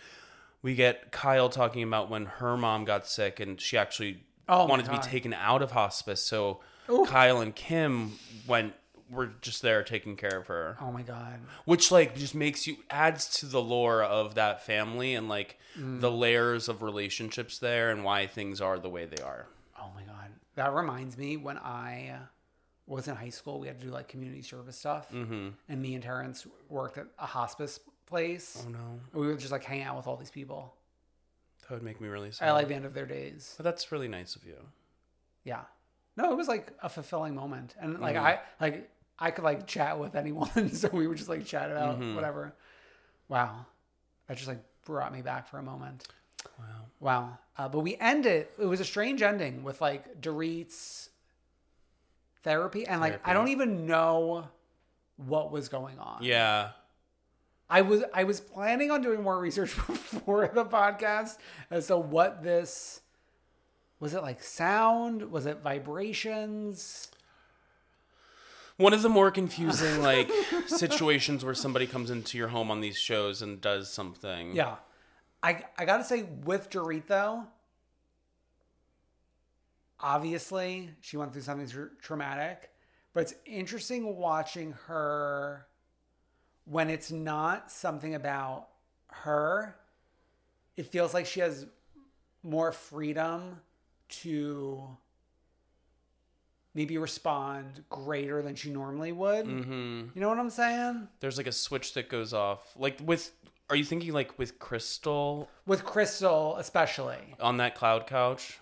we 0.63 0.75
get 0.75 1.13
Kyle 1.13 1.49
talking 1.49 1.83
about 1.83 2.11
when 2.11 2.27
her 2.27 2.57
mom 2.57 2.85
got 2.85 3.07
sick 3.07 3.41
and 3.41 3.61
she 3.61 3.79
actually 3.79 4.23
Oh 4.49 4.67
wanted 4.67 4.87
to 4.87 4.93
be 4.93 4.99
taken 4.99 5.33
out 5.33 5.63
of 5.63 5.73
hospice. 5.73 6.23
So 6.23 6.61
Ooh. 6.91 7.05
Kyle 7.07 7.41
and 7.41 7.55
Kim 7.55 8.19
went 8.47 8.75
were 9.11 9.31
just 9.41 9.63
there 9.63 9.83
taking 9.85 10.17
care 10.17 10.39
of 10.39 10.49
her. 10.49 10.77
Oh 10.83 10.93
my 10.93 11.01
god. 11.03 11.39
which 11.65 11.91
like 11.91 12.15
just 12.17 12.35
makes 12.35 12.67
you 12.67 12.77
adds 12.91 13.39
to 13.39 13.47
the 13.47 13.61
lore 13.63 14.03
of 14.03 14.35
that 14.35 14.65
family 14.67 15.15
and 15.15 15.29
like 15.29 15.59
Mm. 15.79 16.01
the 16.01 16.11
layers 16.11 16.69
of 16.69 16.83
relationships 16.83 17.59
there 17.59 17.91
and 17.91 18.03
why 18.03 18.27
things 18.27 18.61
are 18.61 18.79
the 18.81 18.89
way 18.89 19.05
they 19.05 19.23
are. 19.23 19.47
Oh 19.81 19.91
my 19.95 20.03
god. 20.03 20.31
That 20.57 20.75
reminds 20.75 21.17
me 21.17 21.37
when 21.37 21.57
I 21.59 22.17
was 22.89 23.07
in 23.09 23.15
high 23.17 23.29
school, 23.29 23.61
we 23.61 23.67
had 23.69 23.79
to 23.79 23.87
do 23.87 23.93
like 23.93 24.09
community 24.09 24.43
service 24.43 24.77
stuff, 24.77 25.11
mm-hmm. 25.13 25.49
and 25.69 25.83
me 25.83 25.95
and 25.95 26.03
Terrence 26.03 26.47
worked 26.69 26.99
at 26.99 27.07
a 27.19 27.27
hospice 27.27 27.79
place. 28.07 28.65
Oh 28.67 28.71
no, 28.71 29.01
We 29.21 29.27
would 29.29 29.39
just 29.39 29.53
like 29.53 29.65
hang 29.65 29.83
out 29.83 29.97
with 29.97 30.07
all 30.07 30.17
these 30.17 30.31
people 30.31 30.75
that 31.69 31.75
would 31.75 31.83
make 31.83 32.01
me 32.01 32.09
really 32.09 32.31
sad. 32.33 32.49
at 32.49 32.53
like 32.53 32.69
the 32.69 32.75
end 32.75 32.87
of 32.87 32.95
their 32.95 33.05
days. 33.07 33.55
but 33.59 33.65
that's 33.65 33.93
really 33.93 34.09
nice 34.09 34.35
of 34.37 34.45
you. 34.47 34.57
Yeah. 35.45 35.63
No, 36.17 36.33
it 36.33 36.37
was 36.37 36.49
like 36.49 36.73
a 36.83 36.89
fulfilling 36.89 37.35
moment. 37.35 37.75
And 37.81 38.01
like 38.01 38.17
Mm-hmm. 38.17 38.27
I 38.27 38.41
like 38.61 38.91
I 39.19 39.31
could 39.33 39.45
like 39.45 39.67
chat 39.67 39.99
with 40.01 40.15
anyone. 40.17 40.71
so 40.73 40.89
we 40.93 41.07
would 41.07 41.19
just 41.19 41.29
like 41.29 41.45
chat 41.45 41.71
about 41.71 42.01
Mm-hmm. 42.01 42.15
whatever. 42.15 42.55
Wow. 43.29 43.67
That 44.27 44.37
just 44.39 44.49
like 44.49 44.63
brought 44.87 45.13
me 45.13 45.21
back 45.23 45.47
for 45.49 45.59
a 45.59 45.63
moment. 45.63 46.09
Wow. 46.59 46.65
Wow. 47.01 47.39
Uh, 47.59 47.69
but 47.69 47.81
we 47.81 47.97
ended 47.97 48.47
it 48.59 48.65
was 48.65 48.81
a 48.81 48.85
strange 48.85 49.21
ending 49.23 49.63
with 49.63 49.81
like 49.83 50.21
Dorit's 50.23 51.08
therapy. 52.49 52.87
And 52.87 53.01
like 53.01 53.21
I 53.25 53.35
don't 53.35 53.49
even 53.49 53.87
know 53.87 54.49
what 55.17 55.53
was 55.53 55.69
going 55.69 55.99
on. 55.99 56.23
Yeah. 56.23 56.71
I 57.69 57.83
was 57.83 58.03
I 58.15 58.25
was 58.25 58.41
planning 58.41 58.91
on 58.91 59.03
doing 59.03 59.23
more 59.23 59.39
research 59.39 59.77
before 59.87 60.49
the 60.49 60.65
podcast 60.65 61.37
as 61.71 61.89
to 61.89 61.99
what 61.99 62.43
this 62.43 63.03
was 64.01 64.15
it 64.15 64.23
like 64.23 64.43
sound? 64.43 65.31
Was 65.31 65.45
it 65.45 65.59
vibrations? 65.63 67.09
One 68.79 68.95
of 68.95 69.03
the 69.03 69.09
more 69.09 69.31
confusing 69.31 70.01
like 70.03 70.31
situations 70.67 71.45
where 71.45 71.55
somebody 71.55 71.87
comes 71.87 72.11
into 72.11 72.39
your 72.39 72.49
home 72.49 72.71
on 72.71 72.81
these 72.81 72.97
shows 72.97 73.43
and 73.43 73.61
does 73.61 73.93
something. 73.93 74.55
Yeah. 74.55 74.77
I 75.43 75.65
I 75.77 75.85
gotta 75.85 76.05
say 76.05 76.23
with 76.45 76.71
Dorit 76.71 77.09
though, 77.09 77.45
obviously 80.01 80.91
she 81.01 81.17
went 81.17 81.33
through 81.33 81.43
something 81.43 81.69
tra- 81.69 81.91
traumatic, 82.01 82.71
but 83.13 83.21
it's 83.21 83.35
interesting 83.47 84.17
watching 84.17 84.73
her 84.87 85.67
when 86.65 86.91
it's 86.91 87.11
not 87.11 87.71
something 87.71 88.15
about 88.15 88.69
her. 89.09 89.77
It 90.77 90.87
feels 90.87 91.15
like 91.15 91.27
she 91.27 91.41
has 91.41 91.67
more 92.43 92.73
freedom 92.73 93.61
to 94.09 94.97
maybe 96.75 96.97
respond 96.99 97.83
greater 97.91 98.43
than 98.43 98.55
she 98.55 98.71
normally 98.71 99.11
would. 99.13 99.47
Mm-hmm. 99.47 100.01
You 100.15 100.21
know 100.21 100.29
what 100.29 100.39
I'm 100.39 100.51
saying? 100.51 101.09
There's 101.21 101.37
like 101.37 101.49
a 101.49 101.53
switch 101.53 101.95
that 101.95 102.09
goes 102.09 102.33
off. 102.33 102.61
Like 102.77 102.99
with 103.05 103.33
are 103.71 103.77
you 103.77 103.85
thinking 103.85 104.13
like 104.13 104.39
with 104.39 104.59
Crystal 104.59 105.49
With 105.67 105.85
Crystal, 105.85 106.57
especially. 106.57 107.35
on 107.41 107.57
that 107.59 107.75
cloud 107.75 108.07
couch? 108.07 108.59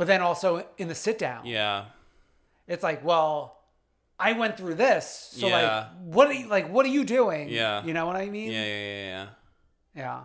But 0.00 0.06
then 0.06 0.22
also 0.22 0.64
in 0.78 0.88
the 0.88 0.94
sit 0.94 1.18
down. 1.18 1.44
Yeah. 1.44 1.84
it's 2.66 2.82
like, 2.82 3.04
well, 3.04 3.58
I 4.18 4.32
went 4.32 4.56
through 4.56 4.76
this, 4.76 5.04
so 5.38 5.46
Yeah. 5.46 5.54
like, 5.56 5.88
what 6.14 6.26
are 6.28 6.32
you 6.32 6.48
like? 6.48 6.70
What 6.70 6.86
are 6.86 6.94
you 6.98 7.04
doing? 7.04 7.50
Yeah. 7.50 7.84
you 7.84 7.92
know 7.92 8.06
what 8.06 8.16
I 8.16 8.30
mean? 8.30 8.50
Yeah, 8.50 8.64
yeah, 8.64 8.80
yeah, 8.80 9.04
yeah. 9.12 9.26
yeah. 9.94 10.20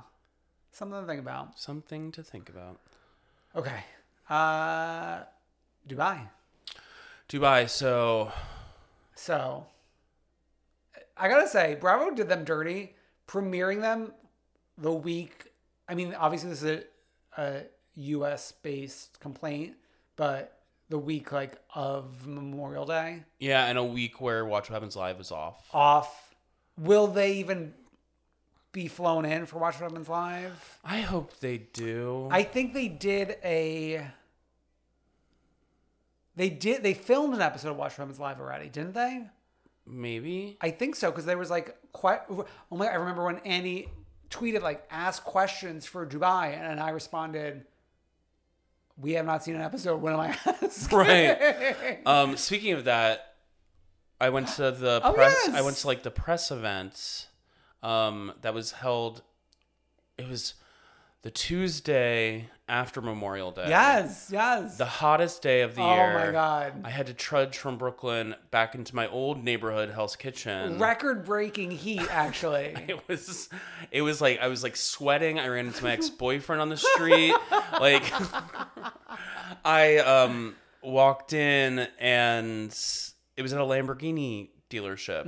Something 0.71 1.01
to 1.01 1.05
think 1.05 1.19
about. 1.19 1.59
Something 1.59 2.13
to 2.13 2.23
think 2.23 2.47
about. 2.47 2.79
Okay, 3.53 3.81
uh, 4.29 5.23
Dubai. 5.85 6.29
Dubai, 7.27 7.69
so 7.69 8.31
So, 9.13 9.65
I 11.17 11.27
gotta 11.27 11.49
say, 11.49 11.75
Bravo 11.75 12.15
did 12.15 12.29
them 12.29 12.45
dirty, 12.45 12.95
premiering 13.27 13.81
them 13.81 14.13
the 14.77 14.93
week. 14.93 15.51
I 15.89 15.95
mean, 15.95 16.15
obviously 16.15 16.49
this 16.51 16.63
is 16.63 16.83
a, 17.37 17.41
a 17.41 17.63
U.S. 17.95 18.51
based 18.51 19.19
complaint, 19.19 19.75
but 20.15 20.59
the 20.89 20.99
week 20.99 21.31
like 21.31 21.57
of 21.73 22.27
Memorial 22.27 22.85
Day 22.85 23.23
yeah, 23.39 23.65
and 23.65 23.77
a 23.77 23.83
week 23.83 24.21
where 24.21 24.45
Watch 24.45 24.69
What 24.69 24.75
Happens 24.75 24.95
Live 24.95 25.19
is 25.19 25.31
off. 25.31 25.67
off. 25.73 26.35
Will 26.77 27.07
they 27.07 27.33
even 27.33 27.73
be 28.71 28.87
flown 28.87 29.25
in 29.25 29.45
for 29.45 29.57
Watch 29.57 29.75
What 29.79 29.89
Happens 29.89 30.09
Live? 30.09 30.79
I 30.83 30.99
hope 30.99 31.39
they 31.39 31.57
do. 31.57 32.27
I 32.31 32.43
think 32.43 32.73
they 32.73 32.87
did 32.87 33.37
a. 33.43 34.07
They 36.35 36.49
did. 36.49 36.83
They 36.83 36.93
filmed 36.93 37.33
an 37.33 37.41
episode 37.41 37.69
of 37.69 37.77
Watch 37.77 37.93
What 37.93 38.03
Happens 38.03 38.19
Live 38.19 38.39
already, 38.39 38.67
didn't 38.67 38.93
they? 38.93 39.23
Maybe. 39.87 40.57
I 40.61 40.71
think 40.71 40.95
so 40.95 41.09
because 41.11 41.25
there 41.25 41.37
was 41.37 41.49
like 41.49 41.77
quite. 41.93 42.21
Oh 42.29 42.45
my! 42.71 42.87
I 42.87 42.95
remember 42.95 43.23
when 43.23 43.37
Annie 43.39 43.87
tweeted 44.29 44.61
like 44.61 44.85
ask 44.91 45.23
questions 45.23 45.85
for 45.85 46.05
Dubai, 46.05 46.57
and 46.57 46.79
I 46.79 46.89
responded, 46.89 47.65
"We 48.97 49.13
have 49.13 49.25
not 49.25 49.43
seen 49.43 49.55
an 49.55 49.61
episode. 49.61 50.01
When 50.01 50.13
am 50.13 50.19
I 50.19 50.37
asked?" 50.61 50.91
Right. 50.91 51.99
um, 52.05 52.37
speaking 52.37 52.73
of 52.73 52.85
that, 52.85 53.35
I 54.19 54.29
went 54.29 54.47
to 54.55 54.71
the 54.71 55.01
Oh, 55.03 55.13
press. 55.13 55.35
yes. 55.47 55.55
I 55.55 55.61
went 55.61 55.77
to 55.77 55.87
like 55.87 56.03
the 56.03 56.11
press 56.11 56.51
event 56.51 57.27
um, 57.83 58.33
that 58.41 58.53
was 58.53 58.71
held. 58.73 59.21
It 60.17 60.29
was 60.29 60.53
the 61.23 61.31
Tuesday 61.31 62.49
after 62.67 62.99
Memorial 63.01 63.51
Day. 63.51 63.65
yes, 63.69 64.29
yes. 64.31 64.77
The 64.77 64.85
hottest 64.85 65.41
day 65.41 65.61
of 65.61 65.75
the 65.75 65.81
Oh 65.81 65.93
year. 65.95 66.11
Oh 66.19 66.25
my 66.25 66.31
God. 66.31 66.73
I 66.83 66.89
had 66.89 67.07
to 67.07 67.13
trudge 67.13 67.57
from 67.57 67.77
Brooklyn 67.77 68.35
back 68.51 68.73
into 68.75 68.95
my 68.95 69.07
old 69.07 69.43
neighborhood, 69.43 69.91
Hell's 69.91 70.15
Kitchen. 70.15 70.79
Record-breaking 70.79 71.71
heat, 71.71 72.07
actually. 72.11 72.75
It 72.87 73.07
was, 73.07 73.49
it 73.91 74.01
was 74.01 74.19
like 74.21 74.39
I 74.39 74.47
was 74.47 74.63
like 74.63 74.75
sweating. 74.75 75.39
I 75.39 75.47
ran 75.47 75.67
into 75.67 75.83
my 75.83 75.91
ex 75.93 76.09
boyfriend 76.09 76.61
on 76.61 76.69
the 76.69 76.77
street. 76.77 77.35
like, 77.79 78.03
I 79.63 79.97
um 79.97 80.55
walked 80.81 81.33
in 81.33 81.87
and 81.99 82.75
it 83.37 83.41
was 83.41 83.53
at 83.53 83.59
a 83.61 83.63
Lamborghini 83.63 84.49
dealership. 84.69 85.25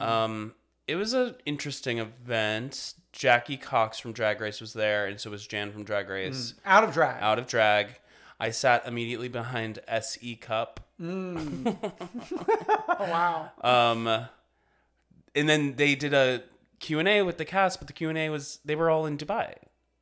Um, 0.00 0.54
it 0.88 0.96
was 0.96 1.12
an 1.12 1.34
interesting 1.44 1.98
event. 1.98 2.94
Jackie 3.12 3.56
Cox 3.56 3.98
from 3.98 4.12
Drag 4.12 4.40
Race 4.40 4.60
was 4.60 4.72
there, 4.74 5.06
and 5.06 5.18
so 5.18 5.30
was 5.30 5.46
Jan 5.46 5.72
from 5.72 5.84
Drag 5.84 6.08
Race. 6.08 6.54
Out 6.64 6.84
of 6.84 6.92
drag. 6.92 7.22
Out 7.22 7.38
of 7.38 7.46
drag, 7.46 7.98
I 8.38 8.50
sat 8.50 8.86
immediately 8.86 9.28
behind 9.28 9.78
S.E. 9.88 10.36
Cupp. 10.36 10.80
Oh, 11.02 11.76
wow. 13.00 13.50
Um, 13.62 14.06
and 15.34 15.48
then 15.48 15.76
they 15.76 15.94
did 15.94 16.12
a 16.12 16.42
Q&A 16.78 17.22
with 17.22 17.38
the 17.38 17.44
cast, 17.46 17.78
but 17.80 17.86
the 17.86 17.94
Q&A 17.94 18.28
was, 18.28 18.58
they 18.64 18.76
were 18.76 18.90
all 18.90 19.06
in 19.06 19.16
Dubai. 19.16 19.54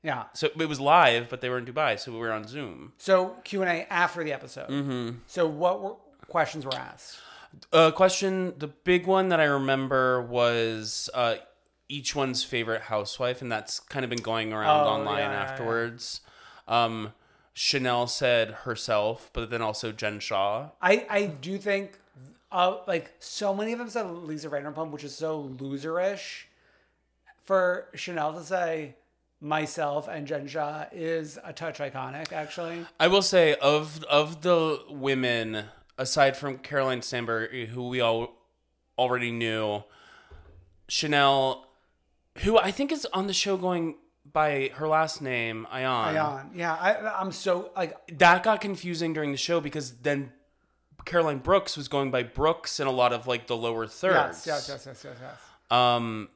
yeah. 0.03 0.24
So 0.35 0.49
it 0.59 0.68
was 0.68 0.80
live, 0.80 1.28
but 1.30 1.41
they 1.41 1.49
were 1.49 1.59
in 1.59 1.66
Dubai, 1.66 1.99
so 2.01 2.11
we 2.12 2.18
were 2.18 2.32
on 2.32 2.49
Zoom. 2.49 2.95
So 2.99 3.37
Q 3.45 3.62
and 3.62 3.70
A 3.70 3.93
after 3.93 4.24
the 4.24 4.32
episode. 4.32 4.68
Mm-hmm. 4.70 5.18
So 5.28 5.47
what 5.47 5.80
were, 5.82 5.95
questions 6.28 6.64
were 6.64 6.74
asked? 6.74 7.18
Uh, 7.72 7.90
question, 7.90 8.55
the 8.59 8.68
big 8.68 9.07
one 9.07 9.28
that 9.28 9.40
I 9.40 9.44
remember 9.44 10.22
was 10.22 11.11
uh, 11.14 11.36
each 11.88 12.14
one's 12.14 12.42
favorite 12.44 12.82
housewife, 12.82 13.42
and 13.42 13.50
that's 13.50 13.80
kind 13.80 14.05
of 14.05 14.11
been 14.11 14.22
going 14.22 14.52
around 14.52 14.86
Oh, 14.86 14.90
online 14.90 15.18
yeah, 15.18 15.30
yeah, 15.30 15.32
yeah. 15.32 15.42
afterwards. 15.52 16.20
Um, 16.66 17.12
Chanel 17.52 18.07
said 18.07 18.50
herself, 18.64 19.30
but 19.32 19.50
then 19.50 19.62
also 19.62 19.92
Jen 19.92 20.18
Shah. 20.20 20.70
I 20.82 21.07
I 21.09 21.26
do 21.26 21.57
think, 21.59 21.98
uh, 22.50 22.78
like 22.86 23.12
so 23.20 23.55
many 23.55 23.72
of 23.72 23.78
them 23.78 23.88
said 23.88 24.11
Lisa 24.11 24.48
Vanderpump, 24.48 24.90
which 24.90 25.05
is 25.05 25.14
so 25.14 25.50
loserish. 25.59 26.44
For 27.44 27.88
Chanel 27.94 28.32
to 28.34 28.42
say 28.42 28.96
myself 29.40 30.09
and 30.09 30.26
Jen 30.26 30.46
Shah 30.48 30.86
is 30.90 31.38
a 31.44 31.52
touch 31.52 31.78
iconic, 31.78 32.32
actually. 32.32 32.86
I 32.98 33.07
will 33.09 33.22
say 33.22 33.55
of 33.57 34.02
of 34.05 34.40
the 34.42 34.80
women, 34.88 35.66
aside 35.99 36.36
from 36.36 36.59
Caroline 36.59 37.03
Stanbury, 37.03 37.66
who 37.66 37.88
we 37.88 38.01
all 38.01 38.34
already 38.99 39.30
knew, 39.30 39.84
Chanel, 40.88 41.66
who 42.38 42.59
I 42.59 42.70
think 42.70 42.92
is 42.92 43.07
on 43.12 43.26
the 43.26 43.32
show 43.32 43.57
going 43.57 43.97
by 44.30 44.70
her 44.74 44.88
last 44.88 45.20
name, 45.20 45.66
Ayan. 45.72 46.14
Ayan. 46.14 46.51
Yeah, 46.55 46.74
I, 46.74 47.20
I'm 47.20 47.32
so 47.32 47.70
like 47.76 47.95
That 48.18 48.42
got 48.42 48.61
confusing 48.61 49.12
during 49.12 49.32
the 49.32 49.38
show 49.38 49.61
because 49.61 49.92
then 49.99 50.32
Caroline 51.05 51.38
Brooks 51.38 51.76
was 51.76 51.88
going 51.88 52.11
by 52.11 52.22
Brooks 52.22 52.80
in 52.80 52.86
a 52.86 52.90
lot 52.90 53.12
of 53.12 53.26
like 53.26 53.47
the 53.47 53.57
lower 53.57 53.86
thirds. 53.86 54.47
yes, 54.47 54.68
yes, 54.68 54.68
yes, 54.68 54.86
yes, 54.86 55.05
yes, 55.05 55.16
yes. 55.20 55.40
Um, 55.70 56.28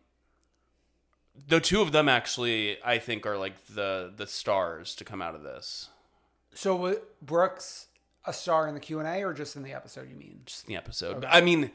the 1.49 1.61
two 1.61 1.81
of 1.81 1.93
them 1.93 2.09
actually, 2.09 2.79
I 2.85 2.99
think, 2.99 3.27
are 3.27 3.39
like 3.39 3.67
the 3.67 4.13
the 4.15 4.27
stars 4.27 4.95
to 4.97 5.05
come 5.05 5.23
out 5.23 5.35
of 5.35 5.43
this. 5.43 5.89
So 6.55 6.77
was 6.77 6.97
Brooks 7.23 7.87
a 8.29 8.33
star 8.33 8.69
in 8.69 8.75
the 8.75 8.81
Q 8.81 8.99
and 9.01 9.09
A 9.09 9.23
or 9.25 9.33
just 9.33 9.57
in 9.57 9.63
the 9.63 9.73
episode? 9.73 10.09
You 10.09 10.17
mean? 10.17 10.41
Just 10.47 10.65
in 10.67 10.73
the 10.75 10.77
episode. 10.77 11.25
I 11.25 11.41
mean, 11.41 11.71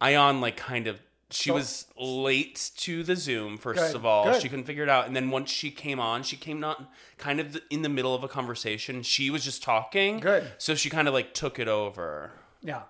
Ayan 0.00 0.40
like 0.40 0.56
kind 0.56 0.86
of 0.86 1.00
she 1.30 1.48
So- 1.50 1.54
was 1.54 1.86
late 1.98 2.70
to 2.78 3.02
the 3.02 3.16
Zoom. 3.16 3.56
First 3.58 3.80
Good, 3.80 3.94
of 3.96 4.04
all, 4.06 4.24
good. 4.24 4.40
she 4.42 4.48
couldn't 4.48 4.66
figure 4.66 4.82
it 4.84 4.88
out, 4.88 5.06
and 5.06 5.16
then 5.16 5.30
once 5.30 5.50
she 5.50 5.70
came 5.70 5.98
on, 5.98 6.22
she 6.22 6.36
came 6.36 6.60
not 6.60 6.92
kind 7.18 7.40
of 7.40 7.60
in 7.70 7.82
the 7.82 7.88
middle 7.88 8.14
of 8.14 8.22
a 8.22 8.28
conversation. 8.28 9.02
She 9.02 9.30
was 9.30 9.42
just 9.44 9.62
talking. 9.62 10.20
Good. 10.20 10.50
So 10.58 10.74
she 10.74 10.90
kind 10.90 11.08
of 11.08 11.14
like 11.14 11.34
took 11.34 11.58
it 11.58 11.66
over. 11.66 12.30
Yeah. 12.62 12.82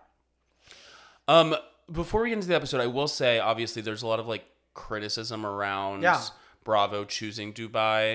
Um, 1.29 1.57
before 1.91 2.23
we 2.23 2.29
get 2.31 2.35
into 2.37 2.49
the 2.49 2.55
episode, 2.55 2.81
I 2.81 2.87
will 2.87 3.09
say 3.09 3.39
obviously 3.39 3.81
there's 3.83 4.03
a 4.03 4.07
lot 4.07 4.21
of 4.21 4.27
like 4.27 4.45
criticism 4.75 5.47
around 5.47 6.03
Yeah. 6.03 6.21
Bravo 6.65 7.05
choosing 7.05 7.53
Dubai 7.53 8.13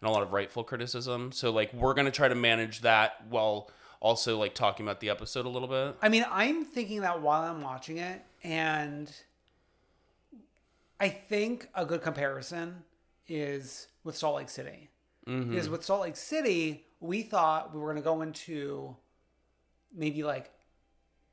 and 0.00 0.08
a 0.08 0.10
lot 0.10 0.22
of 0.22 0.32
rightful 0.32 0.64
criticism. 0.64 1.32
So 1.32 1.50
like 1.50 1.72
we're 1.74 1.94
gonna 1.94 2.10
try 2.10 2.28
to 2.28 2.34
manage 2.34 2.80
that 2.80 3.26
while 3.28 3.70
also 4.00 4.38
like 4.38 4.54
talking 4.54 4.86
about 4.86 5.00
the 5.00 5.10
episode 5.10 5.46
a 5.46 5.48
little 5.48 5.68
bit. 5.68 5.96
I 6.02 6.08
mean, 6.08 6.24
I'm 6.30 6.64
thinking 6.64 7.00
that 7.02 7.22
while 7.22 7.42
I'm 7.42 7.62
watching 7.62 7.98
it, 7.98 8.22
and 8.42 9.10
I 11.00 11.08
think 11.08 11.68
a 11.74 11.84
good 11.84 12.02
comparison 12.02 12.84
is 13.28 13.88
with 14.04 14.16
Salt 14.16 14.36
Lake 14.36 14.48
City. 14.48 14.90
Mm-hmm. 15.26 15.50
Because 15.50 15.68
with 15.68 15.84
Salt 15.84 16.02
Lake 16.02 16.16
City, 16.16 16.86
we 17.00 17.22
thought 17.22 17.74
we 17.74 17.80
were 17.80 17.92
going 17.92 18.02
to 18.02 18.02
go 18.02 18.22
into 18.22 18.96
maybe 19.94 20.22
like 20.22 20.50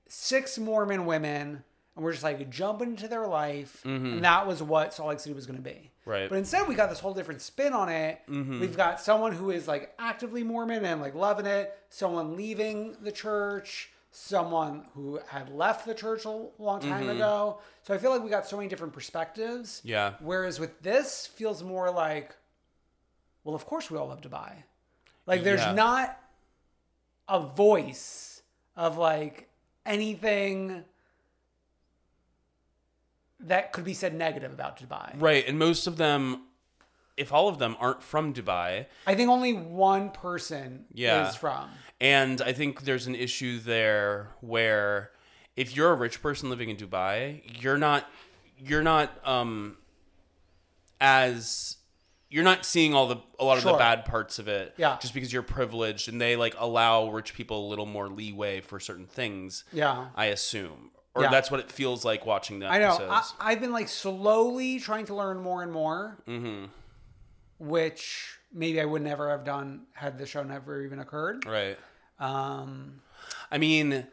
six 0.07 0.57
Mormon 0.57 1.05
women, 1.05 1.63
and 1.95 2.03
we're 2.03 2.11
just 2.11 2.23
like 2.23 2.49
jumping 2.49 2.91
into 2.91 3.07
their 3.07 3.27
life, 3.27 3.81
and 3.85 4.01
mm-hmm. 4.01 4.19
that 4.21 4.47
was 4.47 4.63
what 4.63 4.93
Salt 4.93 5.09
Lake 5.09 5.19
City 5.19 5.35
was 5.35 5.45
going 5.45 5.57
to 5.57 5.63
be. 5.63 5.91
Right. 6.05 6.27
But 6.27 6.37
instead, 6.37 6.67
we 6.67 6.75
got 6.75 6.89
this 6.89 6.99
whole 6.99 7.13
different 7.13 7.41
spin 7.41 7.73
on 7.73 7.89
it. 7.89 8.19
Mm-hmm. 8.29 8.59
We've 8.59 8.75
got 8.75 8.99
someone 8.99 9.31
who 9.31 9.51
is 9.51 9.67
like 9.67 9.93
actively 9.99 10.43
Mormon 10.43 10.83
and 10.83 10.99
like 11.01 11.15
loving 11.15 11.45
it, 11.45 11.77
someone 11.89 12.35
leaving 12.35 12.97
the 13.01 13.11
church, 13.11 13.91
someone 14.11 14.85
who 14.93 15.19
had 15.27 15.49
left 15.49 15.85
the 15.85 15.93
church 15.93 16.25
a 16.25 16.29
long 16.29 16.81
time 16.81 17.03
mm-hmm. 17.03 17.11
ago. 17.11 17.59
So 17.83 17.93
I 17.93 17.97
feel 17.97 18.11
like 18.11 18.23
we 18.23 18.29
got 18.29 18.47
so 18.47 18.57
many 18.57 18.69
different 18.69 18.93
perspectives. 18.93 19.81
Yeah. 19.83 20.13
Whereas 20.19 20.59
with 20.59 20.81
this, 20.81 21.25
feels 21.27 21.63
more 21.63 21.89
like, 21.91 22.35
well, 23.43 23.55
of 23.55 23.65
course 23.65 23.89
we 23.89 23.97
all 23.97 24.07
love 24.07 24.21
Dubai. 24.21 24.51
Like 25.25 25.43
there's 25.43 25.61
Yeah. 25.61 25.73
not 25.73 26.19
a 27.27 27.39
voice 27.39 28.41
of 28.75 28.97
like 28.97 29.49
anything 29.85 30.83
that 33.47 33.73
could 33.73 33.83
be 33.83 33.93
said 33.93 34.13
negative 34.13 34.51
about 34.53 34.77
Dubai. 34.79 35.13
Right, 35.19 35.47
and 35.47 35.57
most 35.59 35.87
of 35.87 35.97
them, 35.97 36.43
if 37.17 37.31
all 37.33 37.47
of 37.49 37.59
them 37.59 37.75
aren't 37.79 38.01
from 38.03 38.33
Dubai, 38.33 38.87
I 39.05 39.15
think 39.15 39.29
only 39.29 39.53
one 39.53 40.09
person 40.11 40.85
Yeah. 40.93 41.29
is 41.29 41.35
from. 41.35 41.69
and 42.01 42.41
I 42.41 42.53
think 42.53 42.81
there's 42.83 43.07
an 43.07 43.15
issue 43.15 43.59
there 43.59 44.29
where 44.41 45.11
if 45.55 45.75
you're 45.75 45.91
a 45.91 45.95
rich 45.95 46.21
person 46.21 46.49
living 46.49 46.69
in 46.69 46.77
Dubai, 46.77 47.41
you're 47.61 47.77
not 47.77 48.09
you're 48.57 48.83
not 48.83 49.09
um 49.27 49.77
as 50.99 51.77
you're 52.29 52.43
not 52.43 52.65
seeing 52.65 52.93
all 52.93 53.07
the 53.07 53.17
a 53.39 53.45
lot 53.45 53.57
of 53.57 53.63
the 53.63 53.73
bad 53.73 54.05
parts 54.05 54.39
of 54.39 54.47
it 54.47 54.73
Yeah. 54.77 54.97
just 54.99 55.13
because 55.13 55.31
you're 55.31 55.43
privileged 55.43 56.07
and 56.09 56.19
they 56.19 56.35
like 56.35 56.55
allow 56.57 57.09
rich 57.09 57.33
people 57.33 57.67
a 57.67 57.69
little 57.69 57.85
more 57.85 58.07
leeway 58.09 58.61
for 58.61 58.79
certain 58.79 59.05
things 59.05 59.63
Yeah. 59.71 60.07
i 60.15 60.25
assume 60.25 60.91
or 61.15 61.23
Yeah. 61.23 61.29
that's 61.29 61.51
what 61.51 61.59
it 61.59 61.71
feels 61.71 62.03
like 62.03 62.25
watching 62.25 62.59
the 62.59 62.67
I 62.67 62.79
know. 62.79 62.95
episodes 62.95 63.33
I, 63.39 63.51
I've 63.51 63.59
been 63.61 63.71
like 63.71 63.87
slowly 63.89 64.79
trying 64.79 65.05
to 65.07 65.15
learn 65.15 65.39
more 65.39 65.61
and 65.63 65.71
more, 65.71 66.17
Mm-hmm. 66.27 66.65
which 67.59 68.37
maybe 68.51 68.79
I 68.81 68.85
would 68.85 69.01
never 69.01 69.29
have 69.29 69.43
done 69.43 69.85
had 69.93 70.17
the 70.17 70.25
show 70.25 70.43
never 70.43 70.81
even 70.81 70.99
occurred. 70.99 71.45
right 71.45 71.77
Um, 72.19 73.01
I 73.51 73.57
mean, 73.57 74.07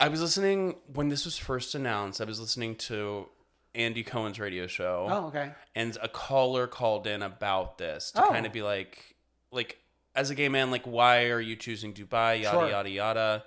I 0.00 0.08
was 0.08 0.20
listening 0.20 0.76
when 0.92 1.08
this 1.08 1.24
was 1.24 1.38
first 1.38 1.74
announced. 1.74 2.20
I 2.20 2.24
was 2.24 2.38
listening 2.40 2.76
to 2.76 3.28
Andy 3.74 4.02
Cohen's 4.02 4.38
radio 4.38 4.66
show. 4.66 5.06
oh, 5.08 5.26
okay. 5.28 5.52
And 5.74 5.96
a 6.02 6.08
caller 6.08 6.66
called 6.66 7.06
in 7.06 7.22
about 7.22 7.78
this 7.78 8.10
to 8.12 8.24
Oh. 8.24 8.28
kind 8.28 8.46
of 8.46 8.52
be 8.52 8.62
like, 8.62 9.16
like 9.50 9.78
as 10.14 10.30
a 10.30 10.34
gay 10.34 10.48
man, 10.48 10.70
like 10.70 10.84
why 10.84 11.26
are 11.30 11.40
you 11.40 11.56
choosing 11.56 11.92
Dubai? 11.94 12.42
Yada 12.42 12.58
Sure. 12.58 12.70
yada 12.70 12.90
yada. 12.90 13.44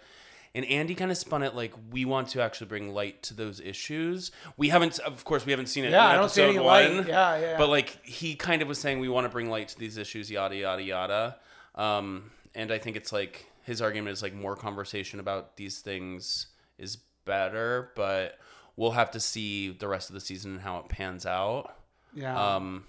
And 0.55 0.65
Andy 0.65 0.95
kind 0.95 1.11
of 1.11 1.17
spun 1.17 1.43
it 1.43 1.55
like 1.55 1.73
we 1.91 2.05
want 2.05 2.29
to 2.29 2.41
actually 2.41 2.67
bring 2.67 2.93
light 2.93 3.21
to 3.23 3.33
those 3.33 3.59
issues. 3.59 4.31
We 4.57 4.69
haven't, 4.69 4.97
of 4.99 5.23
course, 5.23 5.45
we 5.45 5.51
haven't 5.51 5.67
seen 5.67 5.85
it. 5.85 5.91
Yeah, 5.91 6.09
in 6.09 6.11
I 6.11 6.15
don't 6.15 6.29
see 6.29 6.41
episode 6.41 6.55
any 6.57 6.65
light. 6.65 6.95
one, 6.95 7.07
Yeah, 7.07 7.37
yeah, 7.37 7.41
yeah. 7.41 7.57
But 7.57 7.69
like 7.69 8.03
he 8.03 8.35
kind 8.35 8.61
of 8.61 8.67
was 8.67 8.79
saying 8.79 8.99
we 8.99 9.09
want 9.09 9.25
to 9.25 9.29
bring 9.29 9.49
light 9.49 9.69
to 9.69 9.79
these 9.79 9.97
issues. 9.97 10.31
Yada 10.31 10.55
yada 10.55 10.81
yada. 10.81 11.37
Um, 11.75 12.31
and 12.55 12.71
I 12.71 12.79
think 12.79 12.95
it's 12.95 13.13
like 13.13 13.45
his 13.63 13.81
argument 13.81 14.13
is 14.13 14.23
like 14.23 14.33
more 14.33 14.55
conversation 14.55 15.19
about 15.19 15.55
these 15.57 15.79
things 15.79 16.47
is 16.79 16.97
better, 17.25 17.91
but 17.95 18.39
we'll 18.75 18.91
have 18.91 19.11
to 19.11 19.19
see 19.19 19.69
the 19.69 19.87
rest 19.87 20.09
of 20.09 20.15
the 20.15 20.19
season 20.19 20.53
and 20.53 20.61
how 20.61 20.79
it 20.79 20.89
pans 20.89 21.25
out. 21.25 21.75
Yeah. 22.15 22.55
Um, 22.55 22.85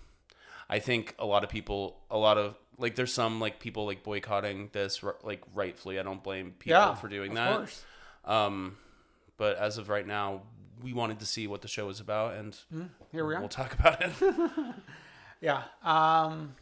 I 0.70 0.78
think 0.78 1.14
a 1.18 1.26
lot 1.26 1.44
of 1.44 1.50
people, 1.50 1.98
a 2.10 2.16
lot 2.16 2.38
of 2.38 2.54
like, 2.80 2.94
there's 2.94 3.12
some 3.12 3.40
like 3.40 3.60
people 3.60 3.86
like 3.86 4.02
boycotting 4.02 4.70
this, 4.72 5.02
like 5.22 5.42
rightfully. 5.54 5.98
I 5.98 6.02
don't 6.02 6.22
blame 6.22 6.52
people 6.58 6.78
yeah. 6.78 6.94
for 6.94 7.08
doing 7.08 7.34
that. 7.34 7.56
Course. 7.56 7.84
Um, 8.24 8.76
but 9.36 9.56
as 9.58 9.78
of 9.78 9.88
right 9.88 10.06
now, 10.06 10.42
we 10.82 10.92
wanted 10.92 11.20
to 11.20 11.26
see 11.26 11.46
what 11.46 11.62
the 11.62 11.68
show 11.68 11.86
was 11.86 12.00
about, 12.00 12.34
and 12.34 12.56
Here 13.12 13.26
we 13.26 13.34
are. 13.34 13.40
we'll 13.40 13.48
talk 13.48 13.74
about 13.78 14.02
it. 14.02 14.12
Yeah. 15.40 15.62
Um, 15.82 16.54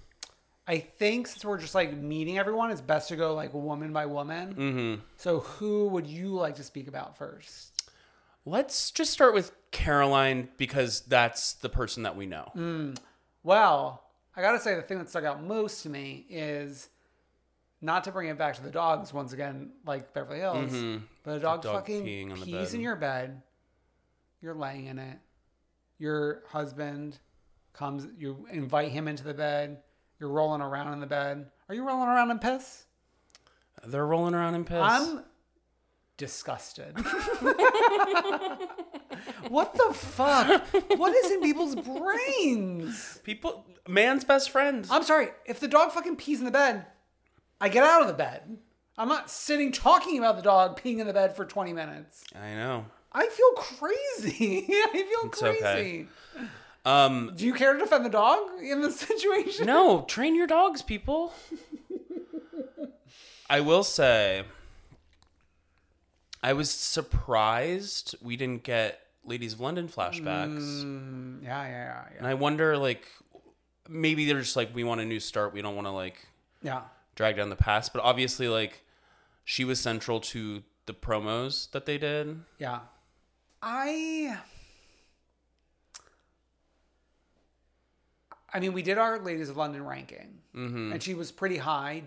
I 0.66 0.79
think 0.79 1.27
since 1.27 1.45
we're 1.45 1.59
just 1.59 1.75
like 1.75 1.97
meeting 1.97 2.39
everyone, 2.39 2.71
it's 2.71 2.81
best 2.81 3.09
to 3.09 3.16
go 3.16 3.35
like 3.35 3.53
woman 3.53 3.93
by 3.93 4.07
woman. 4.07 4.55
Mm-hmm. 4.55 5.03
So 5.16 5.41
who 5.41 5.89
would 5.89 6.07
you 6.07 6.29
like 6.29 6.57
to 6.57 6.62
speak 6.62 6.89
about 6.89 7.16
first? 7.16 7.91
Let's 8.45 8.91
just 8.91 9.12
start 9.12 9.35
with 9.35 9.53
Caroline 9.71 10.49
because 10.57 11.01
that's 11.01 11.55
the 11.55 11.69
person 11.69 12.05
that 12.05 12.16
we 12.16 12.27
know. 12.27 12.51
Mm. 12.57 12.97
Well, 13.43 14.05
I 14.39 14.41
gotta 14.41 14.61
say 14.61 14.76
the 14.76 14.82
thing 14.82 14.99
that 14.99 15.09
stuck 15.09 15.24
out 15.24 15.43
most 15.43 15.82
to 15.82 15.89
me 15.89 16.24
is 16.30 16.89
not 17.80 18.05
to 18.05 18.12
bring 18.12 18.28
it 18.28 18.39
back 18.39 18.55
to 18.55 18.62
the 18.62 18.70
dogs 18.70 19.12
once 19.12 19.32
again, 19.32 19.72
like 19.84 20.14
Beverly 20.14 20.39
Hills, 20.39 20.70
mm-hmm. 20.70 21.05
but 21.24 21.39
a 21.39 21.41
dog, 21.41 21.62
dog 21.62 21.74
fucking 21.74 22.05
peeing 22.05 22.30
on 22.30 22.39
the 22.39 22.47
pees 22.47 22.68
bed. 22.68 22.74
in 22.74 22.80
your 22.80 22.95
bed. 22.95 23.43
You're 24.41 24.55
laying 24.55 24.86
in 24.86 25.01
it. 25.01 25.18
Your 25.99 26.45
husband 26.47 27.18
comes. 27.72 28.07
You 28.16 28.47
invite 28.53 28.93
him 28.93 29.09
into 29.09 29.24
the 29.24 29.34
bed. 29.34 29.78
You're 30.20 30.30
rolling 30.30 30.61
around 30.61 30.93
in 30.93 31.01
the 31.01 31.07
bed. 31.07 31.51
Are 31.68 31.74
you 31.74 31.84
rolling 31.84 32.09
around 32.09 32.30
in 32.30 32.39
piss? 32.39 32.84
They're 33.89 34.07
rolling 34.07 34.34
around 34.34 34.55
in 34.55 34.64
piss. 34.64 34.78
I'm 34.80 35.24
disgusted. 36.16 36.97
what 39.49 39.74
the 39.74 39.95
fuck? 39.95 40.66
What 40.99 41.14
is 41.14 41.30
in 41.30 41.41
people's 41.41 41.76
brains? 41.76 43.20
People, 43.24 43.64
man's 43.86 44.24
best 44.24 44.51
friend. 44.51 44.86
I'm 44.91 45.03
sorry. 45.03 45.28
If 45.47 45.61
the 45.61 45.68
dog 45.68 45.93
fucking 45.93 46.16
pees 46.16 46.39
in 46.41 46.45
the 46.45 46.51
bed, 46.51 46.86
I 47.61 47.68
get 47.68 47.84
out 47.84 48.03
of 48.03 48.09
the 48.09 48.14
bed. 48.14 48.59
I'm 48.97 49.09
not 49.09 49.30
sitting 49.30 49.70
talking 49.72 50.18
about 50.18 50.36
the 50.36 50.43
dog 50.43 50.80
peeing 50.80 50.99
in 50.99 51.07
the 51.07 51.12
bed 51.12 51.36
for 51.36 51.45
20 51.45 51.72
minutes. 51.72 52.24
I 52.34 52.55
know. 52.55 52.86
I 53.12 53.28
feel 53.28 53.53
crazy. 53.53 54.66
I 54.70 54.93
feel 54.93 55.30
It's 55.30 55.41
crazy. 55.41 55.64
okay. 55.64 56.07
Um, 56.84 57.32
Do 57.36 57.47
you 57.47 57.55
care 57.55 57.74
to 57.74 57.78
defend 57.78 58.05
the 58.05 58.11
dog 58.11 58.39
in 58.62 58.80
this 58.80 58.99
situation? 59.01 59.66
no, 59.66 60.03
train 60.03 60.34
your 60.34 60.47
dogs, 60.47 60.82
people. 60.82 61.32
I 63.51 63.61
will 63.61 63.84
say, 63.84 64.45
I 66.43 66.53
was 66.53 66.70
surprised 66.70 68.14
we 68.22 68.36
didn't 68.36 68.62
get 68.62 69.01
Ladies 69.29 69.53
of 69.53 69.61
London 69.61 69.89
flashbacks. 69.89 70.83
Mm, 70.83 71.43
yeah, 71.45 71.62
yeah, 71.66 71.68
yeah, 72.11 72.18
And 72.18 72.26
I 72.26 72.35
wonder, 72.35 72.76
like, 72.79 73.07
maybe 73.89 74.26
they're 74.26 74.41
just 74.41 74.57
like, 74.57 74.74
we 74.74 74.85
want 74.85 75.01
a 75.01 75.05
new 75.05 75.20
start. 75.20 75.53
We 75.53 75.62
don't 75.62 75.74
want 75.76 75.87
to, 75.87 75.93
like, 75.93 76.26
yeah. 76.62 76.83
drag 77.14 77.37
down 77.37 77.51
the 77.51 77.57
past, 77.57 77.93
but 77.93 78.03
obviously 78.03 78.49
like 78.49 78.83
she 79.45 79.64
was 79.64 79.79
central 79.81 80.18
to 80.20 80.62
the 80.87 80.95
promos 80.95 81.70
that 81.72 81.85
they 81.87 81.99
did. 81.99 82.41
Yeah. 82.59 82.81
I 83.62 84.39
I 88.53 88.61
mean, 88.61 88.72
we 88.72 88.83
did 88.83 88.99
our 88.99 89.18
Ladies 89.18 89.49
of 89.51 89.57
London 89.57 89.85
ranking, 89.85 90.39
Mm-hmm. 90.57 90.93
and 90.93 91.03
she 91.03 91.14
was 91.14 91.31
pretty 91.31 91.59
high, 91.59 92.03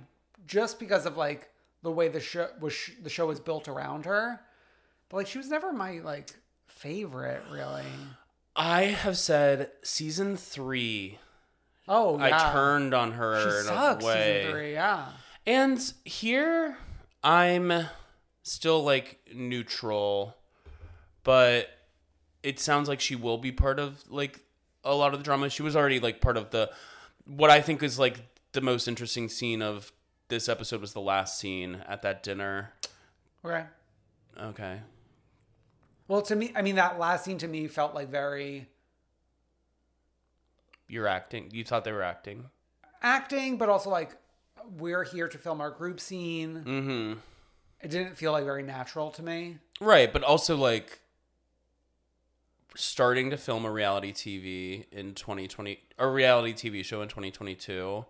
just 0.47 0.79
because 0.79 1.05
of 1.05 1.15
like 1.15 1.49
the 1.83 1.91
way 1.91 2.07
the 2.09 2.19
show 2.19 2.47
was. 2.59 2.73
The 3.01 3.09
show 3.09 3.27
was 3.27 3.39
built 3.39 3.67
around 3.67 4.05
her, 4.05 4.41
but 5.09 5.17
like 5.17 5.27
she 5.27 5.37
was 5.37 5.49
never 5.49 5.71
my 5.71 5.99
like 5.99 6.31
favorite, 6.81 7.43
really. 7.51 7.85
I 8.55 8.83
have 8.83 9.17
said 9.17 9.71
season 9.83 10.35
three. 10.35 11.19
Oh, 11.87 12.17
yeah. 12.17 12.49
I 12.49 12.51
turned 12.51 12.93
on 12.93 13.13
her 13.13 13.41
She 13.41 13.57
in 13.59 13.63
sucks. 13.65 14.03
a 14.03 14.07
way. 14.07 14.37
Season 14.39 14.51
three, 14.51 14.73
yeah. 14.73 15.05
And 15.45 15.93
here 16.05 16.77
I'm 17.23 17.85
still 18.43 18.83
like 18.83 19.19
neutral, 19.33 20.35
but 21.23 21.69
it 22.43 22.59
sounds 22.59 22.89
like 22.89 22.99
she 22.99 23.15
will 23.15 23.37
be 23.37 23.51
part 23.51 23.79
of 23.79 24.03
like 24.09 24.39
a 24.83 24.93
lot 24.95 25.13
of 25.13 25.19
the 25.19 25.23
drama. 25.23 25.49
She 25.49 25.63
was 25.63 25.75
already 25.75 25.99
like 25.99 26.21
part 26.21 26.37
of 26.37 26.49
the 26.51 26.71
what 27.25 27.49
I 27.49 27.61
think 27.61 27.83
is 27.83 27.99
like 27.99 28.19
the 28.53 28.61
most 28.61 28.87
interesting 28.87 29.29
scene 29.29 29.61
of 29.61 29.91
this 30.27 30.49
episode 30.49 30.81
was 30.81 30.93
the 30.93 31.01
last 31.01 31.37
scene 31.39 31.83
at 31.87 32.01
that 32.01 32.23
dinner. 32.23 32.73
Okay. 33.45 33.63
Okay. 34.39 34.79
Well, 36.11 36.21
to 36.23 36.35
me, 36.35 36.51
I 36.53 36.61
mean, 36.61 36.75
that 36.75 36.99
last 36.99 37.23
scene 37.23 37.37
to 37.37 37.47
me 37.47 37.69
felt 37.69 37.95
like 37.95 38.09
very 38.09 38.67
You're 40.89 41.07
acting. 41.07 41.47
You 41.53 41.63
thought 41.63 41.85
they 41.85 41.93
were 41.93 42.03
acting. 42.03 42.49
acting, 43.01 43.57
but 43.57 43.69
also 43.69 43.89
like 43.89 44.17
we're 44.77 45.05
here 45.05 45.29
to 45.29 45.37
film 45.37 45.61
our 45.61 45.71
group 45.71 46.01
scene. 46.01 46.65
Mm-hmm. 46.65 47.13
It 47.79 47.91
didn't 47.91 48.17
feel 48.17 48.33
like 48.33 48.43
very 48.43 48.61
natural 48.61 49.09
to 49.11 49.23
me. 49.23 49.59
Right, 49.79 50.11
but 50.11 50.21
also 50.21 50.57
like 50.57 50.99
starting 52.75 53.29
to 53.29 53.37
film 53.37 53.63
a 53.63 53.71
reality 53.71 54.11
TV 54.11 54.87
in 54.91 55.13
2020 55.13 55.79
a 55.97 56.09
reality 56.09 56.51
TV 56.51 56.83
show 56.83 57.01
in 57.01 57.07
2022. 57.07 58.03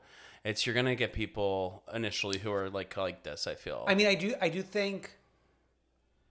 It's 0.44 0.66
you're 0.66 0.74
gonna 0.74 0.96
get 0.96 1.14
people 1.14 1.84
initially 1.94 2.40
who 2.40 2.52
are 2.52 2.68
like 2.68 2.98
like 2.98 3.22
this. 3.22 3.46
I 3.46 3.54
feel. 3.54 3.86
I 3.88 3.94
mean, 3.94 4.08
I 4.08 4.16
do, 4.16 4.34
I 4.42 4.50
do 4.50 4.64
think 4.64 5.18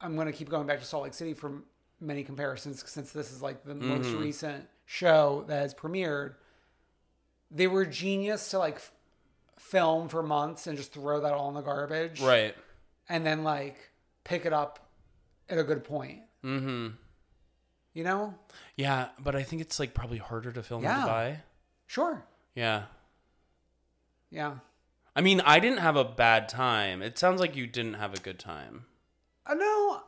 I'm 0.00 0.14
going 0.14 0.26
to 0.26 0.32
keep 0.32 0.48
going 0.48 0.66
back 0.66 0.78
to 0.80 0.84
Salt 0.84 1.04
Lake 1.04 1.14
City 1.14 1.34
for 1.34 1.62
many 2.00 2.24
comparisons 2.24 2.82
since 2.88 3.12
this 3.12 3.30
is 3.30 3.42
like 3.42 3.64
the 3.64 3.74
most 3.74 4.06
Mhm. 4.08 4.20
recent 4.20 4.68
show 4.86 5.44
that 5.48 5.60
has 5.60 5.74
premiered. 5.74 6.34
They 7.50 7.66
were 7.66 7.84
genius 7.84 8.50
to 8.50 8.58
like 8.58 8.76
f- 8.76 8.92
film 9.58 10.08
for 10.08 10.22
months 10.22 10.66
and 10.66 10.78
just 10.78 10.92
throw 10.92 11.20
that 11.20 11.32
all 11.32 11.48
in 11.48 11.54
the 11.54 11.60
garbage, 11.60 12.20
right. 12.22 12.54
And 13.08 13.26
then 13.26 13.44
like 13.44 13.90
pick 14.24 14.46
it 14.46 14.52
up 14.52 14.88
at 15.48 15.58
a 15.58 15.64
good 15.64 15.84
point. 15.84 16.22
Mm-hmm. 16.42 16.88
You 17.92 18.04
know? 18.04 18.34
Yeah, 18.76 19.08
but 19.18 19.34
I 19.34 19.42
think 19.42 19.60
it's 19.60 19.78
like 19.78 19.92
probably 19.94 20.18
harder 20.18 20.52
to 20.52 20.62
film 20.62 20.82
Yeah. 20.84 21.02
in 21.02 21.08
Dubai. 21.08 21.40
Sure. 21.86 22.24
Yeah. 22.54 22.84
Yeah. 24.30 24.58
I 25.14 25.20
mean, 25.20 25.40
I 25.40 25.58
didn't 25.58 25.78
have 25.80 25.96
a 25.96 26.04
bad 26.04 26.48
time. 26.48 27.02
It 27.02 27.18
sounds 27.18 27.40
like 27.40 27.56
you 27.56 27.66
didn't 27.66 27.94
have 27.94 28.14
a 28.14 28.20
good 28.20 28.38
time. 28.38 28.86
Uh, 29.50 29.54
no, 29.54 30.02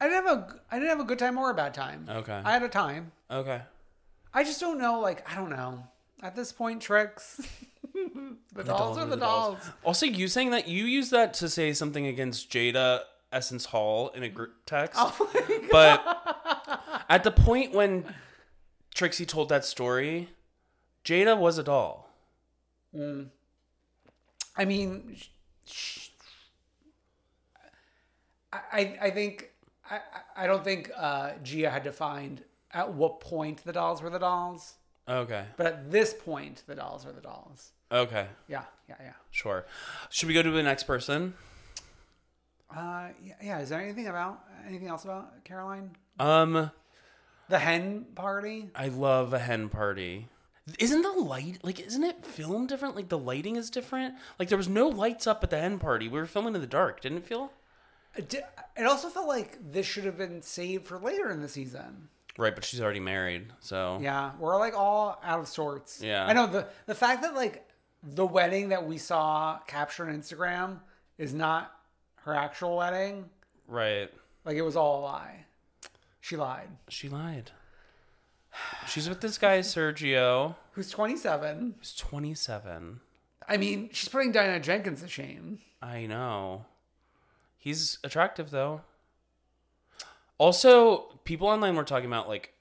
I 0.00 0.08
didn't 0.08 0.24
have 0.24 0.38
a, 0.38 0.60
I 0.70 0.76
didn't 0.76 0.90
have 0.90 1.00
a 1.00 1.04
good 1.04 1.18
time 1.18 1.36
or 1.36 1.50
a 1.50 1.54
bad 1.54 1.74
time. 1.74 2.06
Okay. 2.08 2.40
I 2.44 2.52
had 2.52 2.62
a 2.62 2.68
time. 2.68 3.10
Okay. 3.30 3.60
I 4.32 4.44
just 4.44 4.60
don't 4.60 4.78
know. 4.78 5.00
Like, 5.00 5.28
I 5.30 5.34
don't 5.34 5.50
know. 5.50 5.84
At 6.22 6.36
this 6.36 6.52
point, 6.52 6.80
tricks. 6.80 7.40
the, 8.54 8.62
dolls 8.62 8.96
are 8.96 9.06
the 9.06 9.16
dolls. 9.16 9.58
Also, 9.84 10.06
you 10.06 10.28
saying 10.28 10.50
that 10.50 10.68
you 10.68 10.84
use 10.84 11.10
that 11.10 11.34
to 11.34 11.48
say 11.48 11.72
something 11.72 12.06
against 12.06 12.50
Jaida 12.50 13.00
Essence 13.32 13.66
Hall 13.66 14.10
in 14.10 14.22
a 14.22 14.28
group 14.28 14.54
text. 14.64 14.94
Oh 14.96 15.66
But 15.70 17.04
at 17.08 17.24
the 17.24 17.32
point 17.32 17.74
when 17.74 18.04
Trixie 18.94 19.26
told 19.26 19.48
that 19.48 19.64
story, 19.64 20.28
Jada 21.04 21.36
was 21.36 21.58
a 21.58 21.64
doll. 21.64 22.08
Mm. 22.94 23.30
I 24.56 24.64
mean, 24.64 25.16
sh- 25.66 26.03
I, 28.72 28.98
I 29.02 29.10
think 29.10 29.50
I, 29.90 29.96
I- 29.96 30.44
I 30.44 30.46
don't 30.46 30.64
think 30.64 30.90
uh, 30.96 31.32
Gia 31.42 31.70
had 31.70 31.84
defined 31.84 32.42
at 32.72 32.92
what 32.92 33.20
point 33.20 33.64
the 33.64 33.72
dolls 33.72 34.02
were 34.02 34.10
the 34.10 34.18
dolls, 34.18 34.74
Okay. 35.08 35.44
but 35.56 35.66
at 35.66 35.90
this 35.92 36.12
point, 36.12 36.62
the 36.66 36.74
dolls 36.74 37.06
are 37.06 37.12
the 37.12 37.20
dolls. 37.20 37.70
Okay. 37.92 38.26
Yeah, 38.48 38.64
yeah, 38.88 38.96
yeah. 39.00 39.12
Sure. 39.30 39.64
Should 40.10 40.26
we 40.28 40.34
go 40.34 40.42
to 40.42 40.50
the 40.50 40.62
next 40.62 40.82
person? 40.84 41.34
Uh, 42.74 43.08
yeah, 43.22 43.34
yeah. 43.42 43.58
Is 43.60 43.68
there 43.68 43.80
anything 43.80 44.08
about 44.08 44.40
anything 44.66 44.88
else 44.88 45.04
about 45.04 45.44
Caroline? 45.44 45.90
Um, 46.18 46.70
The 47.48 47.58
hen 47.58 48.06
party. 48.14 48.70
I 48.74 48.88
love 48.88 49.32
a 49.32 49.38
hen 49.38 49.68
party. 49.68 50.28
Isn't 50.78 51.02
the 51.02 51.12
light 51.12 51.58
like 51.62 51.78
isn't 51.78 52.02
it 52.02 52.24
filmed 52.24 52.68
different? 52.70 52.96
Like 52.96 53.10
the 53.10 53.18
lighting 53.18 53.56
is 53.56 53.68
different? 53.70 54.14
Like 54.38 54.48
there 54.48 54.58
was 54.58 54.68
no 54.68 54.88
lights 54.88 55.26
up 55.26 55.44
at 55.44 55.50
the 55.50 55.60
hen 55.60 55.78
party. 55.78 56.08
We 56.08 56.18
were 56.18 56.26
filming 56.26 56.54
in 56.54 56.60
the 56.62 56.66
dark, 56.66 57.02
didn't 57.02 57.18
it 57.18 57.26
feel? 57.26 57.52
It 58.16 58.86
also 58.86 59.08
felt 59.08 59.26
like 59.28 59.58
this 59.72 59.86
should 59.86 60.04
have 60.04 60.16
been 60.18 60.42
saved 60.42 60.86
for 60.86 60.98
later 60.98 61.30
in 61.30 61.40
the 61.42 61.48
season. 61.48 62.08
Right, 62.36 62.54
but 62.54 62.64
she's 62.64 62.80
already 62.80 63.00
married, 63.00 63.52
so 63.60 63.98
Yeah, 64.02 64.32
we're 64.40 64.58
like 64.58 64.74
all 64.76 65.20
out 65.22 65.38
of 65.40 65.46
sorts. 65.48 66.00
Yeah. 66.02 66.26
I 66.26 66.32
know 66.32 66.46
the 66.46 66.66
the 66.86 66.94
fact 66.94 67.22
that 67.22 67.34
like 67.34 67.68
the 68.02 68.26
wedding 68.26 68.70
that 68.70 68.86
we 68.86 68.98
saw 68.98 69.58
captured 69.66 70.08
on 70.08 70.20
Instagram 70.20 70.80
is 71.16 71.32
not 71.32 71.72
her 72.24 72.34
actual 72.34 72.76
wedding. 72.76 73.30
Right. 73.68 74.10
Like 74.44 74.56
it 74.56 74.62
was 74.62 74.74
all 74.76 75.00
a 75.00 75.02
lie. 75.02 75.44
She 76.20 76.36
lied. 76.36 76.68
She 76.88 77.08
lied. 77.08 77.50
She's 78.88 79.08
with 79.08 79.20
this 79.20 79.36
guy 79.38 79.58
Sergio, 79.60 80.54
Who's 80.72 80.90
27. 80.90 81.74
who's 81.78 81.94
27. 81.96 83.00
I 83.48 83.56
mean, 83.56 83.90
she's 83.92 84.08
putting 84.08 84.32
Diana 84.32 84.58
Jenkins 84.60 85.02
to 85.02 85.08
shame. 85.08 85.58
I 85.82 86.06
know. 86.06 86.64
He's 87.64 87.96
attractive 88.04 88.50
though. 88.50 88.82
Also, 90.36 91.18
people 91.24 91.48
online 91.48 91.76
were 91.76 91.82
talking 91.84 92.06
about 92.06 92.28
like 92.28 92.52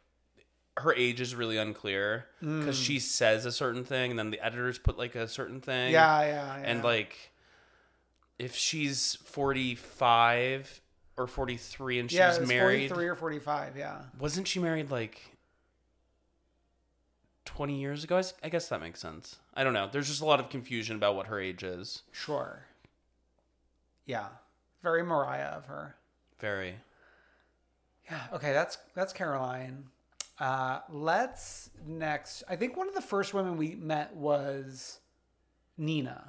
her 0.77 0.93
age 0.95 1.19
is 1.19 1.35
really 1.35 1.57
unclear 1.57 2.25
because 2.39 2.79
Mm. 2.79 2.85
she 2.85 2.99
says 2.99 3.45
a 3.45 3.51
certain 3.51 3.83
thing 3.83 4.11
and 4.11 4.17
then 4.17 4.31
the 4.31 4.39
editors 4.39 4.79
put 4.79 4.97
like 4.97 5.13
a 5.13 5.27
certain 5.27 5.59
thing. 5.59 5.91
Yeah, 5.91 6.21
yeah, 6.25 6.55
And 6.63 6.85
like 6.85 7.31
if 8.39 8.55
she's 8.55 9.15
45 9.25 10.79
or 11.17 11.27
43 11.27 11.99
and 11.99 12.09
she's 12.09 12.17
yeah, 12.17 12.39
married 12.39 12.87
43 12.89 13.07
or 13.09 13.15
45. 13.15 13.75
Yeah. 13.77 14.03
wasn't 14.17 14.47
she 14.47 14.59
married 14.59 14.89
like 14.89 15.19
20 17.43 17.77
years 17.79 18.05
ago? 18.05 18.21
I 18.41 18.47
guess 18.47 18.69
that 18.69 18.79
makes 18.79 19.01
sense. 19.01 19.35
I 19.53 19.65
don't 19.65 19.73
know. 19.73 19.89
There's 19.91 20.07
just 20.07 20.21
a 20.21 20.25
lot 20.25 20.39
of 20.39 20.49
confusion 20.49 20.95
about 20.95 21.15
what 21.17 21.27
her 21.27 21.39
age 21.41 21.61
is. 21.61 22.03
Sure. 22.13 22.65
Yeah. 24.05 24.27
Very 24.83 25.01
Mariah 25.03 25.47
of 25.47 25.65
her. 25.65 25.95
Very. 26.39 26.75
Yeah. 28.09 28.19
Okay. 28.33 28.51
That's 28.51 28.77
that's 28.93 29.13
Caroline. 29.13 29.85
Uh, 30.39 30.79
let's 30.89 31.69
next. 31.87 32.43
I 32.49 32.55
think 32.57 32.75
one 32.75 32.87
of 32.89 32.93
the 32.93 33.01
first 33.01 33.33
women 33.33 33.57
we 33.57 33.75
met 33.75 34.15
was 34.15 34.99
Nina. 35.77 36.27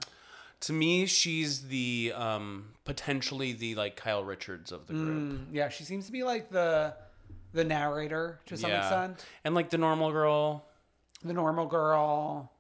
To 0.61 0.72
me, 0.72 1.05
she's 1.07 1.66
the 1.68 2.12
um 2.14 2.70
potentially 2.84 3.52
the 3.52 3.74
like 3.74 3.96
Kyle 3.96 4.24
Richards 4.24 4.72
of 4.72 4.86
the 4.86 4.94
group. 4.94 5.32
Mm, 5.32 5.46
yeah, 5.52 5.68
she 5.68 5.84
seems 5.84 6.07
to 6.07 6.12
be 6.12 6.22
like 6.22 6.50
the 6.50 6.94
the 7.52 7.64
narrator 7.64 8.40
to 8.46 8.57
some 8.57 8.70
extent. 8.70 9.24
And 9.44 9.55
like 9.55 9.70
the 9.70 9.78
normal 9.78 10.11
girl. 10.12 10.64
The 11.24 11.32
normal 11.32 11.66
girl. 11.66 12.52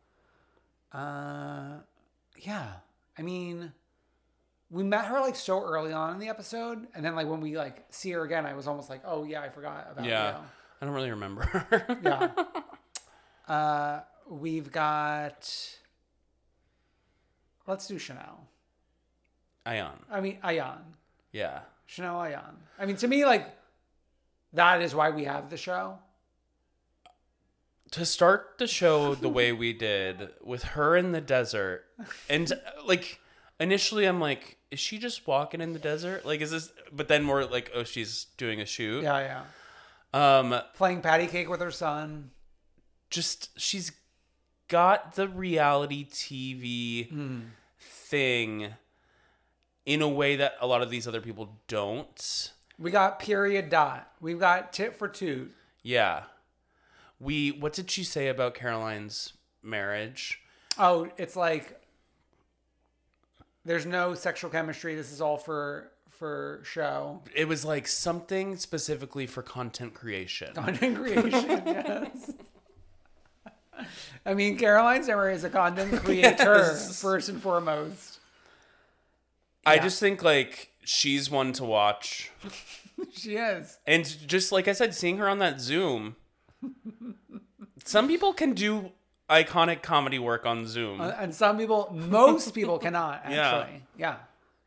Uh, 0.92 1.78
yeah. 2.38 2.66
I 3.18 3.22
mean, 3.22 3.72
we 4.74 4.82
met 4.82 5.04
her 5.04 5.20
like 5.20 5.36
so 5.36 5.62
early 5.62 5.92
on 5.92 6.14
in 6.14 6.18
the 6.18 6.28
episode, 6.28 6.88
and 6.96 7.04
then 7.04 7.14
like 7.14 7.28
when 7.28 7.40
we 7.40 7.56
like 7.56 7.84
see 7.90 8.10
her 8.10 8.24
again, 8.24 8.44
I 8.44 8.54
was 8.54 8.66
almost 8.66 8.90
like, 8.90 9.02
oh 9.04 9.22
yeah, 9.22 9.40
I 9.40 9.48
forgot 9.48 9.86
about 9.92 10.04
yeah. 10.04 10.30
you. 10.30 10.36
I 10.82 10.84
don't 10.84 10.94
really 10.94 11.10
remember. 11.10 11.66
yeah. 12.02 12.30
Uh, 13.46 14.00
we've 14.26 14.72
got. 14.72 15.46
Let's 17.66 17.86
do 17.86 17.98
Chanel. 17.98 18.48
Ion. 19.66 19.98
I 20.10 20.22
mean, 20.22 20.38
Ayan. 20.42 20.78
Yeah. 21.30 21.60
Chanel 21.84 22.14
Ayan. 22.14 22.54
I 22.78 22.86
mean, 22.86 22.96
to 22.96 23.06
me, 23.06 23.26
like, 23.26 23.54
that 24.54 24.80
is 24.80 24.94
why 24.94 25.10
we 25.10 25.24
have 25.24 25.50
the 25.50 25.58
show. 25.58 25.98
To 27.90 28.06
start 28.06 28.54
the 28.58 28.66
show 28.66 29.14
the 29.14 29.28
way 29.28 29.52
we 29.52 29.74
did 29.74 30.30
with 30.42 30.62
her 30.62 30.96
in 30.96 31.12
the 31.12 31.20
desert 31.20 31.84
and 32.30 32.50
like 32.86 33.20
initially 33.60 34.04
I'm 34.06 34.20
like 34.20 34.58
is 34.70 34.80
she 34.80 34.98
just 34.98 35.26
walking 35.26 35.60
in 35.60 35.72
the 35.72 35.78
desert? 35.78 36.26
Like 36.26 36.40
is 36.40 36.50
this 36.50 36.72
but 36.92 37.08
then 37.08 37.22
more 37.22 37.44
like 37.44 37.70
oh 37.74 37.84
she's 37.84 38.26
doing 38.36 38.60
a 38.60 38.66
shoot. 38.66 39.02
Yeah, 39.02 39.42
yeah. 40.12 40.40
Um 40.40 40.60
Playing 40.74 41.00
patty 41.00 41.26
cake 41.26 41.48
with 41.48 41.60
her 41.60 41.70
son. 41.70 42.30
just 43.10 43.58
she's 43.58 43.92
got 44.68 45.14
the 45.14 45.28
reality 45.28 46.06
TV 46.08 47.08
thing 47.80 48.68
in 49.86 50.02
a 50.02 50.08
way 50.08 50.36
that 50.36 50.54
a 50.60 50.66
lot 50.66 50.82
of 50.82 50.90
these 50.90 51.06
other 51.06 51.20
people 51.20 51.60
don't. 51.68 52.52
We 52.78 52.90
got 52.90 53.18
period 53.18 53.68
dot. 53.68 54.10
We've 54.20 54.38
got 54.40 54.72
tit 54.72 54.96
for 54.96 55.06
toot. 55.08 55.54
Yeah. 55.82 56.22
We 57.20 57.50
what 57.52 57.72
did 57.72 57.90
she 57.90 58.02
say 58.04 58.28
about 58.28 58.54
Caroline's 58.54 59.34
marriage? 59.62 60.40
Oh, 60.78 61.08
it's 61.16 61.36
like 61.36 61.80
there's 63.64 63.86
no 63.86 64.14
sexual 64.14 64.50
chemistry. 64.50 64.94
This 64.94 65.10
is 65.12 65.20
all 65.20 65.36
for 65.36 65.90
for 66.10 66.60
show. 66.64 67.22
It 67.34 67.48
was 67.48 67.64
like 67.64 67.88
something 67.88 68.56
specifically 68.56 69.26
for 69.26 69.42
content 69.42 69.94
creation. 69.94 70.54
Content 70.54 70.96
creation, 70.96 71.32
yes. 71.66 72.32
I 74.24 74.34
mean, 74.34 74.56
Caroline 74.56 75.02
Zimmer 75.02 75.30
is 75.30 75.44
a 75.44 75.50
content 75.50 75.92
creator 76.04 76.56
Yes. 76.58 77.02
first 77.02 77.28
and 77.28 77.42
foremost. 77.42 78.20
I 79.66 79.78
just 79.78 79.98
think 79.98 80.22
like 80.22 80.70
she's 80.84 81.30
one 81.30 81.52
to 81.54 81.64
watch. 81.64 82.30
She 83.12 83.34
is. 83.36 83.78
And 83.88 84.04
just 84.28 84.52
like 84.52 84.68
I 84.68 84.72
said, 84.72 84.94
seeing 84.94 85.18
her 85.18 85.28
on 85.28 85.40
that 85.40 85.60
Zoom, 85.60 86.14
some 87.84 88.06
people 88.06 88.32
can 88.32 88.52
do 88.54 88.92
iconic 89.28 89.82
comedy 89.82 90.18
work 90.18 90.46
on 90.46 90.66
Zoom. 90.66 91.00
Uh, 91.00 91.12
and 91.18 91.34
some 91.34 91.58
people, 91.58 91.90
most 91.92 92.54
people 92.54 92.78
cannot 92.78 93.22
actually. 93.24 93.82
Yeah. 93.96 94.16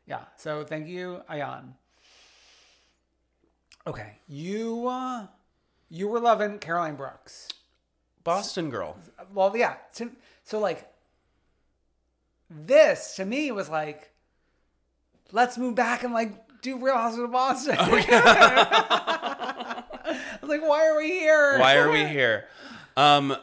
yeah. 0.06 0.20
So 0.36 0.64
thank 0.64 0.88
you, 0.88 1.22
Ayan. 1.30 1.74
Okay, 3.86 4.16
you 4.28 4.86
uh, 4.86 5.26
you 5.88 6.08
were 6.08 6.20
loving 6.20 6.58
Caroline 6.58 6.96
Brooks. 6.96 7.48
Boston 8.22 8.68
girl. 8.68 8.98
Well, 9.32 9.56
yeah. 9.56 9.76
To, 9.94 10.10
so 10.44 10.58
like 10.58 10.86
this 12.50 13.16
to 13.16 13.24
me 13.24 13.50
was 13.50 13.70
like, 13.70 14.10
let's 15.32 15.56
move 15.56 15.74
back 15.74 16.02
and 16.02 16.12
like 16.12 16.60
do 16.60 16.78
Real 16.78 16.96
Housewives 16.96 17.24
of 17.24 17.32
Boston. 17.32 17.76
Oh, 17.78 18.04
I 20.10 20.38
was 20.42 20.50
like, 20.50 20.62
why 20.62 20.86
are 20.88 20.96
we 20.98 21.08
here? 21.08 21.58
Why 21.58 21.76
are 21.76 21.90
we 21.90 22.04
here? 22.04 22.46
Um, 22.96 23.36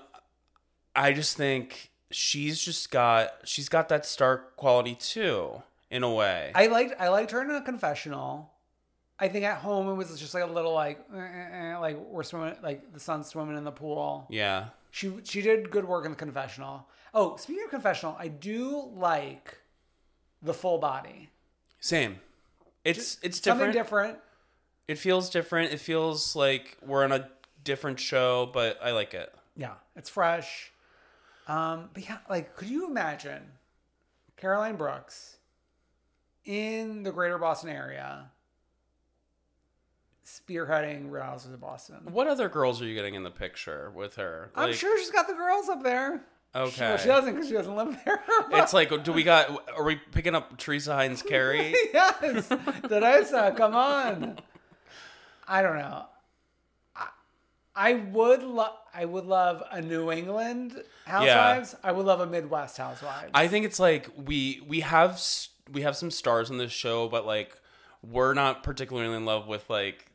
I 0.95 1.13
just 1.13 1.35
think 1.37 1.91
she's 2.11 2.61
just 2.61 2.91
got 2.91 3.31
she's 3.43 3.69
got 3.69 3.89
that 3.89 4.05
star 4.05 4.37
quality 4.55 4.95
too, 4.95 5.61
in 5.89 6.03
a 6.03 6.11
way. 6.11 6.51
I 6.55 6.67
liked 6.67 6.95
I 6.99 7.09
liked 7.09 7.31
her 7.31 7.41
in 7.41 7.51
a 7.51 7.61
confessional. 7.61 8.51
I 9.17 9.27
think 9.29 9.45
at 9.45 9.57
home 9.59 9.87
it 9.89 9.93
was 9.93 10.17
just 10.19 10.33
like 10.33 10.43
a 10.43 10.47
little 10.51 10.73
like 10.73 10.99
eh, 11.15 11.17
eh, 11.19 11.49
eh, 11.71 11.77
like 11.77 11.97
we're 11.97 12.23
swimming 12.23 12.55
like 12.61 12.93
the 12.93 12.99
sun's 12.99 13.27
swimming 13.27 13.57
in 13.57 13.63
the 13.63 13.71
pool. 13.71 14.27
yeah. 14.29 14.67
She 14.91 15.11
she 15.23 15.41
did 15.41 15.69
good 15.71 15.85
work 15.85 16.05
in 16.05 16.11
the 16.11 16.17
confessional. 16.17 16.87
Oh, 17.13 17.35
speaking 17.37 17.63
of 17.65 17.69
confessional, 17.69 18.15
I 18.17 18.29
do 18.29 18.89
like 18.95 19.57
the 20.41 20.53
full 20.53 20.77
body. 20.77 21.29
Same. 21.81 22.19
It's 22.85 23.17
it's 23.21 23.41
Something 23.41 23.71
different. 23.71 23.73
different. 23.73 24.19
It 24.87 24.97
feels 24.97 25.29
different. 25.29 25.73
It 25.73 25.79
feels 25.81 26.35
like 26.35 26.77
we're 26.85 27.03
on 27.03 27.11
a 27.11 27.29
different 27.63 27.99
show, 27.99 28.49
but 28.53 28.77
I 28.81 28.91
like 28.91 29.13
it. 29.13 29.33
Yeah, 29.57 29.73
it's 29.95 30.09
fresh. 30.09 30.71
Um, 31.47 31.89
but 31.93 32.03
yeah, 32.07 32.17
like, 32.29 32.55
could 32.55 32.69
you 32.69 32.87
imagine 32.87 33.43
Caroline 34.37 34.75
Brooks 34.75 35.37
in 36.43 37.03
the 37.03 37.11
greater 37.11 37.37
Boston 37.37 37.69
area 37.69 38.29
spearheading 40.25 41.11
Real 41.11 41.23
Houses 41.23 41.53
of 41.53 41.61
Boston? 41.61 41.97
What 42.11 42.27
other 42.27 42.49
girls 42.49 42.81
are 42.81 42.85
you 42.85 42.95
getting 42.95 43.15
in 43.15 43.23
the 43.23 43.31
picture 43.31 43.91
with 43.95 44.15
her? 44.15 44.49
I'm 44.55 44.69
Like, 44.69 44.75
sure 44.75 44.97
she's 44.97 45.11
got 45.11 45.27
the 45.27 45.33
girls 45.33 45.69
up 45.69 45.83
there. 45.83 46.23
Okay. 46.55 46.87
Well, 46.87 46.97
she 46.97 47.07
doesn't 47.07 47.33
because 47.33 47.47
she 47.49 47.53
doesn't 47.53 47.75
live 47.75 47.97
there. 48.05 48.23
It's 48.53 48.73
like, 48.73 49.03
do 49.03 49.11
we 49.11 49.23
got? 49.23 49.69
Are 49.75 49.83
we 49.83 49.97
picking 49.97 50.33
up 50.35 50.57
Teresa 50.57 50.95
Hines 50.95 51.21
Carey? 51.21 51.75
yes, 51.93 52.47
Teresa, 52.87 53.53
come 53.57 53.75
on. 53.75 54.39
I 55.47 55.61
don't 55.61 55.77
know. 55.77 56.05
I, 57.75 57.93
would 57.93 58.43
love. 58.43 58.73
I 58.93 59.05
would 59.05 59.25
love 59.25 59.63
a 59.71 59.81
New 59.81 60.11
England 60.11 60.81
Housewives. 61.05 61.75
I 61.83 61.91
would 61.91 62.05
love 62.05 62.19
a 62.21 62.25
Midwest 62.25 62.77
Housewives. 62.77 63.31
I 63.33 63.47
think 63.47 63.65
it's 63.65 63.79
like 63.79 64.09
we 64.15 64.61
we 64.67 64.79
have 64.81 65.21
we 65.71 65.81
have 65.81 65.95
some 65.95 66.11
stars 66.11 66.49
on 66.49 66.57
this 66.57 66.71
show, 66.71 67.07
but 67.07 67.25
like 67.25 67.59
we're 68.01 68.33
not 68.33 68.63
particularly 68.63 69.15
in 69.15 69.25
love 69.25 69.47
with 69.47 69.69
like 69.69 70.07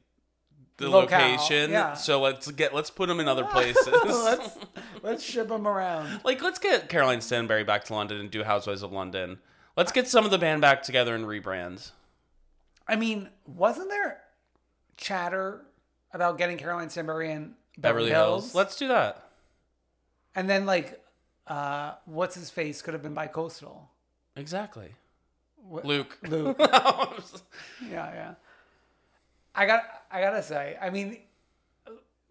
the 0.79 0.89
Locale, 0.89 1.33
location. 1.33 1.71
yeah. 1.71 1.95
So 1.95 2.21
let's 2.21 2.51
get 2.53 2.75
let's 2.75 2.91
put 2.91 3.09
them 3.09 3.21
in 3.21 3.29
other 3.29 3.45
places. 3.53 3.87
let's 4.05 4.59
let's 5.03 5.23
ship 5.23 5.49
them 5.49 5.67
around. 5.69 6.21
like 6.25 6.43
let's 6.43 6.59
get 6.59 6.89
Caroline 6.89 7.21
Stanbury 7.21 7.65
back 7.65 7.85
to 7.85 7.95
London 7.95 8.19
and 8.19 8.31
do 8.31 8.45
Housewives 8.45 8.83
of 8.83 8.93
London. 8.93 9.39
Let's 9.77 9.93
get 9.93 10.09
some 10.09 10.25
of 10.25 10.31
the 10.31 10.39
band 10.39 10.61
back 10.61 10.83
together 10.83 11.15
and 11.15 11.25
rebrand. 11.27 11.91
I 12.89 12.97
mean, 12.97 13.29
wasn't 13.47 13.91
there 13.91 14.23
chatter 14.97 15.63
about 16.13 16.39
getting 16.39 16.57
Caroline 16.59 16.91
Stanbury 16.91 17.31
in 17.31 17.55
Beverly, 17.79 18.11
Beverly 18.11 18.11
Hills? 18.11 18.45
Hills. 18.45 18.55
Let's 18.55 18.77
do 18.77 18.89
that. 18.89 19.29
and 20.35 20.49
then 20.49 20.67
like, 20.67 21.01
uh, 21.47 21.95
what's 22.05 22.35
his 22.35 22.51
face 22.51 22.83
could 22.83 22.95
have 22.95 23.03
been 23.03 23.15
by 23.15 23.27
Coastal. 23.27 23.89
Exactly. 24.37 24.95
What- 25.63 25.85
Luke. 25.85 26.19
Luke. 26.29 26.57
yeah, 26.61 27.35
yeah. 27.91 28.35
I 29.55 29.67
got. 29.67 29.83
I 30.11 30.21
gotta 30.21 30.43
say. 30.43 30.77
I 30.81 30.91
mean, 30.91 31.19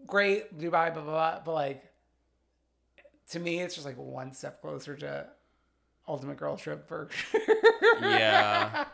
great 0.07 0.57
Dubai, 0.57 0.93
blah 0.93 1.03
blah 1.03 1.03
blah. 1.03 1.39
But 1.45 1.53
like, 1.53 1.83
to 3.31 3.39
me, 3.39 3.59
it's 3.61 3.75
just 3.75 3.85
like 3.85 3.97
one 3.97 4.31
step 4.33 4.61
closer 4.61 4.95
to 4.95 5.27
Ultimate 6.07 6.37
Girl 6.37 6.55
Trip 6.57 6.87
Berkshire. 6.87 7.39
yeah. 8.01 8.85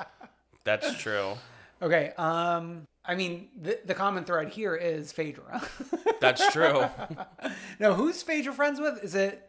That's 0.64 0.94
true. 0.98 1.32
okay. 1.80 2.12
Um. 2.18 2.86
I 3.04 3.14
mean, 3.16 3.48
the 3.60 3.78
the 3.84 3.94
common 3.94 4.24
thread 4.24 4.48
here 4.50 4.74
is 4.76 5.10
Phaedra. 5.12 5.62
That's 6.20 6.46
true. 6.52 6.84
no, 7.80 7.94
who's 7.94 8.22
Phaedra 8.22 8.52
friends 8.52 8.80
with? 8.80 9.02
Is 9.02 9.14
it? 9.14 9.48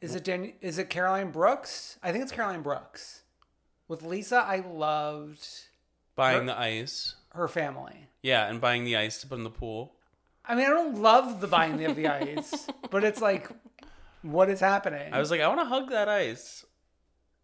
Is 0.00 0.14
it 0.14 0.24
Dan- 0.24 0.52
Is 0.60 0.78
it 0.78 0.90
Caroline 0.90 1.30
Brooks? 1.30 1.98
I 2.02 2.12
think 2.12 2.22
it's 2.22 2.32
Caroline 2.32 2.62
Brooks. 2.62 3.22
With 3.88 4.02
Lesa, 4.02 4.36
I 4.46 4.58
loved 4.60 5.46
Buying 6.14 6.46
the 6.46 6.58
ice. 6.58 7.14
her 7.34 7.48
family. 7.48 8.06
Yeah, 8.22 8.48
and 8.48 8.60
buying 8.60 8.84
the 8.84 8.96
ice 8.96 9.20
to 9.20 9.26
put 9.26 9.38
in 9.38 9.44
the 9.44 9.50
pool. 9.50 9.94
I 10.44 10.54
mean, 10.54 10.66
I 10.66 10.70
don't 10.70 11.00
love 11.02 11.40
the 11.40 11.46
buying 11.46 11.84
of 11.84 11.94
the 11.96 12.08
ice, 12.08 12.66
but 12.90 13.04
it's 13.04 13.20
like, 13.20 13.48
what 14.22 14.48
is 14.48 14.60
happening? 14.60 15.12
I 15.12 15.18
was 15.18 15.30
like, 15.30 15.40
I 15.40 15.48
want 15.48 15.60
to 15.60 15.64
hug 15.66 15.90
that 15.90 16.08
ice. 16.08 16.64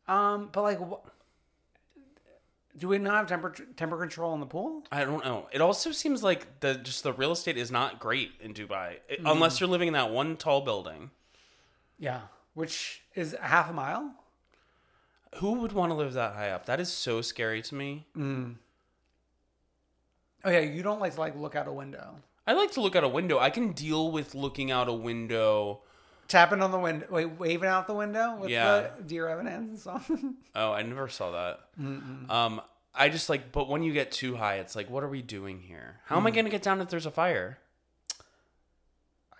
um, 0.09 0.49
but 0.53 0.63
like, 0.63 0.79
wh- 0.81 1.07
do 2.79 2.89
we 2.89 2.99
not 2.99 3.15
have 3.17 3.27
temper 3.27 3.51
temper 3.77 3.99
control 3.99 4.33
in 4.35 4.41
the 4.41 4.47
pool? 4.47 4.85
I 4.93 5.05
don't 5.05 5.25
know. 5.25 5.49
It 5.53 5.61
also 5.61 5.91
seems 5.93 6.23
like 6.23 6.61
the 6.61 6.75
just 6.77 7.03
the 7.03 7.13
real 7.13 7.33
estate 7.33 7.57
is 7.57 7.71
not 7.71 7.99
great 7.99 8.33
in 8.41 8.55
Dubai, 8.55 8.99
It- 9.09 9.23
Mm. 9.25 9.33
unless 9.33 9.61
you're 9.61 9.69
living 9.69 9.89
in 9.89 9.95
that 9.95 10.11
one 10.11 10.37
tall 10.37 10.61
building. 10.61 11.11
Yeah, 11.99 12.23
which 12.55 13.03
is 13.15 13.35
a 13.35 13.43
half 13.49 13.69
a 13.69 13.73
mile. 13.73 14.15
Who 15.37 15.55
would 15.55 15.73
want 15.73 15.91
to 15.91 15.95
live 15.95 16.13
that 16.15 16.35
high 16.35 16.51
up? 16.51 16.67
That 16.67 16.81
is 16.81 16.91
so 16.91 17.21
scary 17.21 17.61
to 17.63 17.75
me. 17.75 18.07
Mm. 18.17 18.57
Oh 20.45 20.51
yeah, 20.51 20.61
you 20.61 20.83
don't 20.83 21.01
like 21.01 21.15
to 21.15 21.21
like 21.21 21.37
look 21.37 21.55
out 21.57 21.67
a 21.69 21.73
window, 21.73 22.17
I 22.47 22.53
like 22.55 22.71
to 22.73 22.81
look 22.81 22.97
out 22.97 23.05
a 23.05 23.09
window. 23.09 23.39
I 23.39 23.51
can 23.51 23.73
deal 23.73 24.11
with 24.11 24.35
looking 24.35 24.71
out 24.71 24.89
a 24.89 24.93
window. 24.93 25.83
Tapping 26.29 26.61
on 26.61 26.71
the 26.73 26.79
window, 26.79 27.07
wait, 27.11 27.25
waving 27.39 27.69
out 27.69 27.87
the 27.87 27.95
window 27.95 28.37
with 28.37 28.51
Yeah. 28.51 28.89
the 28.97 29.03
Dear 29.03 29.29
Evan 29.29 29.47
Hansen 29.47 29.79
song. 29.79 30.37
Oh, 30.55 30.73
I 30.73 30.83
never 30.83 31.09
saw 31.09 31.31
that. 31.33 31.61
Um, 32.31 32.61
I 32.95 33.09
just 33.09 33.29
like, 33.31 33.51
but 33.53 33.69
when 33.69 33.83
you 33.83 33.93
get 33.95 34.13
too 34.13 34.37
high, 34.37 34.57
it's 34.57 34.77
like, 34.77 34.91
what 34.91 35.03
are 35.05 35.09
we 35.09 35.23
doing 35.23 35.61
here? 35.61 36.01
How 36.07 36.17
Mm. 36.17 36.19
am 36.21 36.27
I 36.27 36.31
going 36.33 36.45
to 36.45 36.51
get 36.51 36.63
down 36.63 36.81
if 36.83 36.89
there's 36.91 37.07
a 37.07 37.11
fire? 37.11 37.59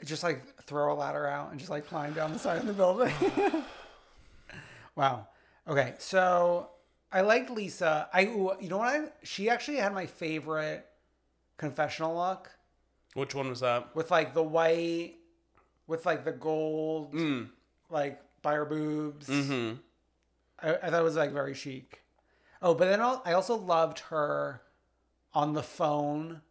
I 0.01 0.05
just 0.05 0.23
like 0.23 0.63
throw 0.63 0.93
a 0.93 0.95
ladder 0.95 1.27
out 1.27 1.51
and 1.51 1.59
just 1.59 1.71
like 1.71 1.87
climb 1.89 2.13
down 2.15 2.33
the 2.33 2.39
side 2.39 2.59
of 2.59 2.67
the 2.67 2.73
building. 2.73 3.13
wow. 4.95 5.27
Okay, 5.67 5.95
so 5.99 6.71
I 7.13 7.21
liked 7.23 7.51
Lesa. 7.51 8.09
I 8.13 8.21
you 8.21 8.69
know 8.69 8.79
what 8.79 8.89
I 8.89 9.05
she 9.25 9.51
actually 9.51 9.79
had 9.79 9.93
my 9.93 10.07
favorite 10.07 10.87
confessional 11.57 12.17
look 12.17 12.51
Which 13.15 13.35
one 13.35 13.49
was 13.49 13.61
that? 13.61 13.95
with 13.97 14.11
like 14.13 14.33
the 14.35 14.43
white 14.43 15.17
with 15.89 16.07
like 16.07 16.25
the 16.25 16.31
gold 16.33 17.15
like 17.91 18.21
by 18.43 18.55
her 18.55 18.65
boobs. 18.65 19.27
Mm-hmm. 19.29 19.75
I, 20.63 20.75
I 20.77 20.91
thought 20.91 21.01
it 21.01 21.05
was 21.05 21.17
like 21.17 21.33
very 21.33 21.55
chic. 21.55 22.03
Oh, 22.63 22.75
but 22.75 22.85
then 22.89 23.01
I'll- 23.01 23.23
I 23.25 23.33
also 23.33 23.57
loved 23.57 23.99
her 24.11 24.63
on 25.35 25.55
the 25.55 25.63
phone 25.63 26.43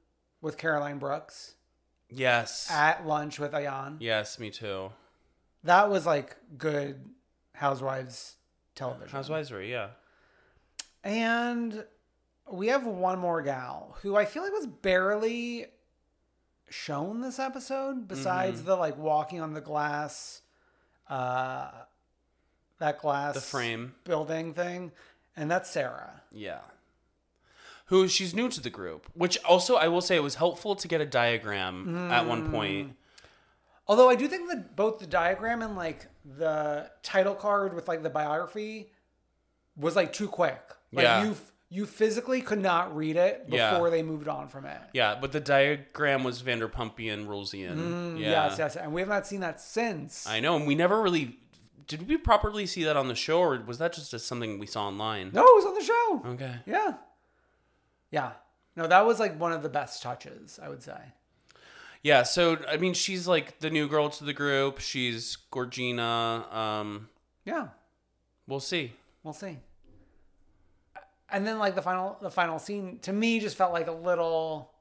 with 0.41 0.57
Caroline 0.57 0.97
Brooks 0.99 1.55
Yes. 2.09 2.69
at 2.71 3.05
lunch 3.07 3.37
with 3.39 3.51
Ayan. 3.53 3.97
yes, 3.99 4.39
me 4.39 4.49
too. 4.49 4.91
That 5.63 5.89
was 5.89 6.05
like 6.05 6.35
good 6.57 7.03
Housewives 7.53 8.35
television. 8.75 9.09
Housewives, 9.09 9.51
yeah. 9.51 9.89
And 11.03 11.85
we 12.49 12.67
have 12.67 12.85
one 12.85 13.19
more 13.19 13.41
gal 13.41 13.97
who 14.01 14.15
I 14.15 14.25
feel 14.25 14.43
like 14.43 14.53
was 14.53 14.67
barely 14.67 15.65
shown 16.69 17.21
this 17.21 17.39
episode, 17.39 18.07
besides 18.07 18.57
Mm-hmm. 18.59 18.67
the 18.67 18.75
like 18.75 18.97
walking 18.97 19.41
on 19.41 19.53
the 19.53 19.61
glass 19.61 20.41
uh, 21.09 21.69
that 22.79 22.99
glass 22.99 23.33
The 23.35 23.41
frame. 23.41 23.95
building 24.03 24.53
thing, 24.53 24.91
and 25.35 25.49
that's 25.49 25.69
Sarah. 25.69 26.21
Yeah. 26.31 26.59
Who 27.85 28.07
she's 28.09 28.33
new 28.35 28.49
to 28.49 28.59
the 28.59 28.69
group, 28.69 29.07
which 29.13 29.37
also 29.45 29.75
I 29.75 29.87
will 29.87 30.01
say 30.01 30.17
it 30.17 30.23
was 30.23 30.35
helpful 30.35 30.75
to 30.75 30.87
get 30.89 30.99
a 30.99 31.05
diagram 31.05 32.11
at 32.11 32.25
one 32.27 32.51
point. 32.51 32.97
Although 33.87 34.09
I 34.09 34.15
do 34.15 34.27
think 34.27 34.49
that 34.49 34.75
both 34.75 34.99
the 34.99 35.07
diagram 35.07 35.61
and 35.61 35.77
like 35.77 36.07
the 36.25 36.91
title 37.03 37.33
card 37.35 37.73
with 37.73 37.87
like 37.87 38.03
the 38.03 38.09
biography 38.09 38.91
was 39.77 39.95
like 39.95 40.11
too 40.11 40.27
quick. 40.27 40.59
Like 40.91 41.03
Yeah. 41.03 41.23
you 41.23 41.37
you 41.69 41.85
physically 41.85 42.41
could 42.41 42.61
not 42.61 42.95
read 42.95 43.17
it 43.17 43.45
before 43.49 43.57
Yeah. 43.87 43.89
they 43.89 44.01
moved 44.03 44.27
on 44.27 44.47
from 44.47 44.65
it. 44.65 44.79
Yeah, 44.93 45.17
but 45.19 45.31
the 45.33 45.39
diagram 45.41 46.23
was 46.23 46.41
Vanderpumpian, 46.41 47.27
Rulesian. 47.27 48.17
yeah. 48.19 48.47
Yes, 48.47 48.55
yes, 48.57 48.75
and 48.77 48.93
we 48.93 49.01
have 49.01 49.09
not 49.09 49.27
seen 49.27 49.41
that 49.41 49.59
since. 49.59 50.25
I 50.27 50.39
know, 50.39 50.55
and 50.55 50.65
we 50.65 50.75
never 50.75 51.01
really 51.01 51.39
did 51.87 52.07
we 52.09 52.17
properly 52.17 52.65
see 52.65 52.83
that 52.83 52.97
on 52.97 53.07
the 53.07 53.15
show, 53.15 53.39
or 53.39 53.61
was 53.65 53.77
that 53.77 53.93
just 53.93 54.11
something 54.25 54.59
we 54.59 54.67
saw 54.67 54.87
online? 54.87 55.31
no, 55.33 55.41
it 55.41 55.55
was 55.55 55.65
on 55.65 55.73
the 55.73 55.83
show. 55.83 56.21
Okay. 56.33 56.55
Yeah, 56.65 56.93
yeah. 58.11 58.31
No, 58.75 58.87
that 58.87 59.05
was 59.05 59.19
like 59.19 59.39
one 59.39 59.51
of 59.53 59.63
the 59.63 59.69
best 59.69 60.01
touches, 60.03 60.59
I 60.61 60.69
would 60.69 60.83
say. 60.83 60.97
Yeah, 62.03 62.23
so 62.23 62.59
I 62.69 62.77
mean, 62.77 62.93
she's 62.93 63.27
like 63.27 63.59
the 63.59 63.69
new 63.69 63.87
girl 63.89 64.09
to 64.11 64.23
the 64.23 64.33
group. 64.33 64.79
She's 64.79 65.37
Gorgina. 65.51 66.53
Um, 66.53 67.09
Yeah, 67.43 67.69
we'll 68.47 68.59
see. 68.59 68.93
we'll 69.23 69.33
see. 69.33 69.57
And 71.29 71.45
then 71.45 71.59
like 71.59 71.75
the 71.75 71.81
final 71.81 72.17
the 72.21 72.29
final 72.31 72.57
scene 72.59 72.99
to 73.01 73.11
me 73.13 73.39
just 73.39 73.57
felt 73.57 73.73
like 73.73 73.87
a 73.87 73.91
little 73.91 74.71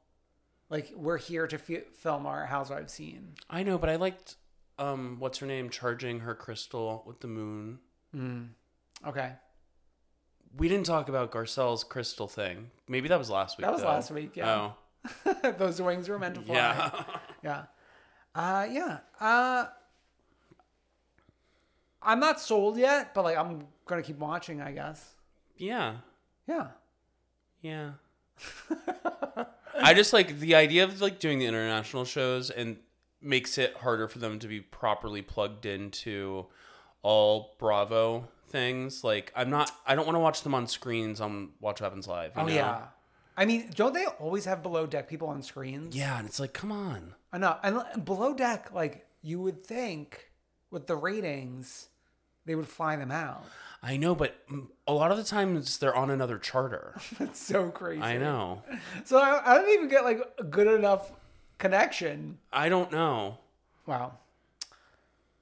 like 0.71 0.93
we're 0.95 1.17
here 1.19 1.47
to 1.47 1.57
f- 1.57 1.93
film 1.95 2.25
our 2.27 2.47
housewives 2.47 2.93
scene. 2.93 3.35
I 3.51 3.63
know, 3.65 3.79
but 3.79 3.89
I 3.91 3.97
liked 3.97 4.37
um, 4.79 5.17
what's 5.19 5.39
her 5.39 5.47
name 5.47 5.71
charging 5.71 6.21
her 6.21 6.35
crystal 6.35 7.03
with 7.07 7.21
the 7.21 7.27
moon. 7.29 7.79
Okay. 9.07 9.33
We 10.57 10.69
didn't 10.69 10.87
talk 10.87 11.09
about 11.09 11.31
Garcelle's 11.33 11.85
crystal 11.85 12.29
thing. 12.29 12.71
Maybe 12.89 13.09
that 13.09 13.19
was 13.19 13.29
last 13.29 13.59
week. 13.59 13.67
That 13.67 13.73
was 13.73 13.83
though. 13.83 13.89
last 13.89 14.11
week, 14.11 14.37
yeah. 14.37 14.71
Oh, 15.27 15.53
Those 15.59 15.81
wings 15.83 16.09
were 16.09 16.19
meant 16.19 16.35
to 16.37 16.41
fly. 16.43 16.55
yeah. 16.55 17.05
Yeah. 17.43 17.63
Uh 18.35 18.67
yeah. 18.71 18.99
Uh 19.21 19.67
I'm 22.03 22.21
not 22.21 22.41
sold 22.41 22.79
yet, 22.79 23.15
but 23.15 23.25
like 23.25 23.37
I'm 23.37 23.67
gonna 23.87 24.03
keep 24.03 24.19
watching, 24.19 24.61
I 24.61 24.73
guess. 24.73 25.15
yeah. 25.57 25.97
Yeah. 26.47 26.69
Yeah. 27.61 27.91
I 29.83 29.95
just 29.95 30.13
like 30.13 30.39
the 30.41 30.55
idea 30.55 30.85
of 30.85 31.01
like 31.01 31.19
doing 31.19 31.39
the 31.39 31.47
international 31.47 32.05
shows 32.05 32.51
and 32.51 32.77
makes 33.21 33.59
it 33.59 33.75
harder 33.79 34.09
for 34.09 34.19
them 34.19 34.39
to 34.39 34.49
be 34.49 34.61
properly 34.61 35.23
plugged 35.23 35.67
into 35.67 36.47
all 37.03 37.55
Bravo 37.59 38.29
things. 38.49 39.03
Like 39.05 39.33
I'm 39.37 39.51
not 39.51 39.71
I 39.87 39.95
don't 39.95 40.07
want 40.07 40.17
to 40.17 40.21
watch 40.21 40.43
them 40.43 40.55
on 40.55 40.67
screens 40.67 41.21
on 41.21 41.51
Watch 41.61 41.81
What 41.81 41.87
Happens 41.87 42.09
Live. 42.09 42.33
you 42.37 42.43
Oh 42.43 42.47
know? 42.47 42.55
yeah. 42.55 42.83
I 43.39 43.45
mean, 43.45 43.71
don't 43.75 43.93
they 43.93 44.07
always 44.07 44.47
have 44.47 44.63
below 44.63 44.87
deck 44.87 45.09
people 45.09 45.29
on 45.29 45.43
screens? 45.43 45.95
Yeah, 45.95 46.19
and 46.19 46.27
it's 46.27 46.41
like, 46.41 46.55
come 46.55 46.73
on. 46.73 47.15
I 47.35 47.39
know. 47.39 47.59
And 47.63 48.03
below 48.03 48.33
deck, 48.33 48.71
like 48.73 49.07
you 49.21 49.41
would 49.43 49.63
think 49.67 50.31
with 50.71 50.87
the 50.87 50.97
ratings, 50.97 51.89
they 52.47 52.55
would 52.55 52.67
fly 52.67 52.97
them 52.97 53.11
out. 53.11 53.45
I 53.87 53.99
know, 53.99 54.17
but 54.17 54.35
a 54.89 54.93
lot 54.93 55.13
of 55.13 55.17
the 55.17 55.23
times 55.23 55.79
they're 55.79 55.95
on 55.95 56.11
another 56.11 56.39
charter. 56.39 56.97
That's 57.21 57.39
so 57.39 57.71
crazy. 57.71 58.03
I 58.03 58.19
know. 58.19 58.65
So 59.05 59.17
I, 59.17 59.41
I 59.45 59.59
don't 59.59 59.71
even 59.71 59.89
get 59.89 60.03
like 60.03 60.21
a 60.39 60.43
good 60.43 60.67
enough 60.67 61.13
connection. 61.59 62.39
I 62.53 62.69
don't 62.69 62.91
know. 62.91 63.39
Wow. 63.87 64.15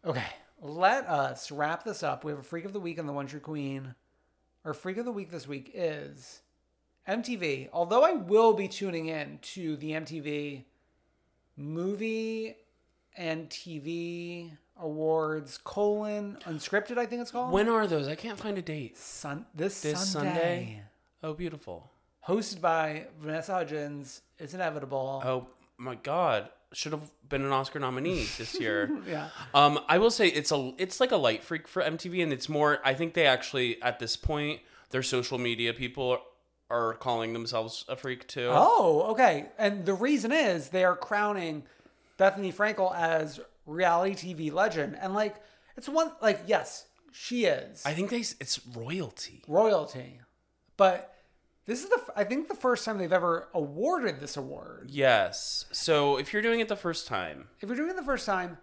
Okay, 0.05 0.27
let 0.61 1.09
us 1.09 1.51
wrap 1.51 1.85
this 1.85 2.03
up. 2.03 2.23
We 2.23 2.33
have 2.33 2.39
a 2.39 2.43
freak 2.43 2.67
of 2.67 2.75
the 2.75 2.81
week 2.81 2.99
and 2.99 3.09
the 3.09 3.15
one 3.15 3.27
true 3.27 3.41
queen. 3.41 3.95
Our 4.67 4.75
freak 4.75 4.99
of 4.99 5.07
the 5.07 5.13
week 5.13 5.31
this 5.31 5.49
week 5.49 5.71
is 5.73 6.43
MTV. 7.09 7.71
Although 7.73 8.05
I 8.05 8.13
will 8.13 8.53
be 8.53 8.69
tuning 8.69 9.07
in 9.07 9.39
to 9.41 9.77
the 9.77 9.93
MTV 9.93 10.65
movie 11.57 12.57
and 13.17 13.49
TV 13.49 14.51
awards 14.81 15.59
colon 15.59 16.39
unscripted. 16.47 16.99
I 16.99 17.07
think 17.07 17.23
it's 17.23 17.31
called. 17.31 17.53
When 17.53 17.69
are 17.69 17.87
those? 17.87 18.09
I 18.09 18.15
can't 18.15 18.39
find 18.39 18.59
a 18.59 18.63
date. 18.63 18.97
Sun 18.99 19.47
this, 19.55 19.81
This 19.83 20.11
Sunday. 20.13 20.29
Sunday? 20.31 20.83
Oh, 21.23 21.33
beautiful. 21.35 21.91
Hosted 22.29 22.61
by 22.61 23.07
Vanessa 23.21 23.53
Hudgens. 23.53 24.23
It's 24.39 24.55
inevitable. 24.55 25.23
Oh 25.25 25.47
my 25.79 25.95
god. 25.97 26.49
Should 26.73 26.93
have 26.93 27.09
been 27.29 27.45
an 27.45 27.53
Oscar 27.53 27.79
nominee 27.79 28.27
this 28.37 28.55
year. 28.61 28.91
Yeah. 29.09 29.29
Um, 29.55 29.79
I 29.89 29.99
will 29.99 30.11
say 30.11 30.27
it's 30.29 30.51
a 30.51 30.73
it's 30.77 30.99
like 31.01 31.13
a 31.13 31.17
light 31.17 31.45
freak 31.45 31.69
for 31.69 31.83
MTV, 31.83 32.23
and 32.23 32.33
it's 32.33 32.49
more. 32.49 32.81
I 32.85 32.95
think 32.95 33.15
they 33.15 33.27
actually 33.27 33.81
at 33.81 33.99
this 34.01 34.17
point 34.17 34.61
their 34.91 35.03
social 35.03 35.39
media 35.39 35.73
people 35.73 36.19
are 36.71 36.95
calling 36.95 37.33
themselves 37.33 37.85
a 37.89 37.95
freak 37.95 38.27
too. 38.27 38.49
Oh, 38.51 39.03
okay. 39.13 39.47
And 39.59 39.85
the 39.87 39.95
reason 39.95 40.33
is 40.33 40.71
they 40.71 40.83
are 40.85 40.97
crowning 40.97 41.63
Bethenny 42.19 42.53
Frankel 42.53 42.93
as 42.95 43.39
reality 43.67 44.15
TV 44.35 44.53
legend. 44.53 44.97
And 45.01 45.15
like, 45.15 45.37
it's 45.77 45.89
one, 45.89 46.13
like, 46.23 46.43
yes, 46.47 46.87
she 47.13 47.45
is 47.45 47.83
I 47.87 47.93
think 47.93 48.11
they 48.11 48.19
it's 48.19 48.61
royalty. 48.75 49.43
royalty. 49.47 50.21
But 50.77 51.15
this 51.67 51.83
is 51.85 51.89
the, 51.89 52.01
I 52.17 52.25
think 52.25 52.49
the 52.49 52.55
first 52.55 52.85
time 52.85 52.99
they've 52.99 53.13
ever 53.13 53.49
awarded 53.55 54.21
this 54.21 54.37
award. 54.37 54.89
Yes. 54.91 55.67
So 55.73 56.17
if 56.19 56.33
you're 56.33 56.43
doing 56.43 56.61
it 56.61 56.69
the 56.69 56.77
first 56.77 57.07
time, 57.07 57.49
If 57.61 57.69
you're 57.69 57.77
doing 57.77 57.91
it 57.91 57.97
the 57.97 58.03
first 58.03 58.27
time, 58.27 58.59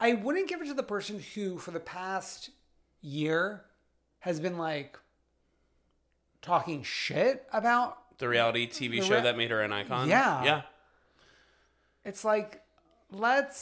I 0.00 0.12
wouldn't 0.12 0.48
give 0.48 0.60
it 0.60 0.66
to 0.66 0.74
the 0.74 0.82
person 0.82 1.22
who, 1.34 1.58
for 1.58 1.70
the 1.70 1.80
past 1.80 2.50
year, 3.00 3.64
has 4.20 4.38
been 4.40 4.58
like 4.58 4.98
talking 6.42 6.82
shit 6.82 7.46
about 7.52 7.96
the 8.18 8.28
reality 8.28 8.68
TV 8.68 9.00
The 9.00 9.02
show 9.02 9.14
re- 9.16 9.22
that 9.22 9.36
made 9.36 9.50
her 9.50 9.62
an 9.62 9.72
icon. 9.72 10.08
Yeah. 10.08 10.44
Yeah. 10.44 10.62
it's 12.04 12.24
like 12.24 12.60
let's 13.10 13.56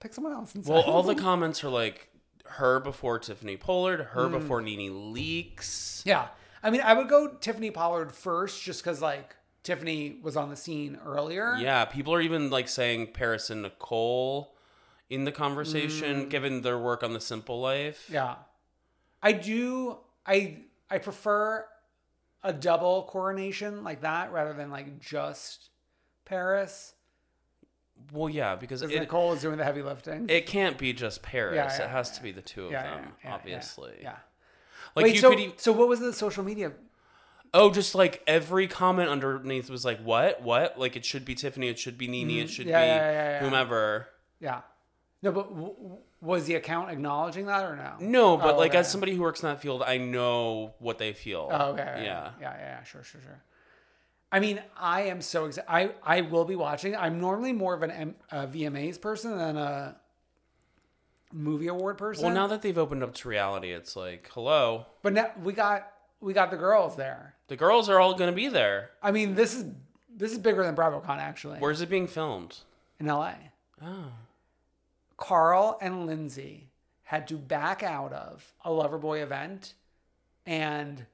pick 0.00 0.12
someone 0.14 0.32
else. 0.32 0.54
Instead. 0.54 0.72
Well, 0.72 0.82
all 0.82 1.02
the 1.02 1.14
comments 1.28 1.62
are 1.62 1.68
like 1.70 2.08
her 2.44 2.80
before 2.80 3.18
Tiffany 3.18 3.56
Pollard, 3.56 4.00
her 4.12 4.26
Hmm. 4.26 4.32
before 4.32 4.60
Nene 4.60 5.14
Leakes. 5.14 6.02
yeah. 6.04 6.28
I 6.62 6.68
mean, 6.70 6.80
I 6.82 6.92
would 6.94 7.08
go 7.08 7.28
Tiffany 7.40 7.70
Pollard 7.70 8.12
first, 8.12 8.62
just 8.62 8.82
because 8.82 9.00
like 9.00 9.34
Tiffany 9.62 10.18
was 10.22 10.36
on 10.36 10.50
the 10.50 10.56
scene 10.56 10.98
earlier. 11.06 11.54
Yeah, 11.58 11.84
people 11.86 12.12
are 12.12 12.20
even 12.20 12.50
like 12.50 12.68
saying 12.68 13.08
Paris 13.14 13.48
and 13.50 13.62
Nicole 13.62 14.56
in 15.08 15.24
the 15.24 15.32
conversation, 15.32 16.28
given 16.28 16.60
their 16.62 16.78
work 16.78 17.02
on 17.02 17.12
The 17.14 17.20
Simple 17.20 17.60
Life. 17.60 18.08
Yeah. 18.12 18.36
I 19.22 19.32
do. 19.32 19.98
I 20.26 20.58
I 20.90 20.98
prefer 20.98 21.66
a 22.42 22.52
double 22.52 23.02
coronation 23.04 23.82
like 23.84 24.00
that 24.02 24.32
rather 24.32 24.52
than 24.52 24.70
like 24.70 24.98
just 25.00 25.70
Paris. 26.24 26.94
Well, 28.12 28.28
yeah, 28.28 28.56
because 28.56 28.82
it, 28.82 28.90
Nicole 28.90 29.32
is 29.32 29.40
doing 29.42 29.56
the 29.58 29.64
heavy 29.64 29.82
lifting. 29.82 30.28
it 30.28 30.46
can't 30.46 30.76
be 30.78 30.92
just 30.92 31.22
Paris. 31.22 31.54
Yeah, 31.56 31.66
yeah, 31.78 31.84
it 31.84 31.90
has 31.90 32.10
to 32.12 32.22
be 32.22 32.32
the 32.32 32.42
two 32.42 32.66
of 32.66 32.72
Yeah, 32.72 32.82
yeah, 32.84 32.90
them, 32.96 33.04
yeah, 33.04 33.28
yeah, 33.28 33.34
obviously. 33.34 33.92
Yeah. 34.02 34.16
Like 34.96 35.04
Wait, 35.04 35.14
you 35.14 35.20
so 35.20 35.30
could 35.30 35.40
e- 35.40 35.54
so 35.56 35.72
what 35.72 35.88
was 35.88 36.00
the 36.00 36.12
social 36.12 36.42
media? 36.44 36.72
Oh, 37.52 37.70
just 37.70 37.94
like 37.94 38.22
every 38.26 38.66
comment 38.68 39.08
underneath 39.08 39.70
was 39.70 39.84
like, 39.84 40.00
"What? 40.02 40.42
What? 40.42 40.78
Like 40.78 40.96
it 40.96 41.04
should 41.04 41.24
be 41.24 41.34
Tiffany. 41.34 41.68
It 41.68 41.78
should 41.78 41.98
be 41.98 42.06
Nene. 42.08 42.30
It 42.44 42.50
should 42.50 42.66
Mm-hmm. 42.66 42.70
Yeah, 42.74 42.80
be 42.82 42.86
yeah, 42.86 43.10
yeah, 43.12 43.30
yeah. 43.30 43.38
whomever." 43.40 44.08
Yeah. 44.40 44.60
No, 45.22 45.32
but 45.32 45.48
w- 45.50 45.98
was 46.20 46.46
the 46.46 46.54
account 46.54 46.90
acknowledging 46.90 47.46
that 47.46 47.64
or 47.64 47.76
no? 47.76 47.92
No, 48.00 48.36
but 48.36 48.54
Oh, 48.54 48.58
like 48.58 48.70
okay. 48.70 48.78
as 48.78 48.90
somebody 48.90 49.14
who 49.14 49.22
works 49.22 49.42
in 49.42 49.48
that 49.48 49.60
field, 49.60 49.82
I 49.82 49.98
know 49.98 50.74
what 50.78 50.98
they 50.98 51.12
feel. 51.12 51.48
Oh, 51.52 51.72
okay. 51.72 51.82
Yeah. 51.82 52.02
Yeah, 52.04 52.30
yeah, 52.40 52.56
yeah. 52.58 52.82
Sure, 52.84 53.02
sure, 53.02 53.20
sure. 53.20 53.42
I 54.32 54.38
mean, 54.40 54.62
I 54.76 55.02
am 55.02 55.20
so 55.22 55.46
excited. 55.46 55.68
I, 55.68 55.90
I 56.02 56.20
will 56.20 56.44
be 56.44 56.54
watching. 56.56 56.94
I'm 56.96 57.20
normally 57.20 57.52
more 57.52 57.74
of 57.74 57.82
an 57.82 57.90
M- 57.90 58.14
a 58.30 58.46
VMAs 58.46 59.00
person 59.00 59.36
than 59.36 59.56
a 59.56 59.96
movie 61.32 61.66
award 61.68 61.98
person. 61.98 62.24
Well, 62.26 62.34
now 62.34 62.46
that 62.46 62.62
they've 62.62 62.78
opened 62.78 63.02
up 63.02 63.14
to 63.14 63.28
reality, 63.28 63.70
it's 63.72 63.96
like, 63.96 64.30
hello, 64.32 64.86
but 65.02 65.12
now 65.12 65.30
we 65.42 65.52
got 65.52 65.90
we 66.20 66.32
got 66.32 66.50
the 66.50 66.56
girls 66.56 66.96
there. 66.96 67.34
the 67.48 67.56
girls 67.56 67.88
are 67.88 67.98
all 67.98 68.14
going 68.14 68.30
to 68.30 68.36
be 68.36 68.48
there. 68.48 68.90
I 69.02 69.10
mean, 69.10 69.34
this 69.34 69.54
is 69.54 69.64
this 70.14 70.32
is 70.32 70.38
bigger 70.38 70.62
than 70.62 70.76
BravoCon 70.76 71.18
actually. 71.18 71.58
Where's 71.58 71.80
it 71.80 71.88
being 71.90 72.06
filmed? 72.06 72.58
in 72.98 73.06
LA. 73.06 73.32
Oh, 73.82 74.12
Carl 75.16 75.78
and 75.80 76.06
Lindsay 76.06 76.68
had 77.04 77.26
to 77.28 77.36
back 77.36 77.82
out 77.82 78.12
of 78.12 78.52
a 78.64 78.68
Loverboy 78.70 79.22
event, 79.22 79.74
and 80.46 81.06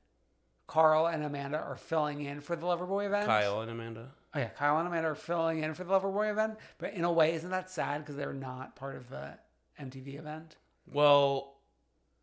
Carl 0.67 1.07
and 1.07 1.23
Amanda 1.23 1.59
are 1.59 1.77
filling 1.77 2.23
in 2.23 2.41
for 2.41 2.57
the 2.57 2.67
Loverboy 2.67 3.07
event. 3.07 3.27
Kyle 3.27 3.61
and 3.61 3.71
Amanda. 3.71 4.09
Oh 4.35 4.39
yeah, 4.39 4.49
Kyle 4.49 4.79
and 4.79 4.87
Amanda 4.87 5.09
are 5.09 5.15
filling 5.15 5.63
in 5.63 5.75
for 5.75 5.85
the 5.85 5.93
Loverboy 5.93 6.31
event, 6.31 6.57
but 6.79 6.93
in 6.93 7.05
a 7.05 7.13
way, 7.13 7.35
isn't 7.35 7.51
that 7.51 7.71
sad 7.71 8.03
because 8.03 8.17
they're 8.17 8.33
not 8.33 8.77
part 8.77 8.97
of 8.97 9.09
the 9.09 9.39
MTV 9.81 10.19
event? 10.19 10.57
Well, 10.93 11.55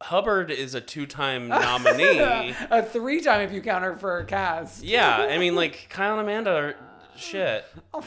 Hubbard 0.02 0.52
is 0.52 0.76
a 0.76 0.82
two-time 0.82 1.48
nominee. 1.48 2.20
a 2.70 2.84
three-time 2.84 3.42
if 3.42 3.54
you 3.54 3.62
count 3.62 3.84
her 3.84 3.96
for 3.96 4.20
a 4.20 4.26
cast. 4.26 4.84
yeah, 4.84 5.28
I 5.30 5.38
mean, 5.38 5.56
like 5.56 5.88
Kyle 5.90 6.12
and 6.12 6.22
Amanda 6.22 6.52
are 6.52 6.76
shit. 7.16 7.66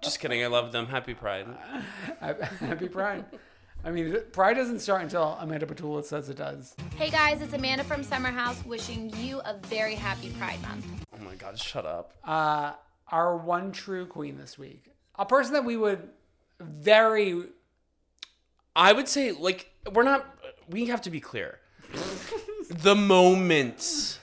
Just 0.00 0.20
kidding. 0.20 0.42
I 0.42 0.46
love 0.46 0.72
them. 0.72 0.86
Happy 0.86 1.14
Pride. 1.14 1.46
Happy 2.20 2.88
Pride. 2.88 3.24
I 3.84 3.90
mean, 3.90 4.16
Pride 4.32 4.54
doesn't 4.54 4.80
start 4.80 5.02
until 5.02 5.36
Amanda 5.40 5.66
Batula 5.66 6.04
says 6.04 6.28
it 6.28 6.36
does. 6.36 6.74
Hey 6.96 7.10
guys, 7.10 7.42
it's 7.42 7.52
Amanda 7.52 7.82
from 7.82 8.04
Summer 8.04 8.30
House 8.30 8.64
wishing 8.64 9.12
you 9.16 9.40
a 9.40 9.56
very 9.66 9.96
happy 9.96 10.30
Pride 10.38 10.62
Month. 10.62 10.86
Oh 11.12 11.24
my 11.24 11.34
god, 11.34 11.58
shut 11.58 11.84
up. 11.84 12.12
Uh, 12.24 12.72
our 13.08 13.36
one 13.36 13.72
true 13.72 14.06
queen 14.06 14.38
this 14.38 14.56
week, 14.56 14.84
a 15.18 15.26
person 15.26 15.54
that 15.54 15.64
we 15.64 15.76
would 15.76 16.10
very 16.60 17.44
I 18.74 18.92
would 18.92 19.08
say 19.08 19.32
like 19.32 19.70
we're 19.92 20.02
not 20.02 20.26
we 20.68 20.86
have 20.86 21.02
to 21.02 21.10
be 21.10 21.20
clear. 21.20 21.58
the 22.70 22.94
moment 22.94 24.18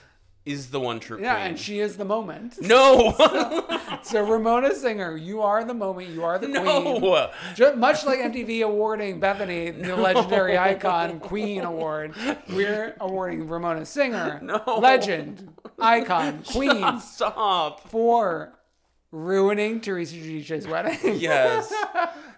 is 0.46 0.70
the 0.70 0.80
one 0.80 0.98
true 1.00 1.20
yeah, 1.20 1.34
queen. 1.34 1.46
and 1.48 1.58
she 1.58 1.80
is 1.80 1.96
the 1.96 2.04
moment. 2.04 2.60
no. 2.62 3.14
So 4.02 4.24
Ramona 4.26 4.74
Singer, 4.74 5.16
you 5.16 5.42
are 5.42 5.62
the 5.62 5.74
moment. 5.74 6.08
You 6.08 6.24
are 6.24 6.38
the 6.38 6.46
queen. 6.46 7.00
no. 7.02 7.30
Just, 7.54 7.76
much 7.76 8.06
like 8.06 8.18
MTV 8.20 8.62
awarding 8.64 9.20
Bethenny 9.20 9.70
the 9.82 9.94
legendary 9.96 10.56
icon 10.70 11.20
queen 11.20 11.64
award, 11.64 12.14
we're 12.48 12.96
awarding 13.00 13.46
Ramona 13.46 13.84
Singer 13.84 14.40
No. 14.42 14.62
legend 14.80 15.52
icon 15.78 16.42
queen 16.44 16.98
Stop. 17.00 17.88
for 17.90 18.58
ruining 19.10 19.80
Teresa 19.80 20.14
Giudice's 20.14 20.66
wedding. 20.66 21.16
Yes. 21.20 21.70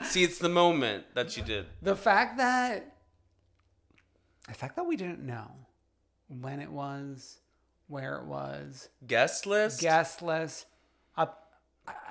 See, 0.02 0.24
it's 0.24 0.38
the 0.38 0.48
moment 0.48 1.04
that 1.14 1.30
she 1.30 1.42
did. 1.42 1.66
the 1.80 1.94
fact 1.94 2.38
that 2.38 2.96
the 4.48 4.54
fact 4.54 4.74
that 4.76 4.84
we 4.86 4.96
didn't 4.96 5.24
know 5.24 5.48
when 6.28 6.58
it 6.60 6.70
was, 6.72 7.38
where 7.92 8.16
it 8.16 8.24
was, 8.24 8.88
Guest 9.06 9.46
list? 9.46 9.80
guest 9.80 10.22
list, 10.22 10.64
up, 11.16 11.52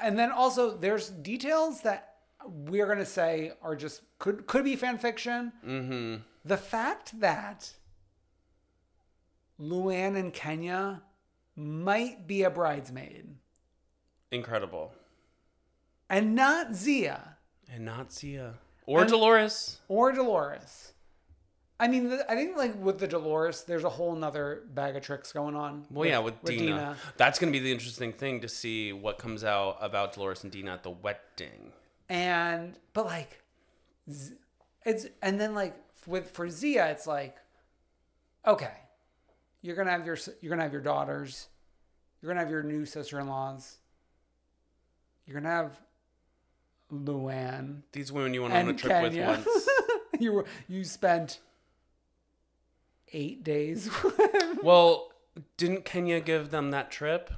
and 0.02 0.18
then 0.18 0.32
also 0.32 0.78
there's 0.78 1.10
details 1.10 1.82
that 1.82 2.14
we're 2.46 2.86
gonna 2.88 3.06
say 3.06 3.54
are 3.64 3.76
just 3.76 4.02
could 4.20 4.46
could 4.46 4.64
be 4.64 4.76
fan 4.76 4.98
fiction. 5.00 5.52
Mm-hmm. 5.66 6.22
The 6.46 6.58
fact 6.58 7.20
that 7.20 7.74
Luann 9.60 10.16
and 10.18 10.34
Kenya 10.34 11.02
might 11.56 12.26
be 12.28 12.44
a 12.44 12.50
bridesmaid 12.50 13.36
Incredible. 14.32 14.94
and 16.10 16.36
not 16.36 16.74
Zia 16.74 17.38
And 17.72 17.86
not 17.86 18.12
Zia 18.12 18.56
Or 18.86 19.02
And- 19.02 19.10
Dolores. 19.10 19.80
or 19.88 20.12
Dolores. 20.12 20.94
I 21.82 21.88
mean, 21.88 22.18
I 22.30 22.36
think 22.36 22.56
like 22.56 22.82
with 22.82 23.00
the 23.00 23.08
Dolores, 23.08 23.64
there's 23.64 23.84
a 23.84 23.90
whole 23.90 24.16
nother 24.16 24.64
bag 24.74 24.96
of 24.96 25.02
tricks 25.02 25.34
going 25.34 25.56
on. 25.56 25.86
Well, 25.90 26.08
yeah, 26.08 26.20
with, 26.20 26.42
Dina. 26.46 26.96
That's 27.18 27.40
going 27.40 27.52
to 27.52 27.60
be 27.60 27.64
the 27.64 27.72
interesting 27.72 28.14
thing 28.14 28.40
to 28.42 28.48
see 28.48 28.94
what 28.94 29.18
comes 29.18 29.44
out 29.44 29.78
about 29.82 30.14
Dolores 30.14 30.44
and 30.44 30.52
Dina 30.52 30.74
at 30.74 30.84
the 30.84 30.92
wedding. 30.92 31.72
and 32.08 32.78
but 32.94 33.06
like 33.08 33.42
it's 34.86 35.08
and 35.22 35.40
then 35.40 35.56
like 35.56 35.76
with 36.08 36.30
for 36.30 36.50
Zia 36.50 36.88
it's 36.92 37.08
like 37.08 37.38
okay 38.46 38.74
you're 39.62 39.76
gonna 39.76 39.92
have 39.92 40.06
your 40.06 40.18
you're 40.42 40.50
gonna 40.50 40.64
have 40.64 40.74
your 40.74 40.82
daughters 40.82 41.48
you're 42.22 42.30
gonna 42.30 42.42
have 42.42 42.50
your 42.50 42.64
new 42.64 42.86
sister-in-laws 42.86 43.78
you're 45.26 45.40
gonna 45.40 45.54
have 45.56 45.80
Luann 46.92 47.84
These 47.94 48.12
women 48.12 48.34
you 48.34 48.42
went 48.42 48.54
on 48.54 48.68
a 48.68 48.74
trip 48.74 48.92
Kenya 48.92 49.28
with 49.30 49.46
once. 49.46 49.70
you 50.20 50.34
were 50.34 50.46
you 50.68 50.84
spent 50.84 51.40
eight 53.14 53.44
days 53.44 53.90
well, 54.64 55.12
didn't 55.58 55.86
Kenya 55.86 56.20
give 56.20 56.50
them 56.52 56.72
that 56.72 56.92
trip? 56.92 57.32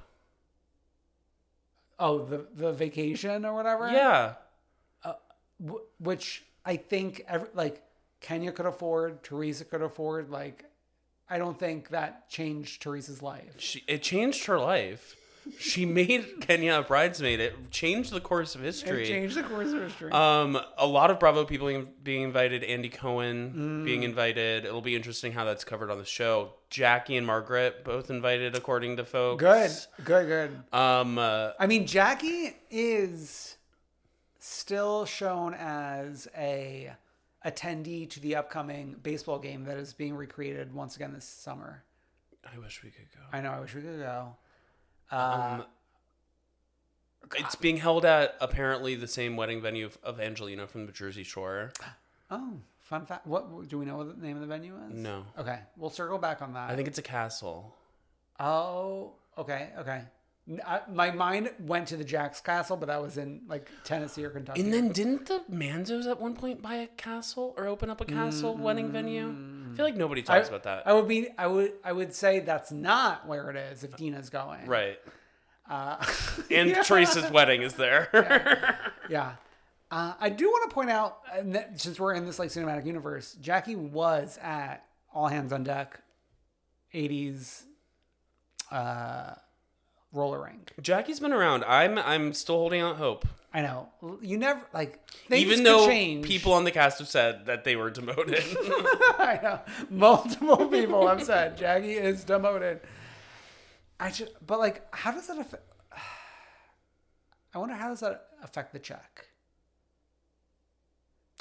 oh 1.99 2.19
the 2.25 2.47
the 2.55 2.71
vacation 2.73 3.45
or 3.45 3.53
whatever 3.53 3.89
Yeah. 3.91 4.33
Uh, 5.03 5.13
Wh- 5.65 6.01
which 6.01 6.43
I 6.65 6.77
think 6.77 7.23
every, 7.27 7.49
like 7.53 7.83
Kenya 8.19 8.51
could 8.51 8.65
afford, 8.65 9.23
Teresa 9.23 9.65
could 9.65 9.81
afford. 9.81 10.29
Like, 10.29 10.65
I 11.29 11.37
don't 11.37 11.59
think 11.59 11.89
that 11.89 12.29
changed 12.29 12.81
Teresa's 12.81 13.21
life. 13.21 13.55
She, 13.57 13.83
it 13.87 14.01
changed 14.01 14.45
her 14.45 14.57
life. 14.59 15.15
She 15.59 15.85
made 15.85 16.39
Kenya 16.41 16.75
a 16.79 16.83
bridesmaid. 16.83 17.39
It 17.39 17.71
changed 17.71 18.11
the 18.11 18.21
course 18.21 18.55
of 18.55 18.61
history. 18.61 19.03
It 19.03 19.07
changed 19.07 19.35
the 19.35 19.43
course 19.43 19.71
of 19.71 19.81
history. 19.81 20.11
Um, 20.11 20.59
a 20.77 20.87
lot 20.87 21.11
of 21.11 21.19
Bravo 21.19 21.45
people 21.45 21.67
being, 21.67 21.89
being 22.03 22.21
invited. 22.21 22.63
Andy 22.63 22.89
Cohen 22.89 23.53
Mm. 23.53 23.85
being 23.85 24.03
invited. 24.03 24.65
It'll 24.65 24.81
be 24.81 24.95
interesting 24.95 25.31
how 25.33 25.45
that's 25.45 25.63
covered 25.63 25.89
on 25.91 25.97
the 25.97 26.05
show. 26.05 26.53
Jackie 26.69 27.17
and 27.17 27.27
Margaret 27.27 27.83
both 27.83 28.09
invited, 28.09 28.55
according 28.55 28.97
to 28.97 29.05
folks. 29.05 29.39
good, 29.39 29.71
good, 30.03 30.27
good. 30.27 30.77
Um, 30.77 31.17
uh, 31.17 31.51
I 31.59 31.67
mean, 31.67 31.85
Jackie 31.87 32.55
is 32.71 33.57
still 34.39 35.05
shown 35.05 35.53
as 35.53 36.27
a 36.37 36.93
attendee 37.45 38.09
to 38.09 38.19
the 38.19 38.35
upcoming 38.35 38.95
baseball 39.03 39.39
game 39.39 39.65
that 39.65 39.77
is 39.77 39.93
being 39.93 40.15
recreated 40.15 40.73
once 40.73 40.95
again 40.95 41.13
this 41.13 41.25
summer. 41.25 41.83
I 42.53 42.57
wish 42.57 42.83
we 42.83 42.89
could 42.89 43.07
go. 43.13 43.21
I 43.31 43.41
know. 43.41 43.51
I 43.51 43.59
wish 43.59 43.73
we 43.75 43.81
could 43.81 43.99
go. 43.99 44.35
Uh, 45.13 45.57
Um, 45.59 45.65
it's 47.35 47.55
being 47.55 47.77
held 47.77 48.05
at 48.05 48.35
apparently 48.41 48.95
the 48.95 49.07
same 49.07 49.35
wedding 49.37 49.61
venue 49.61 49.85
of, 49.85 49.97
of 50.03 50.19
Angelina 50.19 50.67
from 50.67 50.85
the 50.85 50.91
Jersey 50.91 51.23
Shore. 51.23 51.71
oh, 52.29 52.53
fun 52.81 53.05
fact. 53.05 53.25
What 53.25 53.67
do 53.69 53.77
we 53.79 53.85
know? 53.85 53.97
What 53.97 54.19
the 54.19 54.25
name 54.25 54.35
of 54.35 54.41
the 54.41 54.47
venue 54.47 54.75
is? 54.89 54.93
No. 54.95 55.25
Okay, 55.37 55.59
we'll 55.77 55.89
circle 55.89 56.17
back 56.17 56.41
on 56.41 56.53
that. 56.53 56.69
I 56.69 56.75
think 56.75 56.87
it's 56.87 56.99
a 56.99 57.03
castle. 57.03 57.73
Oh, 58.39 59.13
okay, 59.37 59.69
okay. 59.79 60.01
I- 60.67 60.81
my 60.91 61.09
mind 61.09 61.51
went 61.61 61.87
to 61.87 61.97
the 61.97 62.03
Jack's 62.03 62.41
Castle, 62.41 62.75
but 62.75 62.87
that 62.87 63.01
was 63.01 63.17
in 63.17 63.43
like 63.47 63.69
Tennessee 63.85 64.25
or 64.25 64.29
Kentucky. 64.29 64.59
And 64.59 64.73
then 64.73 64.91
didn't 64.91 65.27
the 65.27 65.41
Manzos 65.49 66.05
at 66.05 66.19
one 66.19 66.35
point 66.35 66.61
buy 66.61 66.75
a 66.75 66.87
castle 66.87 67.53
or 67.57 67.65
open 67.65 67.89
up 67.89 68.01
a 68.01 68.05
castle 68.05 68.55
wedding 68.57 68.91
venue? 68.91 69.33
I 69.73 69.75
feel 69.75 69.85
like 69.85 69.95
nobody 69.95 70.21
I, 70.21 70.23
talks 70.23 70.47
about 70.49 70.63
that. 70.63 70.87
I 70.87 70.93
would 70.93 71.07
be, 71.07 71.29
I 71.37 71.47
would, 71.47 71.73
I 71.83 71.91
would 71.91 72.13
say 72.13 72.39
that's 72.39 72.71
not 72.71 73.27
where 73.27 73.49
it 73.49 73.55
is 73.55 73.83
if 73.83 73.95
Dina's 73.97 74.29
going. 74.29 74.65
right. 74.67 74.99
Uh, 75.69 75.95
And 76.51 76.69
yeah. 76.69 76.83
Teresa's 76.83 77.31
wedding 77.31 77.61
is 77.61 77.73
there. 77.73 78.77
Yeah. 79.09 79.33
Uh, 79.91 80.13
I 80.19 80.29
do 80.29 80.47
want 80.47 80.69
to 80.69 80.73
point 80.73 80.89
out, 80.89 81.19
that, 81.51 81.79
since 81.79 81.99
we're 81.99 82.13
in 82.13 82.25
this 82.25 82.39
like 82.39 82.49
cinematic 82.49 82.85
universe, 82.85 83.35
Jackie 83.41 83.75
was 83.75 84.39
at 84.41 84.85
All 85.13 85.27
Hands 85.27 85.51
on 85.53 85.63
Deck, 85.63 85.99
'80s 86.93 87.63
uh, 88.71 89.33
roller 90.11 90.41
rink. 90.43 90.73
Jackie's 90.81 91.19
been 91.19 91.33
around. 91.33 91.63
I'm 91.65 91.97
I'm 91.99 92.33
still 92.33 92.55
holding 92.55 92.81
out 92.81 92.95
hope. 92.95 93.27
I 93.53 93.61
know 93.61 93.89
you 94.21 94.37
never 94.37 94.61
like 94.73 94.99
Even 95.29 95.63
though 95.63 95.85
change. 95.85 96.25
people 96.25 96.53
on 96.53 96.63
the 96.63 96.71
cast 96.71 96.97
have 96.97 97.07
said 97.07 97.45
that 97.45 97.63
they 97.63 97.75
were 97.75 97.91
demoted. 97.91 98.43
I 99.19 99.39
know. 99.43 99.59
Multiple 99.91 100.67
people 100.67 101.07
have 101.07 101.23
said 101.23 101.55
Jackie 101.55 101.93
is 101.93 102.23
demoted. 102.23 102.81
I 103.99 104.09
just, 104.09 104.31
but 104.45 104.59
like, 104.59 104.83
how 104.93 105.11
does 105.11 105.27
that 105.27 105.37
affect? 105.37 105.63
I 107.53 107.59
wonder 107.59 107.75
how 107.75 107.89
does 107.89 107.99
that 107.99 108.25
affect 108.41 108.73
the 108.73 108.79
check? 108.79 109.27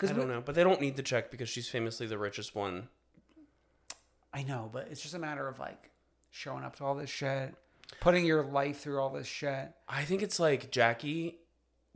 I 0.03 0.07
don't 0.07 0.29
know, 0.29 0.43
but 0.45 0.55
they 0.55 0.65
don't 0.65 0.81
need 0.81 0.97
the 0.97 1.03
check 1.03 1.31
because 1.31 1.49
she's 1.49 1.69
famously 1.69 2.07
the 2.07 2.19
richest 2.19 2.55
one. 2.55 2.89
I 4.35 4.43
know, 4.43 4.69
but 4.73 4.89
it's 4.91 5.01
just 5.01 5.15
a 5.15 5.19
matter 5.19 5.47
of 5.47 5.59
like 5.59 5.91
showing 6.31 6.65
up 6.65 6.77
to 6.77 6.85
all 6.85 6.95
this 6.95 7.11
shit, 7.11 7.55
putting 8.01 8.27
your 8.27 8.43
life 8.43 8.81
through 8.81 9.01
all 9.01 9.11
this 9.11 9.27
shit. 9.27 9.73
I 9.89 10.03
think 10.05 10.23
it's 10.23 10.41
like 10.41 10.71
Jackie 10.71 11.39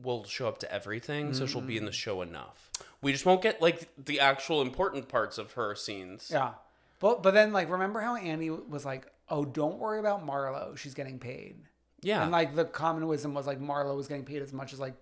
will 0.02 0.24
show 0.24 0.48
up 0.48 0.58
to 0.58 0.72
everything, 0.72 1.32
so 1.32 1.46
she'll 1.46 1.60
be 1.60 1.76
in 1.76 1.84
the 1.84 1.90
mm. 1.90 1.94
show 1.94 2.22
enough. 2.22 2.70
We 3.02 3.12
just 3.12 3.24
won't 3.24 3.42
get 3.42 3.62
like 3.62 3.88
the 4.02 4.20
actual 4.20 4.62
important 4.62 5.08
parts 5.08 5.38
of 5.38 5.52
her 5.52 5.74
scenes. 5.74 6.30
Yeah, 6.32 6.52
but 6.98 7.22
but 7.22 7.34
then 7.34 7.52
like, 7.52 7.70
remember 7.70 8.00
how 8.00 8.16
Annie 8.16 8.50
was 8.50 8.84
like, 8.84 9.06
"Oh, 9.28 9.44
don't 9.44 9.78
worry 9.78 9.98
about 9.98 10.26
Marlo. 10.26 10.76
She's 10.76 10.94
getting 10.94 11.18
paid." 11.18 11.56
Yeah. 12.02 12.22
and 12.22 12.30
like 12.30 12.54
the 12.54 12.64
common 12.64 13.06
wisdom 13.06 13.34
was 13.34 13.46
like 13.46 13.60
Marlo 13.60 13.96
was 13.96 14.06
getting 14.06 14.24
paid 14.24 14.42
as 14.42 14.52
much 14.52 14.72
as 14.72 14.78
like 14.78 14.94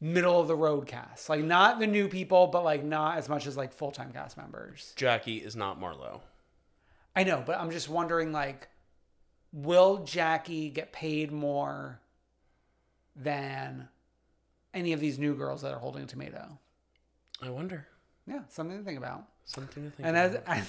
middle 0.00 0.40
of 0.40 0.48
the 0.48 0.54
road 0.54 0.86
cast, 0.86 1.28
like 1.28 1.42
not 1.42 1.80
the 1.80 1.86
new 1.86 2.08
people, 2.08 2.46
but 2.46 2.62
like 2.62 2.84
not 2.84 3.18
as 3.18 3.28
much 3.28 3.46
as 3.46 3.56
like 3.56 3.72
full 3.72 3.90
time 3.90 4.12
cast 4.12 4.36
members. 4.36 4.92
Jackie 4.96 5.38
is 5.38 5.56
not 5.56 5.80
Marlo. 5.80 6.20
I 7.16 7.24
know, 7.24 7.42
but 7.44 7.58
I'm 7.58 7.70
just 7.70 7.88
wondering 7.88 8.32
like, 8.32 8.68
will 9.52 10.04
Jackie 10.04 10.70
get 10.70 10.92
paid 10.92 11.32
more 11.32 12.00
than 13.18 13.88
any 14.72 14.92
of 14.92 15.00
these 15.00 15.18
new 15.18 15.34
girls 15.34 15.62
that 15.62 15.72
are 15.72 15.78
holding 15.78 16.04
a 16.04 16.06
tomato? 16.06 16.58
I 17.42 17.50
wonder. 17.50 17.86
Yeah, 18.26 18.40
something 18.48 18.78
to 18.78 18.84
think 18.84 18.98
about. 18.98 19.24
Something 19.44 19.84
to 19.84 19.90
think 19.90 20.06
And 20.06 20.16
as, 20.16 20.34
about. 20.34 20.48
as 20.58 20.68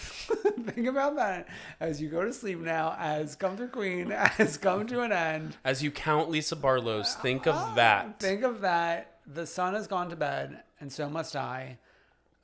think 0.73 0.87
about 0.87 1.15
that 1.17 1.47
as 1.79 2.01
you 2.01 2.09
go 2.09 2.23
to 2.23 2.31
sleep 2.31 2.59
now, 2.59 2.95
as 2.97 3.35
Come 3.35 3.57
Through 3.57 3.69
Queen 3.69 4.09
has 4.11 4.57
come 4.57 4.87
to 4.87 5.01
an 5.01 5.11
end. 5.11 5.57
As 5.65 5.83
you 5.83 5.91
count 5.91 6.29
Lisa 6.29 6.55
Barlow's, 6.55 7.15
think 7.15 7.47
of 7.47 7.75
that. 7.75 8.19
Think 8.19 8.43
of 8.43 8.61
that. 8.61 9.19
The 9.27 9.45
sun 9.45 9.73
has 9.73 9.87
gone 9.87 10.09
to 10.09 10.15
bed, 10.15 10.63
and 10.79 10.91
so 10.91 11.09
must 11.09 11.35
I. 11.35 11.77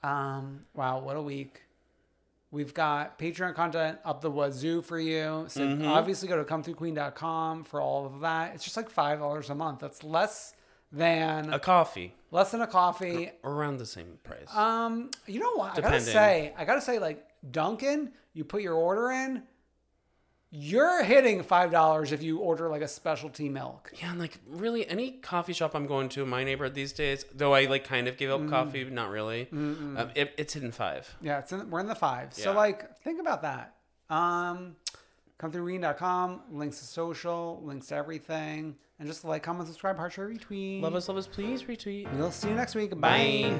Um, 0.03 0.65
wow, 0.75 0.99
what 0.99 1.15
a 1.15 1.21
week. 1.21 1.61
We've 2.55 2.73
got 2.73 3.19
Patreon 3.19 3.53
content 3.53 3.99
up 4.05 4.21
the 4.21 4.31
wazoo 4.31 4.81
for 4.81 4.97
you. 4.97 5.43
So 5.49 5.59
Mhm. 5.59 5.85
obviously 5.89 6.29
go 6.29 6.41
to 6.41 6.45
comethroughqueen.com 6.45 7.65
for 7.65 7.81
all 7.81 8.05
of 8.05 8.21
that. 8.21 8.55
It's 8.55 8.63
just 8.63 8.77
like 8.77 8.89
$5 8.89 9.49
a 9.49 9.55
month. 9.55 9.79
That's 9.81 10.05
less 10.05 10.53
than 10.89 11.51
A 11.53 11.59
coffee. 11.59 12.15
less 12.31 12.51
than 12.51 12.61
a 12.61 12.67
coffee. 12.67 13.31
Or 13.43 13.51
around 13.51 13.77
the 13.79 13.85
same 13.85 14.19
price. 14.23 14.55
Um, 14.55 15.11
you 15.25 15.41
know 15.41 15.51
what? 15.55 15.77
I 15.77 15.81
gotta 15.81 15.99
say, 15.99 16.53
I 16.57 16.63
gotta 16.63 16.79
say, 16.79 16.97
like 16.97 17.27
Dunkin', 17.51 18.13
you 18.31 18.45
put 18.45 18.61
your 18.61 18.75
order 18.75 19.11
in, 19.11 19.43
you're 20.57 21.03
hitting 21.03 21.43
five 21.43 21.71
dollars 21.71 22.11
if 22.11 22.23
you 22.23 22.39
order 22.39 22.69
like 22.69 22.81
a 22.81 22.87
specialty 22.87 23.49
milk. 23.49 23.91
yeah, 24.01 24.09
and 24.11 24.19
like 24.19 24.37
really 24.47 24.87
any 24.87 25.11
coffee 25.11 25.53
shop 25.53 25.75
I'm 25.75 25.85
going 25.87 26.09
to 26.09 26.23
in 26.23 26.29
my 26.29 26.43
neighborhood 26.43 26.73
these 26.73 26.93
days, 26.93 27.25
though 27.33 27.53
I 27.53 27.65
like 27.65 27.83
kind 27.83 28.07
of 28.07 28.17
gave 28.17 28.29
Mm. 28.29 28.45
up 28.45 28.49
coffee, 28.49 28.83
not 28.85 29.09
really. 29.09 29.47
Um, 29.51 30.09
it, 30.15 30.33
it's 30.37 30.53
hitting 30.53 30.71
five. 30.71 31.13
Yeah, 31.21 31.39
it's 31.39 31.51
in, 31.51 31.69
we're 31.69 31.79
in 31.81 31.87
the 31.87 31.95
five. 31.95 32.33
So 32.33 32.53
like, 32.53 32.97
think 32.99 33.19
about 33.19 33.41
that. 33.41 33.75
Um, 34.09 34.75
come 35.37 35.51
through 35.51 35.63
reading.com, 35.63 36.41
links 36.51 36.79
to 36.79 36.85
social, 36.85 37.61
links 37.63 37.87
to 37.87 37.95
everything, 37.95 38.75
and 38.99 39.07
just 39.07 39.25
like, 39.25 39.43
comment, 39.43 39.67
subscribe, 39.67 39.97
heart, 39.97 40.13
share, 40.13 40.29
retweet. 40.29 40.81
Love 40.81 40.95
us, 40.95 41.07
love 41.09 41.17
us, 41.17 41.27
please 41.27 41.63
retweet. 41.63 42.11
We'll 42.13 42.31
see 42.31 42.47
you 42.49 42.55
next 42.55 42.75
week. 42.75 42.91
Bye. 42.91 43.49
Bye. 43.51 43.59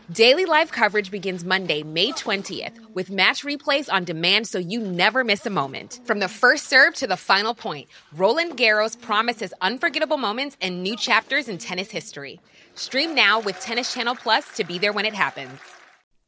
Daily 0.11 0.43
live 0.45 0.73
coverage 0.73 1.09
begins 1.09 1.45
Monday, 1.45 1.83
May 1.83 2.11
20th, 2.11 2.73
with 2.93 3.09
match 3.09 3.45
replays 3.45 3.87
on 3.89 4.03
demand 4.03 4.45
so 4.45 4.57
you 4.57 4.81
never 4.81 5.23
miss 5.23 5.45
a 5.45 5.49
moment. 5.49 6.01
From 6.03 6.19
the 6.19 6.27
first 6.27 6.67
serve 6.67 6.95
to 6.95 7.07
the 7.07 7.15
final 7.15 7.53
point, 7.53 7.87
Roland 8.13 8.57
Garros 8.57 8.99
promises 8.99 9.53
unforgettable 9.61 10.17
moments 10.17 10.57
and 10.59 10.83
new 10.83 10.97
chapters 10.97 11.47
in 11.47 11.59
tennis 11.59 11.91
history. 11.91 12.41
Stream 12.75 13.15
now 13.15 13.39
with 13.39 13.57
Tennis 13.61 13.93
Channel 13.93 14.15
Plus 14.15 14.43
to 14.55 14.65
be 14.65 14.77
there 14.77 14.91
when 14.91 15.05
it 15.05 15.13
happens. 15.13 15.57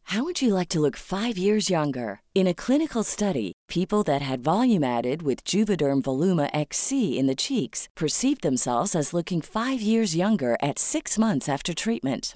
How 0.03 0.23
would 0.23 0.41
you 0.41 0.53
like 0.53 0.69
to 0.69 0.79
look 0.79 0.95
five 0.95 1.37
years 1.37 1.69
younger? 1.69 2.21
In 2.33 2.47
a 2.47 2.53
clinical 2.53 3.03
study, 3.03 3.51
people 3.67 4.03
that 4.03 4.21
had 4.21 4.43
volume 4.43 4.83
added 4.83 5.23
with 5.23 5.43
Juvederm 5.43 6.03
Voluma 6.03 6.49
XC 6.53 7.17
in 7.17 7.27
the 7.27 7.35
cheeks 7.35 7.89
perceived 7.95 8.43
themselves 8.43 8.95
as 8.95 9.13
looking 9.13 9.41
five 9.41 9.81
years 9.81 10.15
younger 10.15 10.55
at 10.61 10.79
six 10.79 11.17
months 11.17 11.49
after 11.49 11.73
treatment. 11.73 12.35